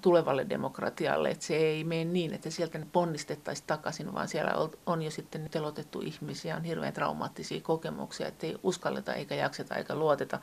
tulevalle 0.00 0.46
demokratialle, 0.48 1.30
että 1.30 1.44
se 1.44 1.56
ei 1.56 1.84
mene 1.84 2.04
niin, 2.04 2.34
että 2.34 2.50
sieltä 2.50 2.78
ne 2.78 2.86
ponnistettaisiin 2.92 3.66
takaisin, 3.66 4.14
vaan 4.14 4.28
siellä 4.28 4.52
on 4.86 5.02
jo 5.02 5.10
sitten 5.10 5.48
telotettu 5.50 6.00
ihmisiä, 6.00 6.56
on 6.56 6.64
hirveän 6.64 6.92
traumaattisia 6.92 7.60
kokemuksia, 7.60 8.28
että 8.28 8.46
ei 8.46 8.56
uskalleta 8.62 9.14
eikä 9.14 9.34
jakseta 9.34 9.74
eikä 9.74 9.94
luoteta 9.94 10.40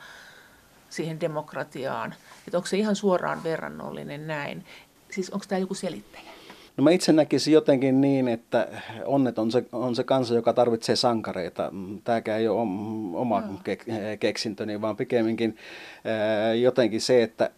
siihen 0.90 1.20
demokratiaan. 1.20 2.14
Että 2.46 2.58
onko 2.58 2.66
se 2.66 2.76
ihan 2.76 2.96
suoraan 2.96 3.42
verrannollinen 3.42 4.26
näin? 4.26 4.66
Siis 5.10 5.30
onko 5.30 5.46
tämä 5.48 5.58
joku 5.58 5.74
selittäjä? 5.74 6.31
No 6.76 6.84
mä 6.84 6.90
itse 6.90 7.12
näkisin 7.12 7.54
jotenkin 7.54 8.00
niin, 8.00 8.28
että 8.28 8.68
onnet 9.04 9.38
on 9.38 9.52
se, 9.52 9.64
on 9.72 9.96
se 9.96 10.04
kansa, 10.04 10.34
joka 10.34 10.52
tarvitsee 10.52 10.96
sankareita. 10.96 11.72
Tämäkään 12.04 12.40
ei 12.40 12.48
ole 12.48 12.60
oma 13.14 13.40
no. 13.40 13.58
keksintöni, 14.20 14.80
vaan 14.80 14.96
pikemminkin 14.96 15.56
jotenkin 16.60 17.00
se, 17.00 17.22
että 17.22 17.50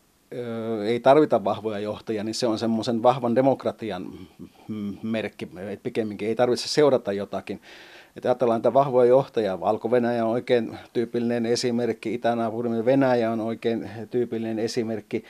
ei 0.87 1.01
tarvita 1.01 1.45
vahvoja 1.45 1.79
johtajia, 1.79 2.25
niin 2.25 2.35
se 2.35 2.47
on 2.47 2.59
semmoisen 2.59 3.03
vahvan 3.03 3.35
demokratian 3.35 4.07
merkki. 5.03 5.49
Että 5.71 5.83
pikemminkin 5.83 6.29
ei 6.29 6.35
tarvitse 6.35 6.69
seurata 6.69 7.13
jotakin. 7.13 7.61
Että 8.17 8.29
ajatellaan, 8.29 8.59
että 8.59 8.75
vahvoja 8.75 9.09
johtajia, 9.09 9.61
Valko-Venäjä 9.61 10.25
on 10.25 10.31
oikein 10.31 10.79
tyypillinen 10.93 11.47
esimerkki, 11.47 12.15
Itänaapurimme 12.15 12.85
Venäjä 12.85 13.31
on 13.31 13.41
oikein 13.41 13.91
tyypillinen 14.11 14.59
esimerkki. 14.59 15.25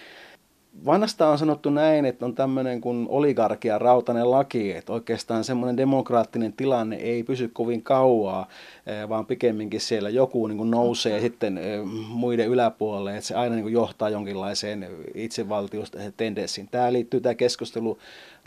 Vanhasta 0.87 1.29
on 1.29 1.39
sanottu 1.39 1.71
näin, 1.71 2.05
että 2.05 2.25
on 2.25 2.35
tämmöinen 2.35 2.81
kuin 2.81 3.07
oligarkia 3.11 3.79
rautainen 3.79 4.31
laki, 4.31 4.73
että 4.73 4.93
oikeastaan 4.93 5.45
semmoinen 5.45 5.77
demokraattinen 5.77 6.53
tilanne 6.53 6.97
ei 6.97 7.23
pysy 7.23 7.49
kovin 7.49 7.83
kauaa, 7.83 8.49
eh, 8.87 9.09
vaan 9.09 9.27
pikemminkin 9.27 9.81
siellä 9.81 10.11
joku 10.11 10.47
niin 10.47 10.59
kuin 10.59 10.71
nousee 10.71 11.21
sitten 11.21 11.59
eh, 11.59 11.81
muiden 12.09 12.49
yläpuolelle, 12.49 13.17
että 13.17 13.27
se 13.27 13.35
aina 13.35 13.55
niin 13.55 13.63
kuin 13.63 13.73
johtaa 13.73 14.09
jonkinlaiseen 14.09 14.89
itsevaltiustendenssiin. 15.15 16.69
Tämä 16.71 16.93
liittyy 16.93 17.21
tämä 17.21 17.35
keskustelu 17.35 17.99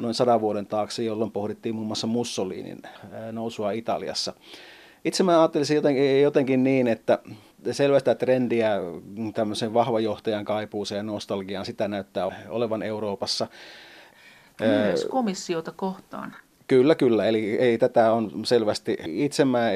noin 0.01 0.13
sadan 0.13 0.41
vuoden 0.41 0.65
taakse, 0.65 1.03
jolloin 1.03 1.31
pohdittiin 1.31 1.75
muun 1.75 1.87
muassa 1.87 2.07
Mussolinin 2.07 2.79
eh, 2.85 3.31
nousua 3.31 3.71
Italiassa. 3.71 4.33
Itse 5.05 5.23
mä 5.23 5.39
ajattelisin 5.39 5.75
jotenkin, 5.75 6.21
jotenkin 6.21 6.63
niin, 6.63 6.87
että 6.87 7.19
selvästä 7.71 8.15
trendiä 8.15 8.71
tämmöisen 9.33 9.73
vahvan 9.73 10.03
johtajan 10.03 10.45
kaipuuseen 10.45 10.99
ja 10.99 11.03
nostalgiaan, 11.03 11.65
sitä 11.65 11.87
näyttää 11.87 12.45
olevan 12.49 12.83
Euroopassa. 12.83 13.47
Myös 14.59 15.05
komissiota 15.05 15.71
kohtaan. 15.71 16.35
Kyllä, 16.67 16.95
kyllä. 16.95 17.25
Eli 17.25 17.57
ei 17.57 17.77
tätä 17.77 18.11
on 18.13 18.45
selvästi, 18.45 18.97
itse 19.05 19.45
mä 19.45 19.71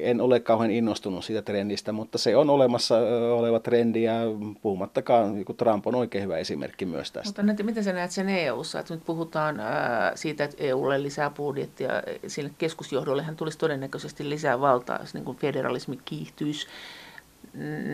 en 0.00 0.20
ole 0.20 0.40
kauhean 0.40 0.70
innostunut 0.70 1.24
siitä 1.24 1.42
trendistä, 1.42 1.92
mutta 1.92 2.18
se 2.18 2.36
on 2.36 2.50
olemassa 2.50 2.98
oleva 3.32 3.60
trendi 3.60 4.02
ja 4.02 4.14
puhumattakaan, 4.62 5.44
kun 5.44 5.56
Trump 5.56 5.86
on 5.86 5.94
oikein 5.94 6.24
hyvä 6.24 6.38
esimerkki 6.38 6.86
myös 6.86 7.12
tästä. 7.12 7.28
Mutta 7.28 7.42
nyt, 7.42 7.66
miten 7.66 7.84
sä 7.84 7.92
näet 7.92 8.10
sen 8.10 8.28
EU-ssa, 8.28 8.80
että 8.80 8.94
nyt 8.94 9.04
puhutaan 9.06 9.60
ää, 9.60 10.12
siitä, 10.14 10.44
että 10.44 10.56
EUlle 10.60 11.02
lisää 11.02 11.30
budjettia, 11.30 11.90
sille 12.26 12.50
keskusjohdollehan 12.58 13.36
tulisi 13.36 13.58
todennäköisesti 13.58 14.28
lisää 14.28 14.60
valtaa, 14.60 14.98
jos 15.00 15.14
niin 15.14 15.24
kuin 15.24 15.36
federalismi 15.36 15.98
kiihtyisi 16.04 16.66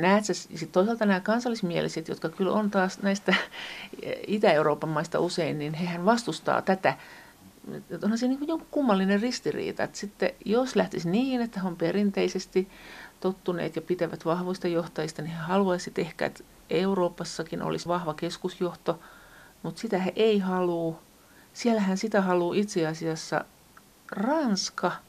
näet 0.01 0.25
sä, 0.25 0.35
sit 0.35 0.73
toisaalta 0.73 1.07
nämä 1.07 1.21
kansallismieliset, 1.21 2.09
jotka 2.09 2.29
kyllä 2.29 2.53
on 2.53 2.71
taas 2.71 3.03
näistä 3.03 3.35
Itä-Euroopan 4.27 4.91
maista 4.91 5.21
usein, 5.21 5.59
niin 5.59 5.75
hehän 5.75 6.05
vastustaa 6.05 6.63
tätä. 6.63 6.95
Onhan 8.03 8.19
se 8.19 8.29
niin 8.29 8.49
joku 8.49 8.67
kummallinen 8.71 9.21
ristiriita, 9.21 9.83
että 9.83 9.99
sitten 9.99 10.31
jos 10.45 10.77
lähtisi 10.77 11.11
niin, 11.11 11.41
että 11.41 11.61
he 11.61 11.69
on 11.69 11.77
perinteisesti 11.77 12.69
tottuneet 13.21 13.77
ja 13.77 13.83
pitävät 13.83 14.25
vahvoista 14.25 14.69
johtajista, 14.69 15.23
niin 15.23 15.33
he 15.33 15.43
haluaisivat 15.43 15.99
ehkä, 15.99 16.27
että 16.27 16.45
Euroopassakin 16.71 17.63
olisi 17.63 17.89
vahva 17.89 18.15
keskusjohto, 18.15 19.01
mutta 19.63 19.81
sitä 19.81 19.99
he 19.99 20.13
ei 20.17 20.39
halua. 20.39 21.03
Siellähän 21.53 21.99
sitä 21.99 22.21
haluaa 22.21 22.55
itse 22.55 22.87
asiassa 22.87 23.45
Ranska– 24.13 24.93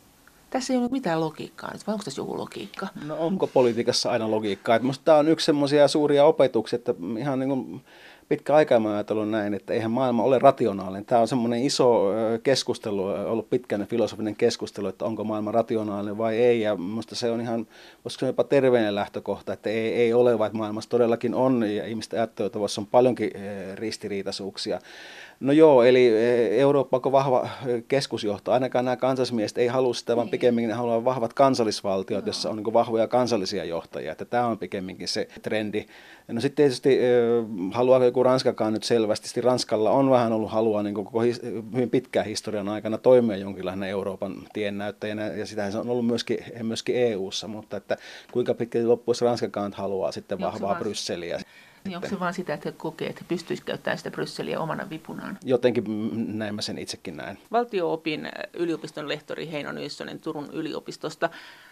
tässä 0.58 0.74
ei 0.74 0.80
ole 0.80 0.88
mitään 0.92 1.22
logiikkaa 1.22 1.74
nyt, 1.74 1.88
vai 1.88 1.94
onko 1.94 2.04
tässä 2.04 2.22
joku 2.22 2.38
logiikka? 2.38 2.88
No 3.06 3.16
onko 3.20 3.48
politiikassa 3.48 4.12
aina 4.12 4.32
logiikkaa? 4.32 4.80
Minusta 4.80 5.04
tämä 5.06 5.18
on 5.18 5.28
yksi 5.28 5.46
semmoisia 5.46 5.88
suuria 5.88 6.26
opetuksia, 6.26 6.78
että 6.78 6.94
ihan 7.20 7.40
niin 7.40 7.50
kuin 7.50 7.82
pitkä 8.30 8.56
aikaa 8.56 8.80
mä 8.80 8.94
ajatellut 8.94 9.30
näin, 9.30 9.54
että 9.54 9.74
eihän 9.74 9.92
maailma 9.92 10.24
ole 10.24 10.40
rationaalinen. 10.40 11.06
Tämä 11.06 11.22
on 11.22 11.28
semmoinen 11.28 11.64
iso 11.64 12.04
keskustelu, 12.44 13.04
ollut 13.06 13.50
pitkän 13.50 13.88
filosofinen 13.88 14.36
keskustelu, 14.36 14.88
että 14.88 15.06
onko 15.06 15.24
maailma 15.24 15.52
rationaalinen 15.52 16.18
vai 16.18 16.38
ei. 16.38 16.62
Ja 16.62 16.76
minusta 16.76 17.16
se 17.16 17.32
on 17.32 17.42
ihan, 17.42 17.68
voisiko 18.06 18.20
se 18.20 18.26
jopa 18.26 18.44
terveinen 18.44 18.96
lähtökohta, 18.96 19.54
että 19.54 19.70
ei, 19.70 19.94
ei 19.94 20.14
ole, 20.14 20.40
vaan 20.40 20.58
maailmassa 20.58 20.90
todellakin 20.90 21.36
on 21.36 21.64
ja 21.76 21.86
ihmisten 21.86 22.20
ajattelutavassa 22.20 22.82
on 22.82 22.88
paljonkin 22.88 23.32
ristiriitaisuuksia. 23.76 24.80
No 25.40 25.52
joo, 25.54 25.84
eli 25.84 26.12
Eurooppa 26.52 27.02
on 27.06 27.12
vahva 27.12 27.50
keskusjohto. 27.88 28.52
Ainakaan 28.52 28.86
nämä 28.86 28.96
kansallismiehet 28.96 29.58
ei 29.58 29.68
halua 29.68 29.94
sitä, 29.94 30.16
vaan 30.16 30.30
pikemminkin 30.30 30.70
ne 30.70 30.76
haluaa 30.76 31.06
vahvat 31.06 31.34
kansallisvaltiot, 31.34 32.28
jossa 32.28 32.50
on 32.50 32.56
niin 32.56 32.74
vahvoja 32.74 33.08
kansallisia 33.08 33.66
johtajia. 33.66 34.12
Että 34.12 34.26
tämä 34.26 34.46
on 34.46 34.58
pikemminkin 34.58 35.08
se 35.08 35.28
trendi. 35.42 35.86
No 36.28 36.42
sitten 36.42 36.56
tietysti 36.56 37.00
haluaa 37.72 38.06
joku 38.06 38.24
Ranskakaan 38.24 38.74
nyt 38.74 38.84
selvästi. 38.84 39.42
Ranskalla 39.42 39.92
on 39.92 40.10
vähän 40.10 40.34
ollut 40.34 40.52
halua 40.52 40.84
niin 40.84 40.96
koko 40.96 41.22
hyvin 41.74 41.90
pitkään 41.90 42.26
historian 42.26 42.70
aikana 42.70 42.98
toimia 42.98 43.38
jonkinlainen 43.38 43.90
Euroopan 43.90 44.36
tiennäyttäjänä, 44.54 45.28
ja 45.28 45.46
sitähän 45.46 45.72
se 45.72 45.78
on 45.78 45.90
ollut 45.90 46.06
myöskin, 46.08 46.38
myöskin 46.64 46.96
EU-ssa, 46.96 47.48
mutta 47.48 47.78
että 47.78 47.98
kuinka 48.32 48.54
pitkälti 48.54 48.88
loppuisi 48.88 49.26
Ranskakaan 49.26 49.74
haluaa 49.74 50.12
sitten 50.12 50.40
vahvaa 50.40 50.76
Brysseliä. 50.76 51.40
Niin 51.84 51.96
onko 51.96 52.10
se 52.10 52.20
vaan 52.20 52.34
sitä, 52.34 52.54
että 52.54 52.70
he 52.70 52.76
kokee, 52.78 53.10
että 53.10 53.22
he 53.22 53.28
pystyisivät 53.28 53.66
käyttämään 53.66 53.98
sitä 53.98 54.12
Brysseliä 54.12 54.60
omana 54.60 54.90
vipunaan? 54.90 55.38
Jotenkin 55.44 55.84
näin 56.38 56.56
mä 56.56 56.62
sen 56.62 56.78
itsekin 56.78 57.18
näen. 57.18 57.38
Valtio-opin 57.52 58.30
yliopiston 58.54 59.10
lehtori 59.10 59.52
Heino 59.52 59.72
Nyssonen 59.72 60.20
Turun 60.20 60.50
yliopistosta. 60.54 61.30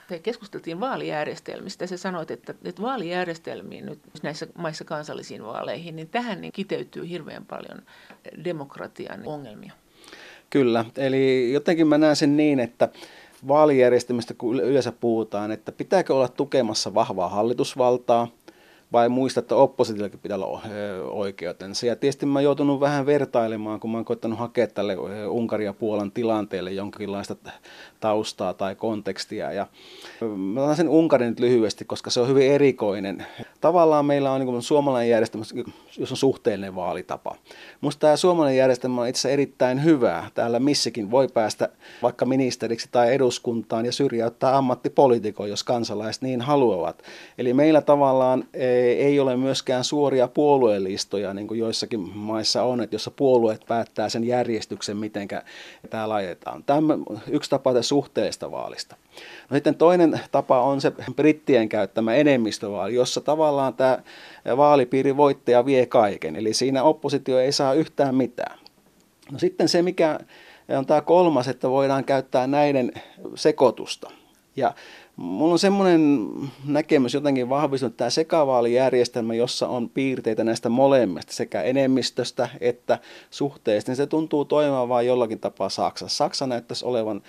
Te 0.08 0.20
keskusteltiin 0.20 0.80
vaalijärjestelmistä 0.80 1.88
se 1.88 1.98
sanoit, 1.98 2.32
että, 2.32 2.54
että 2.64 2.82
vaalijärjestelmiin 2.82 3.86
nyt 3.86 4.00
näissä 4.24 4.48
maissa 4.58 4.84
kansallisiin 4.84 5.44
vaaleihin, 5.44 5.96
niin 5.96 6.10
tähän 6.10 6.42
niin 6.42 6.54
kiteytyy 6.54 7.10
hirveän 7.10 7.46
paljon 7.46 7.82
demokratian 8.44 9.22
ongelmia. 9.26 9.74
Kyllä, 10.50 10.86
eli 10.98 11.54
jotenkin 11.54 11.88
mä 11.88 11.98
näen 11.98 12.16
sen 12.16 12.38
niin, 12.38 12.60
että 12.60 12.90
vaalijärjestelmistä 13.48 14.34
kun 14.34 14.60
yleensä 14.60 14.92
puhutaan, 14.92 15.52
että 15.52 15.72
pitääkö 15.72 16.16
olla 16.16 16.28
tukemassa 16.28 16.94
vahvaa 16.94 17.30
hallitusvaltaa– 17.30 18.28
vai 18.96 19.10
muista, 19.10 19.40
että 19.40 19.56
oppositiollakin 19.56 20.20
pitää 20.20 20.38
olla 20.38 20.62
oikeutensa. 21.04 21.86
Ja 21.86 21.96
tietysti 21.96 22.26
mä 22.26 22.42
joutunut 22.42 22.80
vähän 22.80 23.06
vertailemaan, 23.06 23.80
kun 23.80 23.92
mä 23.92 23.98
oon 23.98 24.06
koittanut 24.06 24.40
hakea 24.40 24.68
tälle 24.68 24.98
Unkaria 25.28 25.74
Puolan 25.74 26.12
tilanteelle 26.12 26.72
jonkinlaista 26.72 27.36
taustaa 28.00 28.54
tai 28.54 28.76
kontekstia. 28.76 29.52
Ja 29.52 29.68
mä 30.36 30.64
otan 30.64 30.76
sen 30.76 30.90
Unkarin 30.90 31.30
nyt 31.30 31.40
lyhyesti, 31.40 31.86
koska 31.86 32.10
se 32.10 32.20
on 32.20 32.28
hyvin 32.28 32.52
erikoinen. 32.52 33.26
Tavallaan 33.66 34.06
meillä 34.06 34.32
on 34.32 34.46
niin 34.46 34.62
suomalainen 34.62 35.10
järjestelmä, 35.10 35.46
jos 35.98 36.12
on 36.12 36.18
suhteellinen 36.18 36.76
vaalitapa. 36.76 37.36
Musta 37.82 38.00
tämä 38.00 38.16
suomalainen 38.16 38.58
järjestelmä 38.58 39.02
on 39.02 39.08
itse 39.08 39.34
erittäin 39.34 39.84
hyvä. 39.84 40.24
Täällä 40.34 40.60
missäkin 40.60 41.12
voi 41.12 41.28
päästä 41.28 41.70
vaikka 42.02 42.26
ministeriksi 42.26 42.90
tai 42.92 43.14
eduskuntaan 43.14 43.86
ja 43.86 43.92
syrjäyttää 43.92 44.58
ammattipolitiikon, 44.58 45.50
jos 45.50 45.64
kansalaiset 45.64 46.24
niin 46.24 46.42
haluavat. 46.42 47.04
Eli 47.38 47.54
meillä 47.54 47.82
tavallaan 47.82 48.44
ei 48.98 49.20
ole 49.20 49.38
myöskään 49.38 49.84
suoria 49.84 50.28
puolueellistoja, 50.28 51.34
niin 51.34 51.48
kuin 51.48 51.60
joissakin 51.60 52.00
maissa 52.18 52.64
on, 52.64 52.82
että 52.82 52.96
jossa 52.96 53.12
puolueet 53.12 53.62
päättää 53.68 54.10
sen 54.10 54.24
järjestyksen, 54.24 54.98
miten 54.98 55.28
tämä 55.90 56.10
laitetaan. 56.10 56.64
Tämä 56.64 56.94
on 56.94 57.20
yksi 57.28 57.50
tapa 57.50 57.82
suhteellista 57.82 58.52
vaalista. 58.52 58.96
No 59.50 59.56
sitten 59.56 59.76
toinen 59.76 60.20
tapa 60.32 60.62
on 60.62 60.82
se 60.82 60.92
brittien 61.16 61.70
käyttämä 61.70 62.16
enemmistövaali, 62.16 62.96
jossa 62.96 63.22
tavallaan 63.22 63.74
tämä 63.74 64.00
vaalipiiri 64.58 65.18
voittaja 65.18 65.66
vie 65.66 65.86
kaiken. 65.86 66.36
Eli 66.36 66.54
siinä 66.54 66.84
oppositio 66.84 67.40
ei 67.40 67.52
saa 67.52 67.74
yhtään 67.74 68.16
mitään. 68.16 68.60
No 69.32 69.40
sitten 69.40 69.70
se, 69.70 69.82
mikä 69.82 70.20
on 70.78 70.86
tämä 70.86 71.02
kolmas, 71.02 71.48
että 71.48 71.70
voidaan 71.70 72.04
käyttää 72.04 72.48
näiden 72.48 72.92
sekoitusta. 73.36 74.12
Ja 74.56 74.74
Mulla 75.16 75.52
on 75.52 75.60
semmoinen 75.60 76.28
näkemys 76.66 77.14
jotenkin 77.14 77.50
vahvistunut, 77.50 77.98
tämä 77.98 78.10
sekavaalijärjestelmä, 78.10 79.34
jossa 79.34 79.68
on 79.68 79.90
piirteitä 79.90 80.44
näistä 80.44 80.70
molemmista, 80.70 81.34
sekä 81.34 81.62
enemmistöstä 81.62 82.50
että 82.62 83.00
suhteesta, 83.32 83.92
niin 83.92 83.96
se 83.96 84.08
tuntuu 84.08 84.46
toimimaan 84.46 84.90
vain 84.90 85.08
jollakin 85.08 85.40
tapaa 85.40 85.70
Saksassa. 85.70 86.18
Saksa 86.18 86.48
näyttäisi 86.48 86.86
olevan 86.86 87.22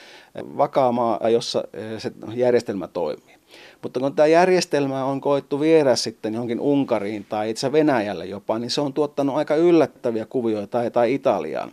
vakaa 0.57 0.93
maa, 0.93 1.30
jossa 1.30 1.64
eh, 1.72 2.01
se 2.01 2.12
järjestelmä 2.34 2.89
toimii. 2.89 3.37
Mutta 3.82 4.01
kun 4.01 4.14
tämä 4.14 4.26
järjestelmä 4.26 5.05
on 5.05 5.20
koettu 5.20 5.61
viedä 5.61 5.97
sitten 5.97 6.34
johonkin 6.34 6.61
Unkariin 6.61 7.26
tai 7.28 7.51
itse 7.51 7.72
Venäjälle 7.72 8.26
jopa, 8.26 8.59
niin 8.59 8.70
se 8.70 8.80
on 8.80 8.93
tuottanut 8.93 9.37
aika 9.37 9.55
yllättäviä 9.55 10.26
kuvioita 10.26 10.66
tai, 10.66 10.91
tai 10.91 11.14
Italiaan. 11.14 11.72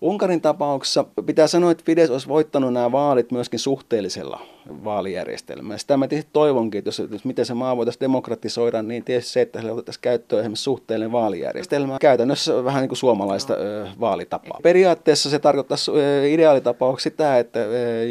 Unkarin 0.00 0.40
tapauksessa 0.40 1.04
pitää 1.26 1.46
sanoa, 1.46 1.70
että 1.70 1.84
Fidesz 1.86 2.10
olisi 2.10 2.28
voittanut 2.28 2.72
nämä 2.72 2.92
vaalit 2.92 3.32
myöskin 3.32 3.58
suhteellisella 3.58 4.40
vaalijärjestelmällä. 4.84 5.78
Sitä 5.78 5.96
mä 5.96 6.08
tietysti 6.08 6.30
toivonkin, 6.32 6.78
että 6.78 6.88
jos, 6.88 7.02
jos 7.10 7.24
miten 7.24 7.46
se 7.46 7.54
maa 7.54 7.76
voitaisiin 7.76 8.00
demokratisoida, 8.00 8.82
niin 8.82 9.04
tietysti 9.04 9.32
se, 9.32 9.40
että 9.40 9.58
sillä 9.58 9.72
otettaisiin 9.72 10.02
käyttöön 10.02 10.40
esimerkiksi 10.40 10.62
suhteellinen 10.62 11.12
vaalijärjestelmä. 11.12 11.96
Käytännössä 12.00 12.64
vähän 12.64 12.80
niin 12.80 12.88
kuin 12.88 12.98
suomalaista 12.98 13.54
ö, 13.54 13.86
vaalitapaa. 14.00 14.60
Periaatteessa 14.62 15.30
se 15.30 15.38
tarkoittaisi 15.38 15.90
ideaalitapauksessa 16.28 17.10
sitä, 17.10 17.38
että 17.38 17.58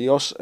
jos 0.04 0.36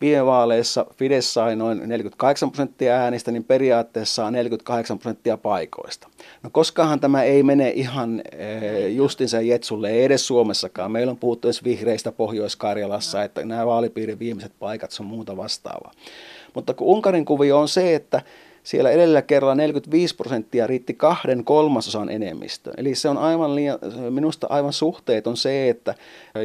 Viime 0.00 0.26
vaaleissa 0.26 0.86
Fidesz 0.96 1.32
sai 1.32 1.56
noin 1.56 1.78
48 1.86 2.50
prosenttia 2.50 2.94
äänistä, 2.94 3.30
niin 3.30 3.44
periaatteessa 3.44 4.14
saa 4.14 4.30
48 4.30 4.98
prosenttia 4.98 5.36
paikoista. 5.36 6.08
No 6.42 6.50
koskaanhan 6.52 7.00
tämä 7.00 7.22
ei 7.22 7.42
mene 7.42 7.70
ihan 7.70 8.22
eh, 8.32 8.94
justinsa 8.94 9.40
Jetsulle, 9.40 9.90
ei 9.90 10.04
edes 10.04 10.26
Suomessakaan. 10.26 10.92
Meillä 10.92 11.10
on 11.10 11.16
puhuttu 11.16 11.48
edes 11.48 11.64
vihreistä 11.64 12.12
Pohjois-Karjalassa, 12.12 13.24
että 13.24 13.44
nämä 13.44 13.66
vaalipiirin 13.66 14.18
viimeiset 14.18 14.52
paikat 14.58 14.90
on 15.00 15.06
muuta 15.06 15.36
vastaavaa. 15.36 15.92
Mutta 16.54 16.74
kun 16.74 16.86
Unkarin 16.86 17.24
kuvio 17.24 17.58
on 17.58 17.68
se, 17.68 17.94
että 17.94 18.22
siellä 18.68 18.90
edellä 18.90 19.22
kerralla 19.22 19.54
45 19.54 20.16
prosenttia 20.16 20.66
riitti 20.66 20.94
kahden 20.94 21.44
kolmasosan 21.44 22.10
enemmistö. 22.10 22.72
Eli 22.76 22.94
se 22.94 23.08
on 23.08 23.18
aivan 23.18 23.54
liian, 23.54 23.78
minusta 24.10 24.46
aivan 24.50 24.72
suhteeton 24.72 25.36
se, 25.36 25.68
että 25.68 25.94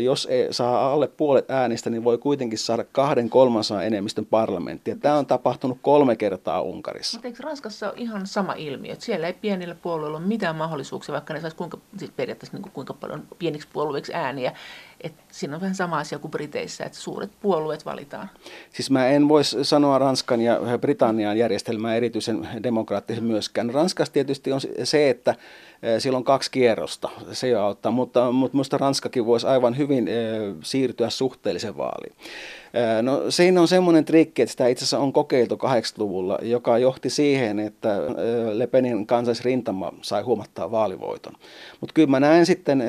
jos 0.03 0.25
ei 0.25 0.53
saa 0.53 0.93
alle 0.93 1.07
puolet 1.07 1.51
äänistä, 1.51 1.89
niin 1.89 2.03
voi 2.03 2.17
kuitenkin 2.17 2.59
saada 2.59 2.83
kahden 2.83 3.29
kolmasosan 3.29 3.85
enemmistön 3.85 4.25
parlamenttia. 4.25 4.95
Tämä 4.95 5.17
on 5.17 5.25
tapahtunut 5.25 5.77
kolme 5.81 6.15
kertaa 6.15 6.61
Unkarissa. 6.61 7.17
Mutta 7.17 7.27
eikö 7.27 7.43
Ranskassa 7.43 7.87
ole 7.87 7.93
ihan 7.97 8.27
sama 8.27 8.53
ilmiö, 8.53 8.93
että 8.93 9.05
siellä 9.05 9.27
ei 9.27 9.33
pienillä 9.33 9.75
puolueilla 9.75 10.17
ole 10.17 10.25
mitään 10.25 10.55
mahdollisuuksia, 10.55 11.13
vaikka 11.13 11.33
ne 11.33 11.41
saisi 11.41 11.57
kuinka, 11.57 11.77
siis 11.97 12.11
periaatteessa 12.11 12.57
niin 12.57 12.63
kuin 12.63 12.73
kuinka 12.73 12.93
paljon 12.93 13.23
pieniksi 13.39 13.67
puolueiksi 13.73 14.13
ääniä, 14.13 14.53
et 15.03 15.13
siinä 15.31 15.55
on 15.55 15.61
vähän 15.61 15.75
sama 15.75 15.97
asia 15.97 16.19
kuin 16.19 16.31
Briteissä, 16.31 16.85
että 16.85 16.97
suuret 16.97 17.31
puolueet 17.41 17.85
valitaan. 17.85 18.29
Siis 18.69 18.91
mä 18.91 19.07
en 19.07 19.29
voisi 19.29 19.63
sanoa 19.63 19.99
Ranskan 19.99 20.41
ja 20.41 20.59
Britannian 20.81 21.37
järjestelmää 21.37 21.95
erityisen 21.95 22.47
demokraattisen 22.63 23.23
myöskään. 23.23 23.73
Ranskassa 23.73 24.13
tietysti 24.13 24.51
on 24.51 24.61
se, 24.83 25.09
että 25.09 25.35
Eh, 25.83 26.01
silloin 26.01 26.21
on 26.21 26.23
kaksi 26.23 26.51
kierrosta, 26.51 27.09
se 27.31 27.47
jo 27.47 27.61
auttaa, 27.61 27.91
mutta, 27.91 28.31
mutta 28.31 28.55
minusta 28.55 28.77
Ranskakin 28.77 29.25
voisi 29.25 29.47
aivan 29.47 29.77
hyvin 29.77 30.07
eh, 30.07 30.15
siirtyä 30.63 31.09
suhteellisen 31.09 31.77
vaaliin. 31.77 32.15
No 33.01 33.31
siinä 33.31 33.61
on 33.61 33.67
semmoinen 33.67 34.05
trikki, 34.05 34.41
että 34.41 34.51
sitä 34.51 34.67
itse 34.67 34.83
asiassa 34.83 34.99
on 34.99 35.13
kokeiltu 35.13 35.55
80-luvulla, 35.55 36.39
joka 36.41 36.77
johti 36.77 37.09
siihen, 37.09 37.59
että 37.59 38.01
Le 38.53 38.67
Penin 38.67 39.07
kansallisrintama 39.07 39.93
sai 40.01 40.21
huomattaa 40.21 40.71
vaalivoiton. 40.71 41.33
Mutta 41.81 41.93
kyllä 41.93 42.07
mä 42.07 42.19
näen 42.19 42.45
sitten 42.45 42.83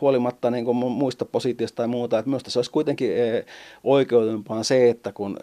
huolimatta 0.00 0.50
niin 0.50 0.64
kuin 0.64 0.76
muista 0.76 1.24
positiosta 1.24 1.76
tai 1.76 1.88
muuta, 1.88 2.18
että 2.18 2.28
minusta 2.28 2.50
se 2.50 2.58
olisi 2.58 2.70
kuitenkin 2.70 3.10
oikeudempaa 3.84 4.62
se, 4.62 4.90
että 4.90 5.12
kun 5.12 5.38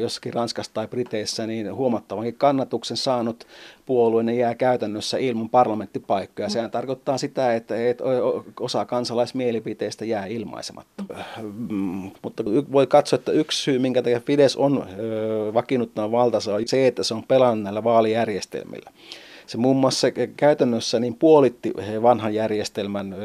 jossakin 0.00 0.34
Ranskassa 0.34 0.74
tai 0.74 0.88
Briteissä 0.88 1.46
niin 1.46 1.74
huomattavankin 1.74 2.34
kannatuksen 2.34 2.96
saanut 2.96 3.46
puolue, 3.86 4.22
ne 4.22 4.34
jää 4.34 4.54
käytännössä 4.54 5.18
ilman 5.18 5.48
parlamentti 5.48 6.00
parlamenttipaikkoja. 6.00 6.48
Sehän 6.48 6.70
tarkoittaa 6.70 7.18
sitä, 7.18 7.54
että 7.54 7.74
osa 8.60 8.84
kansalaismielipiteistä 8.84 10.04
jää 10.04 10.26
ilmaisematta. 10.26 11.04
Mm, 11.68 12.10
mutta 12.22 12.44
voi 12.72 12.86
katsoa, 12.86 13.16
että 13.18 13.32
yksi 13.32 13.62
syy, 13.62 13.78
minkä 13.78 14.02
takia 14.02 14.20
Fides 14.20 14.56
on 14.56 14.86
vakiinnuttanut 15.54 16.12
valtansa, 16.12 16.54
on 16.54 16.62
se, 16.66 16.86
että 16.86 17.02
se 17.02 17.14
on 17.14 17.24
pelannut 17.24 17.64
näillä 17.64 17.84
vaalijärjestelmillä. 17.84 18.90
Se 19.46 19.58
muun 19.58 19.76
muassa 19.76 20.06
käytännössä 20.36 21.00
niin 21.00 21.14
puolitti 21.14 21.72
vanhan 22.02 22.34
järjestelmän, 22.34 23.16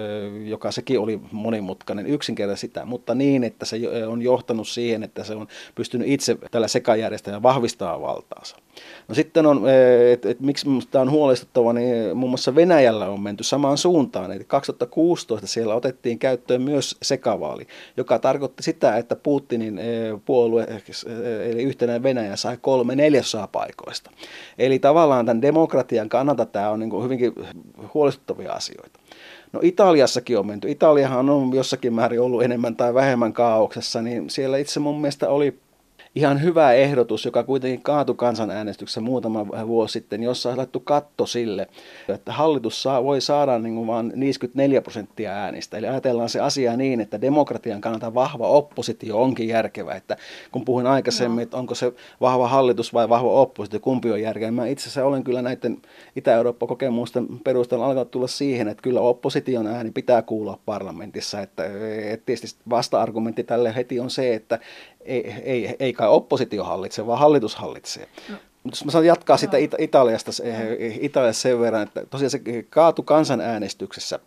joka 0.45 0.72
sekin 0.72 0.99
oli 0.99 1.20
monimutkainen, 1.32 2.07
yksinkertaisesti 2.07 2.68
sitä, 2.68 2.86
mutta 2.86 3.16
niin, 3.16 3.43
että 3.43 3.66
se 3.66 3.78
on 4.07 4.22
johtanut 4.22 4.68
siihen, 4.68 5.03
että 5.03 5.24
se 5.24 5.36
on 5.36 5.47
pystynyt 5.76 6.07
itse 6.07 6.38
tällä 6.51 6.68
sekajärjestelmällä 6.68 7.43
vahvistamaan 7.43 8.01
valtaansa. 8.01 8.55
No 9.08 9.16
sitten 9.16 9.46
on, 9.46 9.64
että 10.14 10.30
et, 10.30 10.40
miksi 10.40 10.68
tämä 10.92 11.02
on 11.02 11.12
huolestuttava, 11.12 11.74
niin 11.74 12.18
muun 12.18 12.30
muassa 12.30 12.56
Venäjällä 12.56 13.10
on 13.10 13.22
menty 13.22 13.44
samaan 13.44 13.78
suuntaan. 13.78 14.32
Eli 14.32 14.44
2016 14.44 15.48
siellä 15.48 15.76
otettiin 15.76 16.20
käyttöön 16.20 16.62
myös 16.62 16.98
sekavaali, 17.02 17.68
joka 17.98 18.20
tarkoitti 18.20 18.64
sitä, 18.64 18.98
että 18.98 19.16
Putinin 19.16 19.82
puolue, 20.26 20.68
eli 21.52 21.64
yhtenäinen 21.64 22.04
Venäjä, 22.04 22.36
sai 22.36 22.58
kolme 22.62 22.96
neljäsosaa 22.96 23.48
paikoista. 23.48 24.12
Eli 24.58 24.80
tavallaan 24.80 25.26
tämän 25.26 25.42
demokratian 25.42 26.10
kannalta 26.10 26.46
tämä 26.46 26.70
on 26.70 26.80
niin 26.80 27.04
hyvinkin 27.04 27.34
huolestuttavia 27.94 28.52
asioita. 28.52 29.00
No 29.54 29.60
Italiassakin 29.64 30.40
on 30.40 30.48
menty. 30.48 30.72
Italiahan 30.72 31.30
on 31.30 31.54
jossakin 31.54 31.94
määrin 31.94 32.22
ollut 32.22 32.44
enemmän 32.44 32.76
tai 32.76 32.94
vähemmän 32.94 33.34
kaauksessa, 33.34 34.02
niin 34.02 34.30
siellä 34.30 34.58
itse 34.58 34.80
mun 34.80 35.02
mielestä 35.02 35.30
oli 35.30 35.60
ihan 36.16 36.41
hyvä 36.41 36.74
ehdotus, 36.74 37.26
joka 37.26 37.43
kuitenkin 37.43 37.82
kaatui 37.82 38.16
kansanäänestyksessä 38.16 39.01
muutama 39.01 39.47
vuosi 39.68 39.91
sitten, 39.91 40.24
jossa 40.24 40.49
on 40.49 40.57
laittu 40.57 40.80
katto 40.80 41.26
sille, 41.26 41.68
että 42.07 42.32
hallitus 42.32 42.84
saa, 42.84 43.03
voi 43.03 43.22
saada 43.22 43.60
niin 43.60 43.76
kuin 43.76 43.88
vain 43.88 44.14
54 44.20 44.82
prosenttia 44.82 45.32
äänistä. 45.32 45.78
Eli 45.78 45.88
ajatellaan 45.88 46.30
se 46.30 46.39
asia 46.39 46.78
niin, 46.78 47.01
että 47.01 47.22
demokratian 47.22 47.82
kannalta 47.82 48.14
vahva 48.14 48.47
oppositio 48.47 49.22
onkin 49.22 49.47
järkevä. 49.47 49.95
Että 49.95 50.18
kun 50.51 50.66
puhuin 50.66 50.88
aikaisemmin, 50.88 51.43
että 51.43 51.57
onko 51.57 51.76
se 51.76 51.93
vahva 52.22 52.47
hallitus 52.47 52.93
vai 52.93 53.10
vahva 53.10 53.30
oppositio, 53.30 53.80
kumpi 53.80 54.12
on 54.12 54.22
järkevä. 54.22 54.51
Mä 54.51 54.68
itse 54.68 54.84
asiassa 54.84 55.05
olen 55.05 55.24
kyllä 55.24 55.41
näiden 55.41 55.78
Itä-Eurooppa-kokemusten 56.16 57.28
perusteella 57.43 57.86
alkanut 57.86 58.12
tulla 58.12 58.28
siihen, 58.28 58.68
että 58.68 58.82
kyllä 58.82 59.01
opposition 59.01 59.68
ääni 59.68 59.91
pitää 59.91 60.22
kuulla 60.22 60.60
parlamentissa. 60.66 61.41
Että, 61.41 61.66
että 62.03 62.26
tietysti 62.26 62.62
vasta-argumentti 62.70 63.43
tälle 63.43 63.76
heti 63.76 63.99
on 63.99 64.10
se, 64.10 64.34
että 64.34 64.60
ei, 65.10 65.34
ei, 65.43 65.76
ei 65.80 65.93
kai 65.93 66.07
oppositio 66.10 66.64
hallitse, 66.64 67.07
vaan 67.07 67.20
hallitus 67.20 67.55
hallitsee. 67.55 68.07
No. 68.30 68.36
Mutta 68.64 68.78
jos 68.78 68.86
mä 68.86 68.91
saan 68.91 69.05
jatkaa 69.05 69.34
no. 69.34 69.38
sitä 69.38 69.57
It- 69.57 69.76
Italiasta, 69.78 70.32
Italiasta 70.99 71.41
sen 71.41 71.60
verran, 71.60 71.84
että 71.84 72.05
tosiaan 72.05 72.30
se 72.30 72.41
kaatu 72.70 73.03
kansanäänestyksessä. 73.03 74.20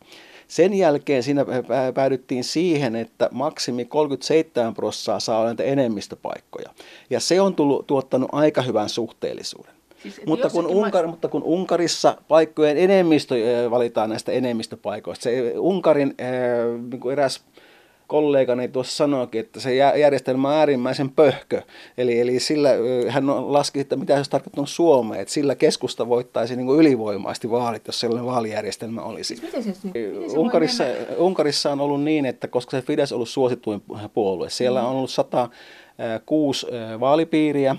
Sen 0.48 0.74
jälkeen 0.74 1.22
siinä 1.22 1.46
päädyttiin 1.94 2.44
siihen, 2.44 2.96
että 2.96 3.28
maksimi 3.32 3.84
37 3.84 4.74
prosenttia 4.74 5.20
saa 5.20 5.44
näitä 5.44 5.62
enemmistöpaikkoja. 5.62 6.70
Ja 7.10 7.20
se 7.20 7.40
on 7.40 7.54
tullut, 7.54 7.86
tuottanut 7.86 8.28
aika 8.32 8.62
hyvän 8.62 8.88
suhteellisuuden. 8.88 9.72
Siis, 10.02 10.20
mutta, 10.26 10.50
kun 10.50 10.66
Unkar, 10.66 11.04
ma- 11.06 11.10
mutta 11.10 11.28
kun 11.28 11.42
Unkarissa 11.42 12.16
paikkojen 12.28 12.76
enemmistö 12.78 13.34
valitaan 13.70 14.10
näistä 14.10 14.32
enemmistöpaikoista, 14.32 15.22
se 15.22 15.52
Unkarin 15.58 16.14
niin 16.90 17.12
eräs 17.12 17.40
kollegani 18.12 18.68
tuossa 18.68 18.96
sanoikin, 18.96 19.40
että 19.40 19.60
se 19.60 19.74
järjestelmä 19.74 20.48
on 20.48 20.54
äärimmäisen 20.54 21.10
pöhkö. 21.10 21.62
Eli, 21.98 22.20
eli 22.20 22.40
sillä, 22.40 22.70
hän 23.08 23.52
laski, 23.52 23.80
että 23.80 23.96
mitä 23.96 24.24
se 24.24 24.30
tarkoittaa 24.30 24.66
Suomeen, 24.66 25.20
että 25.20 25.34
sillä 25.34 25.54
keskusta 25.54 26.08
voittaisi 26.08 26.56
niin 26.56 26.66
kuin 26.66 26.80
ylivoimaisesti 26.80 27.50
vaalit, 27.50 27.86
jos 27.86 28.00
sellainen 28.00 28.26
vaalijärjestelmä 28.26 29.02
olisi. 29.02 29.28
Siis 29.28 29.42
miten 29.42 29.62
se, 29.62 29.74
miten 29.84 30.30
se 30.30 30.38
Unkarissa, 30.38 30.84
Unkarissa 31.16 31.72
on 31.72 31.80
ollut 31.80 32.02
niin, 32.02 32.26
että 32.26 32.48
koska 32.48 32.70
se 32.70 32.82
Fidesz 32.86 33.12
on 33.12 33.16
ollut 33.16 33.28
suosituin 33.28 33.82
puolue, 34.14 34.50
siellä 34.50 34.80
mm. 34.80 34.86
on 34.86 34.96
ollut 34.96 35.10
106 35.10 36.66
vaalipiiriä, 37.00 37.76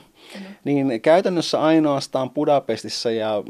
Niin 0.64 1.02
käytännössä 1.02 1.62
ainoastaan 1.62 2.30
Budapestissa 2.30 3.12
ja 3.12 3.44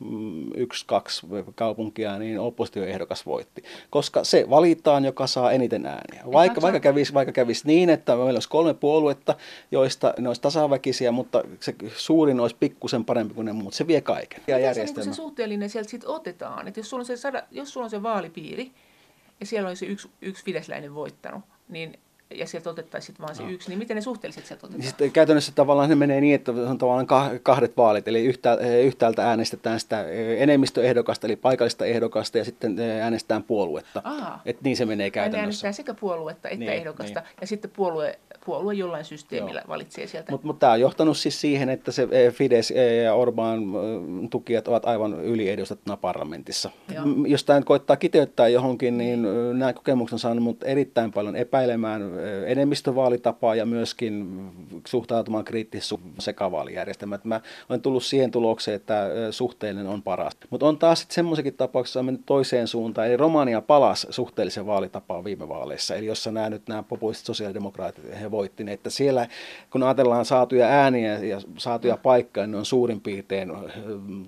mm, 0.00 0.50
yksi, 0.54 0.84
kaksi 0.86 1.26
kaupunkia, 1.54 2.18
niin 2.18 2.40
oppositioehdokas 2.40 3.26
voitti. 3.26 3.64
Koska 3.90 4.24
se 4.24 4.50
valitaan, 4.50 5.04
joka 5.04 5.26
saa 5.26 5.52
eniten 5.52 5.86
ääniä. 5.86 6.22
Vaikka, 6.32 6.60
vaikka, 6.60 6.80
kävisi, 6.80 7.14
vaikka 7.14 7.32
kävisi 7.32 7.66
niin, 7.66 7.90
että 7.90 8.16
meillä 8.16 8.36
olisi 8.36 8.48
kolme 8.48 8.74
puoluetta, 8.74 9.34
joista 9.70 10.14
ne 10.18 10.28
olisi 10.28 10.42
tasaväkisiä, 10.42 11.12
mutta 11.12 11.42
se 11.60 11.74
suurin 11.96 12.40
olisi 12.40 12.56
pikkusen 12.60 13.04
parempi 13.04 13.34
kuin 13.34 13.44
ne 13.44 13.52
muut. 13.52 13.74
Se 13.74 13.86
vie 13.86 14.00
kaiken. 14.00 14.40
Ja 14.46 14.58
järjestelmä. 14.58 15.02
Se, 15.02 15.08
niin 15.08 15.14
se 15.14 15.22
suhteellinen 15.22 15.70
sieltä 15.70 15.90
sitten 15.90 16.10
otetaan? 16.10 16.68
Että 16.68 16.80
jos 16.80 16.90
sulla 16.90 17.00
on 17.00 17.06
se, 17.06 17.16
sada, 17.16 17.42
jos 17.50 17.72
sulla 17.72 17.84
on 17.84 17.90
se 17.90 18.02
vaalipiiri, 18.02 18.72
ja 19.40 19.46
siellä 19.46 19.68
on 19.68 19.76
se 19.76 19.86
yksi, 19.86 20.10
yksi 20.22 20.44
fidesläinen 20.44 20.94
voittanut, 20.94 21.44
niin 21.68 21.98
ja 22.34 22.46
sieltä 22.46 22.70
otettaisiin 22.70 23.16
vain 23.20 23.34
se 23.34 23.42
no. 23.42 23.48
yksi, 23.48 23.68
niin 23.68 23.78
miten 23.78 23.94
ne 23.94 24.00
suhteelliset 24.00 24.46
sieltä 24.46 24.66
otetaan? 24.66 24.88
Sitten 24.88 25.12
käytännössä 25.12 25.52
tavallaan 25.54 25.88
se 25.88 25.94
menee 25.94 26.20
niin, 26.20 26.34
että 26.34 26.52
on 26.52 26.78
tavallaan 26.78 27.06
kahdet 27.42 27.76
vaalit, 27.76 28.08
eli 28.08 28.24
yhtäältä 28.84 29.28
äänestetään 29.28 29.80
sitä 29.80 30.04
enemmistöehdokasta, 30.38 31.26
eli 31.26 31.36
paikallista 31.36 31.86
ehdokasta, 31.86 32.38
ja 32.38 32.44
sitten 32.44 32.80
äänestetään 32.80 33.42
puoluetta. 33.42 34.02
Että 34.44 34.62
niin 34.64 34.76
se 34.76 34.86
menee 34.86 35.10
käytännössä. 35.10 35.40
äänestetään 35.40 35.74
sekä 35.74 35.94
puoluetta 35.94 36.48
että 36.48 36.58
niin, 36.58 36.72
ehdokasta, 36.72 37.20
niin. 37.20 37.28
ja 37.40 37.46
sitten 37.46 37.70
puolue, 37.76 38.18
puolue 38.46 38.74
jollain 38.74 39.04
systeemillä 39.04 39.60
Joo. 39.60 39.68
valitsee 39.68 40.06
sieltä. 40.06 40.32
Mutta 40.32 40.46
mut 40.46 40.58
tämä 40.58 40.72
on 40.72 40.80
johtanut 40.80 41.16
siis 41.16 41.40
siihen, 41.40 41.68
että 41.68 41.92
se 41.92 42.08
Fides 42.32 42.72
ja 43.04 43.14
Orban 43.14 43.62
tukijat 44.30 44.68
ovat 44.68 44.84
aivan 44.84 45.20
yliedustettuna 45.24 45.96
parlamentissa. 45.96 46.70
Joo. 46.94 47.04
Jos 47.26 47.44
tämä 47.44 47.62
koittaa 47.62 47.96
kiteyttää 47.96 48.48
johonkin, 48.48 48.98
niin 48.98 49.26
nämä 49.58 49.72
kokemukset 49.72 50.12
on 50.12 50.18
saanut 50.18 50.44
mut 50.44 50.62
erittäin 50.62 51.12
paljon 51.12 51.36
epäilemään 51.36 52.15
enemmistövaalitapaa 52.46 53.54
ja 53.54 53.66
myöskin 53.66 54.26
suhtautumaan 54.86 55.44
kriittisesti 55.44 56.00
sekavaalijärjestelmään. 56.18 57.20
Mä 57.24 57.40
olen 57.68 57.80
tullut 57.80 58.04
siihen 58.04 58.30
tulokseen, 58.30 58.74
että 58.74 59.08
suhteellinen 59.30 59.86
on 59.86 60.02
paras. 60.02 60.36
Mutta 60.50 60.66
on 60.66 60.78
taas 60.78 61.06
semmoisenkin 61.08 61.54
tapauksessa 61.54 62.02
mennyt 62.02 62.26
toiseen 62.26 62.68
suuntaan, 62.68 63.06
eli 63.06 63.16
Romania 63.16 63.60
palasi 63.60 64.06
suhteellisen 64.10 64.66
vaalitapaan 64.66 65.24
viime 65.24 65.48
vaaleissa, 65.48 65.94
eli 65.94 66.06
jossa 66.06 66.32
nämä 66.32 66.50
nyt 66.50 66.62
nämä 66.68 66.82
populistit 66.82 67.26
sosiaalidemokraatit 67.26 68.20
he 68.20 68.30
voitti, 68.30 68.64
niin 68.64 68.74
että 68.74 68.90
siellä 68.90 69.26
kun 69.70 69.82
ajatellaan 69.82 70.24
saatuja 70.24 70.66
ääniä 70.66 71.18
ja 71.18 71.40
saatuja 71.58 71.96
paikkoja, 71.96 72.46
niin 72.46 72.54
on 72.54 72.64
suurin 72.64 73.00
piirtein 73.00 73.52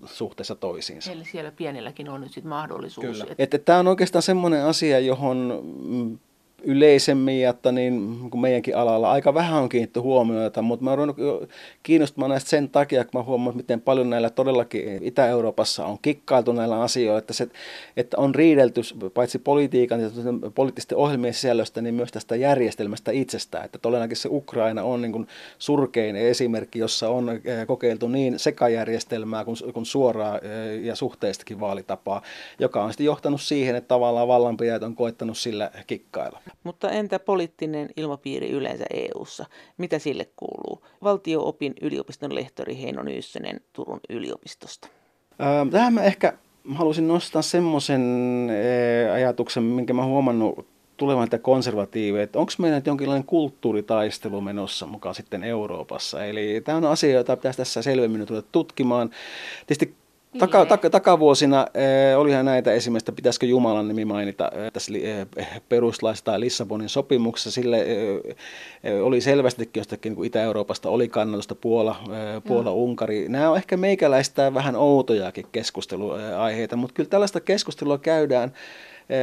suhteessa 0.05 0.55
toisiinsa. 0.55 1.13
Eli 1.13 1.25
siellä 1.25 1.53
pienelläkin 1.53 2.09
on 2.09 2.21
nyt 2.21 2.33
sitten 2.33 2.49
mahdollisuus. 2.49 3.07
Kyllä. 3.07 3.25
Että... 3.25 3.35
Että 3.39 3.59
tämä 3.59 3.79
on 3.79 3.89
oikeastaan 3.89 4.23
semmoinen 4.23 4.65
asia, 4.65 4.99
johon 4.99 5.63
mm, 5.87 6.19
yleisemmin, 6.63 7.49
että 7.49 7.73
niin 7.73 8.19
kuin 8.31 8.41
meidänkin 8.41 8.77
alalla 8.77 9.11
aika 9.11 9.35
vähän 9.35 9.63
on 9.63 9.69
kiinnitetty 9.69 10.01
huomiota, 10.01 10.63
mutta 10.63 10.85
mä 10.85 10.91
oon 10.91 11.15
kiinnostumaan 11.83 12.31
näistä 12.31 12.51
sen 12.51 12.69
takia, 12.69 13.05
kun 13.05 13.21
mä 13.21 13.25
huomaan, 13.25 13.57
miten 13.57 13.81
paljon 13.81 14.11
näillä 14.11 14.31
todellakin 14.31 15.03
Itä-Euroopassa 15.03 15.87
on 15.87 15.99
kikkailtu 16.03 16.53
näillä 16.53 16.83
asioilla, 16.83 17.19
että, 17.19 17.33
se, 17.33 17.49
että 17.97 18.17
on 18.17 18.35
riidelty 18.35 18.81
paitsi 19.15 19.39
politiikan 19.39 20.01
ja 20.01 20.11
poliittisten 20.55 20.99
ohjelmien 20.99 21.35
sisällöstä, 21.35 21.81
niin 21.81 21.95
myös 21.95 22.13
tästä 22.13 22.37
järjestelmästä 22.37 23.13
itsestään, 23.13 23.65
että 23.65 23.79
todennäköisesti 23.79 24.29
se 24.29 24.35
Ukraina 24.35 24.83
on 24.83 25.03
niin 25.03 25.13
kuin 25.13 25.27
surkein 25.59 26.17
esimerkki, 26.17 26.79
jossa 26.79 27.09
on 27.09 27.31
eh, 27.31 27.67
kokeiltu 27.67 28.09
niin 28.09 28.39
sekajärjestelmää 28.39 29.45
kuin, 29.45 29.57
kuin 29.75 29.87
suoraa 29.87 30.39
eh, 30.39 30.85
ja 30.85 30.95
suhteistakin 30.95 31.61
vaalitapaa, 31.61 32.23
joka 32.59 32.85
on 32.85 32.93
sitten 32.93 33.07
johtanut 33.07 33.41
siihen, 33.41 33.77
että 33.77 33.89
tavallaan 33.89 34.29
vallanpidäjät 34.29 34.83
on 34.83 34.97
koettanut 34.97 35.39
sillä 35.39 35.71
kikkailla. 35.87 36.41
Mutta 36.65 36.91
entä 36.91 37.19
poliittinen 37.19 37.89
ilmapiiri 37.97 38.51
yleensä 38.51 38.85
EU:ssa? 38.95 39.47
Mitä 39.79 39.99
sille 39.99 40.29
kuuluu? 40.37 40.87
Valtio-opin 41.03 41.75
yliopiston 41.81 42.35
lehtori 42.35 42.83
Heino 42.83 43.03
Nyyssönen 43.03 43.61
Turun 43.73 44.01
yliopistosta. 44.09 44.89
tähän 45.71 45.93
mä 45.93 46.03
ehkä 46.03 46.33
halusin 46.75 47.09
nostaa 47.09 47.43
semmoisen 47.43 48.03
ajatuksen, 49.15 49.63
minkä 49.63 49.93
mä 49.93 50.05
huomannut 50.05 50.67
tulevan 50.97 51.25
että 51.25 51.39
konservatiiveja, 51.39 52.25
että 52.25 52.39
onko 52.39 52.53
meillä 52.59 52.77
nyt 52.77 52.87
jonkinlainen 52.87 53.27
kulttuuritaistelu 53.27 54.41
menossa 54.41 54.87
mukaan 54.87 55.15
sitten 55.15 55.45
Euroopassa. 55.45 56.25
Eli 56.25 56.61
tämä 56.65 56.79
on 56.79 56.85
asia, 56.85 57.11
jota 57.11 57.37
pitäisi 57.37 57.57
tässä 57.57 57.83
selvemmin 57.83 58.27
tulla 58.27 58.43
tutkimaan. 58.43 59.11
Tietysti 59.67 59.95
Taka, 60.39 60.67
taka, 60.67 60.91
takavuosina 60.91 61.61
äh, 61.61 62.19
olihan 62.19 62.45
näitä 62.45 62.73
esimerkiksi, 62.73 63.13
pitäisikö 63.13 63.47
Jumalan 63.47 63.89
nimi 63.89 64.05
mainita 64.05 64.45
äh, 64.45 64.73
tässä 64.73 64.93
äh, 65.41 65.61
peruslaissa 65.69 66.25
tai 66.25 66.41
Lissabonin 66.41 66.89
sopimuksessa. 66.89 67.51
Sille 67.51 67.81
äh, 67.81 69.05
oli 69.05 69.21
selvästikin 69.21 69.81
jostakin 69.81 70.13
niin 70.13 70.25
Itä-Euroopasta 70.25 70.91
oli 70.91 71.09
kannatusta 71.09 71.55
Puola, 71.55 71.97
äh, 72.03 72.43
Puola, 72.47 72.73
Unkari. 72.73 73.29
Nämä 73.29 73.51
on 73.51 73.57
ehkä 73.57 73.77
meikäläistä 73.77 74.55
vähän 74.55 74.77
outojakin 74.77 75.47
keskusteluaiheita, 75.53 76.77
mutta 76.77 76.95
kyllä 76.95 77.09
tällaista 77.11 77.41
keskustelua 77.41 77.99
käydään 77.99 78.53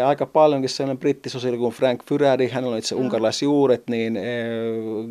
aika 0.06 0.26
paljonkin 0.26 0.70
sellainen 0.70 0.98
brittisosiaali 0.98 1.58
kuin 1.58 1.74
Frank 1.74 2.04
Furedi, 2.04 2.48
hän 2.48 2.66
on 2.66 2.78
itse 2.78 2.96
unkarilaisjuuret, 2.96 3.84
niin 3.90 4.20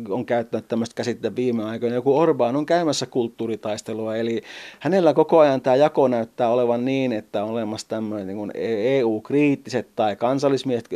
on 0.09 0.25
käyttänyt 0.25 0.67
tämmöistä 0.67 0.95
käsitettä 0.95 1.35
viime 1.35 1.63
aikoina. 1.63 1.95
Joku 1.95 2.25
Orbán 2.25 2.55
on 2.55 2.65
käymässä 2.65 3.05
kulttuuritaistelua, 3.05 4.15
eli 4.15 4.41
hänellä 4.79 5.13
koko 5.13 5.39
ajan 5.39 5.61
tämä 5.61 5.75
jako 5.75 6.07
näyttää 6.07 6.49
olevan 6.49 6.85
niin, 6.85 7.13
että 7.13 7.43
on 7.43 7.49
olemassa 7.49 7.87
tämmöinen 7.87 8.27
niin 8.27 8.51
EU-kriittiset 8.55 9.87
tai 9.95 10.15
kansallismiehet 10.15 10.89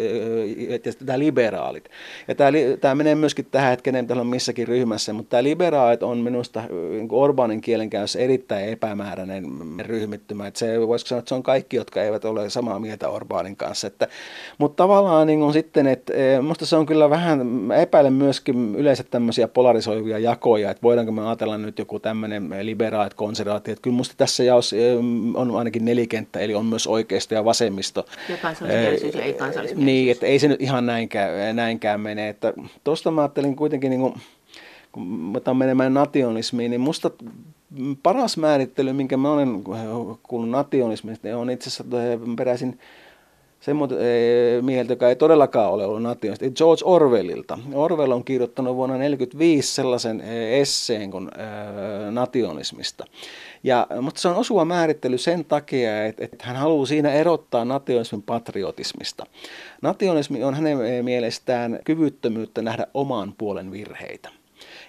ja 0.86 0.94
tämä 1.06 1.20
liberaalit. 1.20 1.90
Ja 2.28 2.36
tämä, 2.36 2.52
tämä 2.82 2.96
menee 2.96 3.16
myöskin 3.16 3.48
tähän, 3.52 3.74
että 3.74 3.84
kenen 3.84 4.08
on 4.20 4.28
missäkin 4.28 4.68
ryhmässä, 4.68 5.14
mutta 5.14 5.30
tämä 5.30 5.44
liberaalit 5.44 6.04
on 6.04 6.18
minusta 6.18 6.64
niin 6.92 7.08
Orbanin 7.12 7.62
kielenkäyssä 7.62 8.20
erittäin 8.20 8.70
epämääräinen 8.70 9.46
ryhmittymä. 9.80 10.48
Että 10.48 10.60
se, 10.60 10.88
voisiko 10.88 11.08
sanoa, 11.08 11.20
että 11.20 11.30
se 11.30 11.36
on 11.36 11.44
kaikki, 11.44 11.78
jotka 11.78 12.04
eivät 12.04 12.26
ole 12.26 12.50
samaa 12.50 12.80
mieltä 12.80 13.10
Orbanin 13.10 13.56
kanssa. 13.56 13.69
Että, 13.88 14.08
mutta 14.58 14.84
tavallaan 14.84 15.28
niin 15.28 15.42
on 15.42 15.54
sitten, 15.54 15.88
että 15.88 16.14
e, 16.14 16.42
minusta 16.42 16.66
se 16.66 16.76
on 16.76 16.86
kyllä 16.86 17.10
vähän, 17.10 17.72
epäilen 17.82 18.14
myöskin 18.14 18.76
yleensä 18.76 19.04
tämmöisiä 19.04 19.48
polarisoivia 19.48 20.20
jakoja, 20.20 20.72
että 20.72 20.84
voidaanko 20.84 21.12
me 21.12 21.28
ajatella 21.28 21.58
nyt 21.58 21.80
joku 21.80 22.00
tämmöinen 22.00 22.50
liberaalit, 22.62 23.14
konservaatiot. 23.14 23.80
Kyllä 23.80 23.94
minusta 23.94 24.14
tässä 24.18 24.44
jaos 24.44 24.74
e, 24.74 24.96
on 25.34 25.56
ainakin 25.58 25.86
nelikenttä, 25.86 26.40
eli 26.40 26.56
on 26.56 26.66
myös 26.66 26.88
oikeisto 26.88 27.36
ja 27.36 27.46
vasemmisto. 27.46 28.06
Ja 28.30 28.38
kansallismielisyys 28.38 29.16
ja 29.16 29.22
ei 29.22 29.34
kansallismielisyys. 29.34 29.86
Niin, 29.86 30.12
että 30.12 30.26
ei 30.26 30.40
se 30.40 30.48
nyt 30.48 30.62
ihan 30.62 30.86
näinkään, 30.86 31.56
näinkään 31.56 32.02
mene. 32.02 32.30
Että 32.30 32.54
tuosta 32.84 33.12
mä 33.12 33.22
ajattelin 33.22 33.56
kuitenkin, 33.56 33.90
niin 33.90 34.02
kuin, 34.02 34.14
kun 34.92 35.34
otan 35.36 35.58
menemään 35.58 35.94
nationalismiin, 35.94 36.72
niin 36.72 36.82
musta 36.82 37.12
paras 38.04 38.38
määrittely, 38.38 38.94
minkä 38.94 39.18
mä 39.18 39.34
olen 39.34 39.64
kuullut 40.24 40.50
nationalismista, 40.50 41.38
on 41.38 41.50
itse 41.50 41.70
asiassa 41.70 41.84
peräisin 42.38 42.80
semmoinen 43.60 43.98
mieltä, 44.62 44.94
joka 44.94 45.10
ei 45.10 45.16
todellakaan 45.16 45.72
ole 45.72 45.86
ollut 45.86 46.02
nationalisti, 46.02 46.52
George 46.52 46.82
Orwellilta. 46.86 47.60
Orwell 47.74 48.12
on 48.12 48.24
kirjoittanut 48.24 48.76
vuonna 48.76 48.94
1945 48.96 49.76
sellaisen 49.76 50.22
esseen 50.52 51.12
kuin 51.12 51.30
nationalismista. 52.12 53.06
Ja, 53.64 53.88
mutta 54.02 54.22
se 54.22 54.28
on 54.28 54.36
osuva 54.36 54.66
määrittely 54.66 55.18
sen 55.18 55.46
takia, 55.46 56.06
että, 56.06 56.26
että 56.26 56.46
hän 56.46 56.56
haluaa 56.56 56.86
siinä 56.86 57.14
erottaa 57.14 57.66
nationalismin 57.66 58.22
patriotismista. 58.22 59.26
Nationalismi 59.82 60.44
on 60.44 60.54
hänen 60.54 60.78
mielestään 61.06 61.80
kyvyttömyyttä 61.86 62.62
nähdä 62.62 62.88
oman 62.94 63.34
puolen 63.38 63.72
virheitä. 63.72 64.39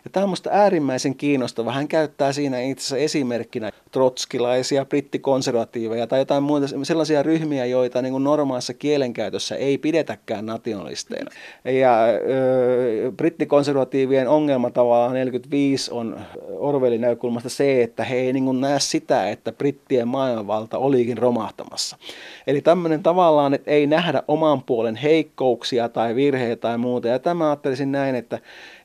Ja 0.05 0.11
tämä 0.11 0.25
on 0.25 0.29
minusta 0.29 0.51
äärimmäisen 0.53 1.15
kiinnostava. 1.15 1.73
Hän 1.73 1.89
käyttää 1.89 2.33
siinä 2.33 2.61
itse 2.61 2.83
asiassa 2.83 2.97
esimerkkinä 2.97 3.71
trotskilaisia, 3.93 4.85
brittikonservatiiveja 4.85 6.07
tai 6.07 6.19
jotain 6.19 6.43
muuta 6.43 6.67
sellaisia 6.83 7.23
ryhmiä, 7.23 7.67
joita 7.67 8.03
niin 8.03 8.13
kuin 8.13 8.25
normaalissa 8.25 8.75
kielenkäytössä 8.75 9.57
ei 9.57 9.79
pidetäkään 9.79 10.47
nationalisteina. 10.47 11.31
Ja 11.65 12.05
ö, 12.07 13.13
brittikonservatiivien 13.17 14.29
ongelma 14.29 14.71
tavallaan 14.71 15.13
45 15.15 15.91
on 15.91 16.21
Orwellin 16.49 17.01
näkökulmasta 17.01 17.49
se, 17.49 17.83
että 17.83 18.05
he 18.05 18.17
ei 18.17 18.33
niin 18.33 18.45
kuin 18.45 18.61
näe 18.61 18.81
sitä, 18.81 19.31
että 19.31 19.53
brittien 19.53 20.09
maailmanvalta 20.09 20.79
olikin 20.79 21.19
romahtamassa. 21.19 21.97
Eli 22.47 22.61
tämmöinen 22.61 23.03
tavallaan, 23.03 23.55
että 23.55 23.71
ei 23.71 23.87
nähdä 23.87 24.23
oman 24.29 24.63
puolen 24.63 24.97
heikkouksia 24.97 25.89
tai 25.89 26.15
virheitä 26.15 26.61
tai 26.61 26.79
muuta. 26.79 27.09
Ja 27.09 27.19
tämä 27.19 27.47
ajattelisin 27.47 27.93
näin, 27.93 28.15
että 28.15 28.39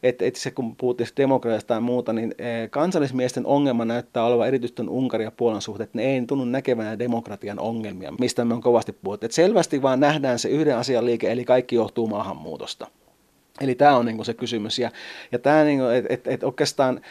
että, 0.04 0.26
että 0.26 0.40
se 0.40 0.52
kun 0.52 0.76
puhuttiin 0.76 1.10
demokratiasta 1.18 1.68
tai 1.68 1.82
muuta, 1.82 2.14
niin 2.14 2.36
eh, 2.38 2.70
kansallismiesten 2.70 3.46
ongelma 3.46 3.86
näyttää 3.86 4.24
olevan 4.24 4.48
erityisesti 4.48 4.82
Unkarin 4.82 5.26
ja 5.26 5.32
Puolan 5.32 5.62
suhteet, 5.62 5.94
ne 5.94 6.04
ei 6.04 6.26
tunnu 6.28 6.46
näkevän 6.46 7.00
demokratian 7.00 7.60
ongelmia, 7.60 8.14
mistä 8.20 8.46
me 8.46 8.54
on 8.54 8.62
kovasti 8.62 8.92
puhuttu. 8.92 9.26
Että 9.26 9.36
selvästi 9.36 9.82
vaan 9.82 10.00
nähdään 10.00 10.40
se 10.40 10.50
yhden 10.50 10.78
asian 10.78 11.06
liike, 11.06 11.32
eli 11.32 11.46
kaikki 11.46 11.76
johtuu 11.76 12.08
maahanmuutosta. 12.08 12.88
Eli 13.62 13.76
tämä 13.76 13.98
on 13.98 14.06
niin 14.06 14.26
se 14.26 14.34
kysymys. 14.34 14.80
Ja, 14.80 14.92
ja 15.32 15.40
tämä, 15.40 15.64
niin 15.64 15.82
että 15.94 16.14
et, 16.14 16.28
et 16.28 16.44
oikeastaan 16.44 17.02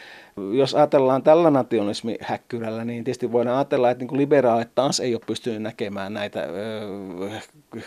jos 0.51 0.75
ajatellaan 0.75 1.23
tällä 1.23 1.49
nationalismihäkkyrällä, 1.49 2.85
niin 2.85 3.03
tietysti 3.03 3.31
voidaan 3.31 3.57
ajatella, 3.57 3.91
että 3.91 4.05
niin 4.05 4.17
liberaalit 4.17 4.75
taas 4.75 4.99
ei 4.99 5.15
ole 5.15 5.21
pystynyt 5.27 5.61
näkemään 5.61 6.13
näitä 6.13 6.39
ö, 6.43 7.29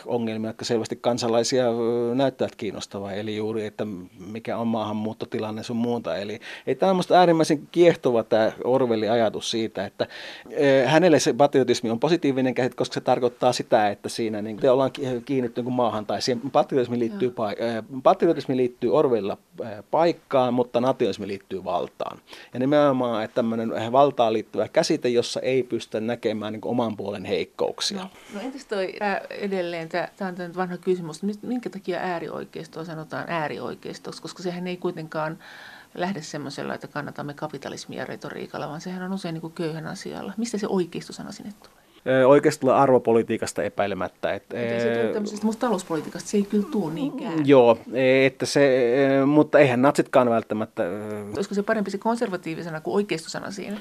ongelmia, 0.06 0.48
jotka 0.48 0.64
selvästi 0.64 0.96
kansalaisia 0.96 1.64
näyttävät 2.14 2.56
kiinnostavaa, 2.56 3.12
eli 3.12 3.36
juuri, 3.36 3.66
että 3.66 3.86
mikä 4.32 4.56
on 4.56 4.66
maahanmuuttotilanne 4.66 5.62
sun 5.62 5.76
muuta. 5.76 6.16
Eli 6.16 6.40
ei 6.66 6.74
tämä 6.74 6.90
on 6.90 6.96
minusta 6.96 7.18
äärimmäisen 7.18 7.68
kiehtova 7.72 8.22
tämä 8.22 8.52
Orwellin 8.64 9.12
ajatus 9.12 9.50
siitä, 9.50 9.86
että 9.86 10.06
ö, 10.60 10.86
hänelle 10.86 11.20
se 11.20 11.32
patriotismi 11.32 11.90
on 11.90 12.00
positiivinen 12.00 12.54
käsit, 12.54 12.74
koska 12.74 12.94
se 12.94 13.00
tarkoittaa 13.00 13.52
sitä, 13.52 13.88
että 13.88 14.08
siinä 14.08 14.42
niin, 14.42 14.56
te 14.56 14.70
ollaan 14.70 14.90
kiinnitty 15.24 15.62
maahan, 15.62 16.06
tai 16.06 16.22
siihen 16.22 16.50
patriotismi 16.50 16.98
liittyy, 16.98 17.34
patriotismi 18.02 18.56
liittyy 18.56 18.96
Orwellilla 18.96 19.36
paikkaan, 19.90 20.54
mutta 20.54 20.80
nationalismi 20.80 21.26
liittyy 21.26 21.64
valtaan. 21.64 22.18
Ja 22.52 22.60
nimenomaan, 22.60 23.24
että 23.24 23.34
tämmöinen 23.34 23.92
valtaan 23.92 24.32
liittyvä 24.32 24.68
käsite, 24.68 25.08
jossa 25.08 25.40
ei 25.40 25.62
pysty 25.62 26.00
näkemään 26.00 26.52
niin 26.52 26.60
oman 26.64 26.96
puolen 26.96 27.24
heikkouksia. 27.24 27.98
No, 27.98 28.10
no 28.34 28.40
entäs 28.40 28.66
toi 28.66 28.94
ää, 29.00 29.20
edelleen, 29.30 29.88
tämä 29.88 30.28
on 30.28 30.34
tämä 30.34 30.54
vanha 30.56 30.76
kysymys, 30.76 31.22
minkä 31.42 31.70
takia 31.70 31.98
äärioikeistoa 31.98 32.84
sanotaan 32.84 33.24
äärioikeistoksi, 33.28 34.22
koska 34.22 34.42
sehän 34.42 34.66
ei 34.66 34.76
kuitenkaan 34.76 35.38
lähde 35.94 36.22
semmoisella, 36.22 36.74
että 36.74 36.88
kannatamme 36.88 37.34
kapitalismia 37.34 38.04
retoriikalla, 38.04 38.68
vaan 38.68 38.80
sehän 38.80 39.02
on 39.02 39.12
usein 39.12 39.32
niin 39.32 39.40
kuin 39.40 39.52
köyhän 39.52 39.86
asialla. 39.86 40.32
Mistä 40.36 40.58
se 40.58 40.66
oikeistosana 40.68 41.32
sinne 41.32 41.52
tulee? 41.62 41.77
Oikeasti 42.26 42.60
tulee 42.60 42.74
arvopolitiikasta 42.74 43.62
epäilemättä. 43.62 44.34
Että, 44.34 44.56
se 44.56 44.90
tulee 44.92 45.12
tämmöisestä 45.12 45.46
musta 45.46 45.66
talouspolitiikasta, 45.66 46.28
se 46.28 46.36
ei 46.36 46.42
kyllä 46.42 46.66
tule 46.72 46.94
niinkään. 46.94 47.48
Joo, 47.48 47.78
että 48.24 48.46
se, 48.46 48.90
mutta 49.26 49.58
eihän 49.58 49.82
natsitkaan 49.82 50.30
välttämättä. 50.30 50.82
Olisiko 51.36 51.54
se 51.54 51.62
parempi 51.62 51.90
se 51.90 51.98
konservatiivisena 51.98 52.80
kuin 52.80 52.94
oikeistosana 52.94 53.50
siinä? 53.50 53.76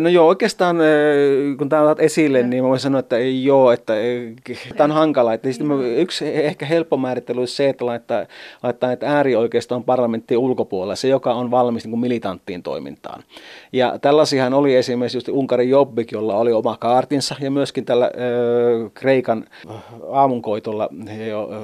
No 0.00 0.08
joo, 0.08 0.28
oikeastaan 0.28 0.76
kun 1.58 1.68
tämä 1.68 1.82
otat 1.82 2.00
esille, 2.00 2.42
niin 2.42 2.64
mä 2.64 2.68
voin 2.68 2.80
sanoa, 2.80 2.98
että 2.98 3.18
joo, 3.18 3.72
että 3.72 3.94
tämä 4.76 4.84
on 4.84 4.90
hankala. 4.90 5.34
Että 5.34 5.48
yksi 5.96 6.26
ehkä 6.26 6.66
helppo 6.66 6.96
määrittely 6.96 7.40
olisi 7.40 7.56
se, 7.56 7.68
että 7.68 7.86
laittaa, 7.86 8.26
laittaa 8.62 8.92
että 8.92 9.16
äärioikeistoon 9.16 9.84
parlamenttiin 9.84 10.38
ulkopuolella, 10.38 10.96
se 10.96 11.08
joka 11.08 11.34
on 11.34 11.50
valmis 11.50 11.84
niin 11.84 11.90
kuin 11.90 12.00
militanttiin 12.00 12.62
toimintaan. 12.62 13.22
Ja 13.72 13.98
tällaisiahan 13.98 14.54
oli 14.54 14.76
esimerkiksi 14.76 15.16
just 15.16 15.28
Unkarin 15.28 15.70
Jobbik, 15.70 16.12
jolla 16.12 16.36
oli 16.36 16.52
oma 16.52 16.76
kaartinsa, 16.76 17.34
ja 17.40 17.50
myöskin 17.50 17.84
tällä 17.84 18.04
äh, 18.04 18.90
Kreikan 18.94 19.44
aamunkoitolla 20.10 20.88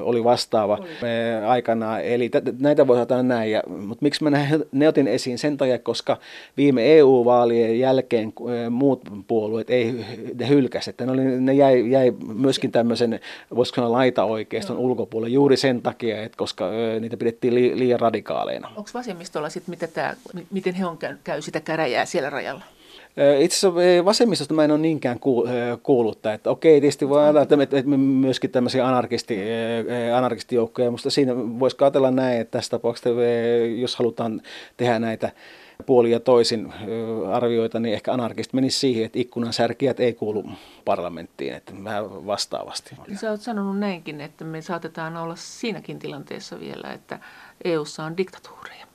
oli 0.03 0.25
vastaava 0.25 0.79
oli. 0.81 1.47
aikanaan. 1.47 2.01
Eli 2.05 2.29
t- 2.29 2.61
näitä 2.61 2.87
voi 2.87 3.01
ottaa 3.01 3.23
näin, 3.23 3.51
ja, 3.51 3.62
mutta 3.67 4.03
miksi 4.03 4.25
mä 4.25 4.31
ne 4.73 4.89
otin 4.89 5.09
esiin 5.09 5.39
sen 5.39 5.57
takia, 5.57 5.79
koska 5.79 6.17
viime 6.57 6.99
EU-vaalien 6.99 7.79
jälkeen 7.79 8.04
jälkeen 8.05 8.33
muut 8.71 9.03
puolueet 9.27 9.71
ei 9.71 10.05
ne 10.39 10.49
hylkäsi, 10.49 10.91
että 10.91 11.07
ne, 11.07 11.13
oli, 11.13 11.41
ne 11.41 11.55
jäi, 11.55 11.91
jäi 11.91 12.13
myöskin 12.35 12.73
tämmöisen, 12.73 13.21
voisiko 13.55 13.77
sanoa 13.77 13.93
laita-oikeiston 13.93 14.79
ulkopuolelle 14.79 15.35
juuri 15.35 15.57
sen 15.57 15.83
takia, 15.83 16.23
että 16.23 16.39
koska 16.39 16.71
niitä 17.01 17.17
pidettiin 17.17 17.55
li, 17.55 17.79
liian 17.79 18.01
radikaaleina. 18.01 18.69
Onko 18.69 18.91
vasemmistolla 18.95 19.49
sitten, 19.49 19.79
miten, 20.51 20.75
he 20.75 20.87
on 20.87 20.99
käy, 20.99 21.17
käy 21.25 21.43
sitä 21.43 21.61
käräjää 21.61 22.05
siellä 22.05 22.31
rajalla? 22.31 22.65
Itse 23.39 23.57
asiassa 23.57 24.05
vasemmistosta 24.05 24.55
mä 24.55 24.65
en 24.65 24.71
ole 24.71 24.79
niinkään 24.79 25.19
kuullut, 25.83 26.27
että 26.27 26.51
okei, 26.51 26.81
tietysti 26.81 27.09
voi 27.09 27.23
ajatella, 27.23 27.63
että, 27.63 27.79
että 27.79 27.91
myöskin 27.97 28.51
tämmöisiä 28.51 28.89
anarkisti, 28.89 29.39
anarkistijoukkoja, 30.17 30.91
mutta 30.91 31.11
siinä 31.11 31.37
voisi 31.37 31.77
ajatella 31.81 32.11
näin, 32.11 32.41
että 32.41 32.59
tässä 32.59 32.71
tapauksessa, 32.71 33.11
jos 33.77 33.97
halutaan 33.97 34.43
tehdä 34.77 34.99
näitä 34.99 35.33
puoli 35.87 36.11
ja 36.11 36.20
toisin 36.20 36.72
arvioita, 37.33 37.81
niin 37.81 37.95
ehkä 37.95 38.12
anarkist 38.12 38.53
menisi 38.53 38.79
siihen, 38.79 39.05
että 39.05 39.18
ikkunan 39.18 39.53
särkijät 39.53 40.01
ei 40.01 40.12
kuulu 40.12 40.45
parlamenttiin, 40.85 41.55
että 41.55 41.72
vähän 41.85 42.27
vastaavasti. 42.27 42.97
Sä 43.20 43.31
oot 43.31 43.41
sanonut 43.41 43.79
näinkin, 43.79 44.20
että 44.20 44.45
me 44.45 44.62
saatetaan 44.62 45.16
olla 45.16 45.37
siinäkin 45.37 45.99
tilanteessa 45.99 46.61
vielä, 46.61 46.93
että 46.93 47.18
EUssa 47.64 48.05
on 48.05 48.16
diktatuureja 48.16 48.87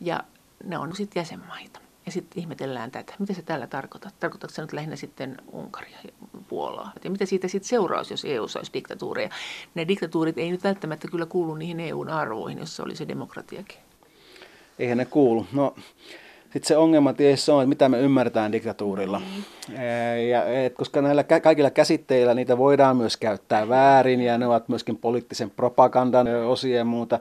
ja 0.00 0.20
ne 0.64 0.78
on 0.78 0.96
sitten 0.96 1.20
jäsenmaita. 1.20 1.80
Ja 2.06 2.12
sitten 2.12 2.40
ihmetellään 2.40 2.90
tätä. 2.90 3.12
Mitä 3.18 3.32
se 3.32 3.42
tällä 3.42 3.66
tarkoittaa? 3.66 4.10
Tarkoittaako 4.20 4.54
se 4.54 4.62
nyt 4.62 4.72
lähinnä 4.72 4.96
sitten 4.96 5.36
Unkaria 5.52 5.98
ja 6.04 6.10
Puolaa? 6.48 6.92
Ja 7.04 7.10
mitä 7.10 7.26
siitä 7.26 7.48
sitten 7.48 7.68
seuraus, 7.68 8.10
jos 8.10 8.24
EU 8.24 8.42
olisi 8.42 8.72
diktatuureja? 8.72 9.30
Ne 9.74 9.88
diktatuurit 9.88 10.38
ei 10.38 10.50
nyt 10.50 10.64
välttämättä 10.64 11.08
kyllä 11.08 11.26
kuulu 11.26 11.54
niihin 11.54 11.80
EUn 11.80 12.08
arvoihin, 12.08 12.58
jossa 12.58 12.82
oli 12.82 12.96
se 12.96 13.08
demokratiakin. 13.08 13.78
Eihän 14.78 14.98
ne 14.98 15.04
kuulu. 15.04 15.46
No, 15.52 15.74
sitten 16.52 16.64
se 16.64 16.76
ongelma 16.76 17.12
tietysti 17.12 17.50
on, 17.50 17.62
että 17.62 17.68
mitä 17.68 17.88
me 17.88 18.00
ymmärretään 18.00 18.52
diktatuurilla. 18.52 19.18
Mm. 19.18 19.78
Ja, 20.30 20.44
et, 20.44 20.74
koska 20.74 21.02
näillä 21.02 21.24
kaikilla 21.24 21.70
käsitteillä 21.70 22.34
niitä 22.34 22.58
voidaan 22.58 22.96
myös 22.96 23.16
käyttää 23.16 23.68
väärin 23.68 24.20
ja 24.20 24.38
ne 24.38 24.46
ovat 24.46 24.68
myöskin 24.68 24.96
poliittisen 24.96 25.50
propagandan 25.50 26.28
osia 26.28 26.76
ja 26.76 26.84
muuta. 26.84 27.18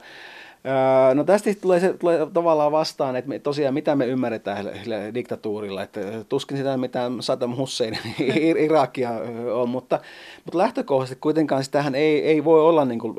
No 1.13 1.24
tästä 1.24 1.49
tulee, 1.61 1.80
se, 1.80 1.93
tulee 1.93 2.28
tavallaan 2.34 2.72
vastaan, 2.72 3.16
että 3.16 3.30
me, 3.30 3.39
tosiaan 3.39 3.74
mitä 3.74 3.95
me 3.95 4.05
ymmärretään 4.05 4.70
diktatuurilla, 5.13 5.84
että 5.84 5.99
tuskin 6.30 6.57
sitä 6.57 6.78
mitään 6.78 7.22
Saddam 7.22 7.55
Hussein 7.57 7.97
Irakia 8.66 9.11
on, 9.53 9.70
mutta, 9.70 9.99
mutta 10.45 10.57
lähtökohtaisesti 10.57 11.22
kuitenkaan 11.22 11.63
sitähän 11.63 11.95
ei, 11.95 12.26
ei 12.26 12.43
voi 12.43 12.61
olla 12.61 12.86
niin 12.86 12.99
kuin, 12.99 13.16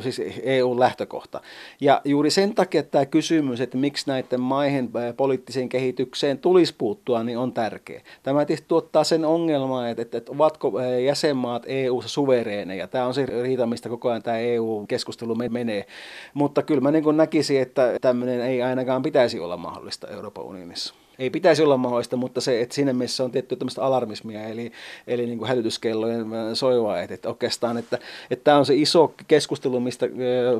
siis 0.00 0.20
EU-lähtökohta. 0.42 1.40
Ja 1.80 2.00
juuri 2.04 2.30
sen 2.30 2.54
takia 2.54 2.82
tämä 2.82 3.06
kysymys, 3.06 3.60
että 3.60 3.78
miksi 3.78 4.04
näiden 4.06 4.40
maihin 4.40 4.90
poliittiseen 5.16 5.68
kehitykseen 5.68 6.38
tulisi 6.38 6.74
puuttua, 6.78 7.22
niin 7.22 7.38
on 7.38 7.52
tärkeä. 7.52 8.00
Tämä 8.22 8.44
tietysti 8.44 8.68
tuottaa 8.68 9.04
sen 9.04 9.24
ongelman, 9.24 9.88
että, 9.88 10.02
että, 10.02 10.18
että 10.18 10.32
ovatko 10.32 10.80
jäsenmaat 11.04 11.62
EU-ssa 11.66 12.08
suvereeneja. 12.08 12.86
Tämä 12.86 13.06
on 13.06 13.14
se 13.14 13.26
riita, 13.26 13.66
mistä 13.66 13.88
koko 13.88 14.08
ajan 14.08 14.22
tämä 14.22 14.38
EU-keskustelu 14.38 15.34
menee. 15.34 15.86
Mutta 16.34 16.61
kyllä 16.62 16.80
mä 16.80 16.90
niin 16.90 17.16
näkisin, 17.16 17.60
että 17.60 17.96
tämmöinen 18.00 18.40
ei 18.40 18.62
ainakaan 18.62 19.02
pitäisi 19.02 19.40
olla 19.40 19.56
mahdollista 19.56 20.08
Euroopan 20.08 20.44
unionissa 20.44 20.94
ei 21.18 21.30
pitäisi 21.30 21.62
olla 21.62 21.76
mahdollista, 21.76 22.16
mutta 22.16 22.40
se, 22.40 22.60
että 22.60 22.74
siinä 22.74 22.92
mielessä 22.92 23.24
on 23.24 23.30
tietty 23.30 23.56
tämmöistä 23.56 23.82
alarmismia, 23.82 24.48
eli, 24.48 24.72
eli 25.06 25.26
niin 25.26 25.38
kuin 25.38 25.48
hälytyskellojen 25.48 26.26
soivaa, 26.54 27.00
että, 27.00 27.14
että 27.14 27.28
oikeastaan, 27.28 27.78
että, 27.78 27.98
että 28.30 28.44
tämä 28.44 28.56
on 28.56 28.66
se 28.66 28.74
iso 28.74 29.14
keskustelu, 29.28 29.80
mistä 29.80 30.08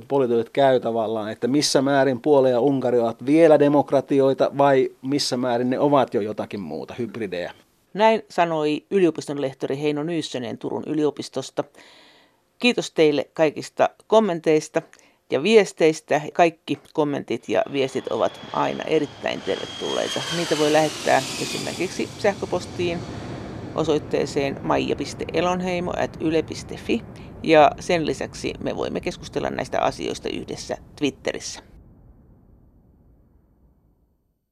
poliitikot 0.09 0.48
käy 0.48 0.80
tavallaan, 0.80 1.32
että 1.32 1.48
missä 1.48 1.82
määrin 1.82 2.20
Puola 2.20 2.48
ja 2.48 2.61
Unkari 2.61 2.98
ovat 2.98 3.26
vielä 3.26 3.59
demokratioita 3.59 4.50
vai 4.59 4.90
missä 5.03 5.36
määrin 5.36 5.70
ne 5.70 5.78
ovat 5.78 6.14
jo 6.14 6.20
jotakin 6.20 6.61
muuta, 6.61 6.94
hybridejä. 6.98 7.53
Näin 7.94 8.22
sanoi 8.28 8.84
yliopiston 8.90 9.40
lehtori 9.40 9.80
Heino 9.82 10.03
Nyyssönen 10.03 10.59
Turun 10.59 10.84
yliopistosta. 10.86 11.64
Kiitos 12.59 12.90
teille 12.90 13.28
kaikista 13.32 13.90
kommenteista 14.07 14.82
ja 15.32 15.42
viesteistä. 15.42 16.20
Kaikki 16.32 16.78
kommentit 16.92 17.48
ja 17.48 17.62
viestit 17.72 18.08
ovat 18.08 18.40
aina 18.52 18.84
erittäin 18.84 19.42
tervetulleita. 19.42 20.22
Niitä 20.36 20.58
voi 20.58 20.72
lähettää 20.72 21.22
esimerkiksi 21.42 22.08
sähköpostiin 22.18 22.98
osoitteeseen 23.74 24.58
maija.elonheimo.yle.fi 24.62 27.02
ja 27.42 27.70
sen 27.80 28.06
lisäksi 28.06 28.54
me 28.60 28.76
voimme 28.76 29.00
keskustella 29.00 29.50
näistä 29.50 29.80
asioista 29.80 30.28
yhdessä 30.28 30.76
Twitterissä. 30.96 31.71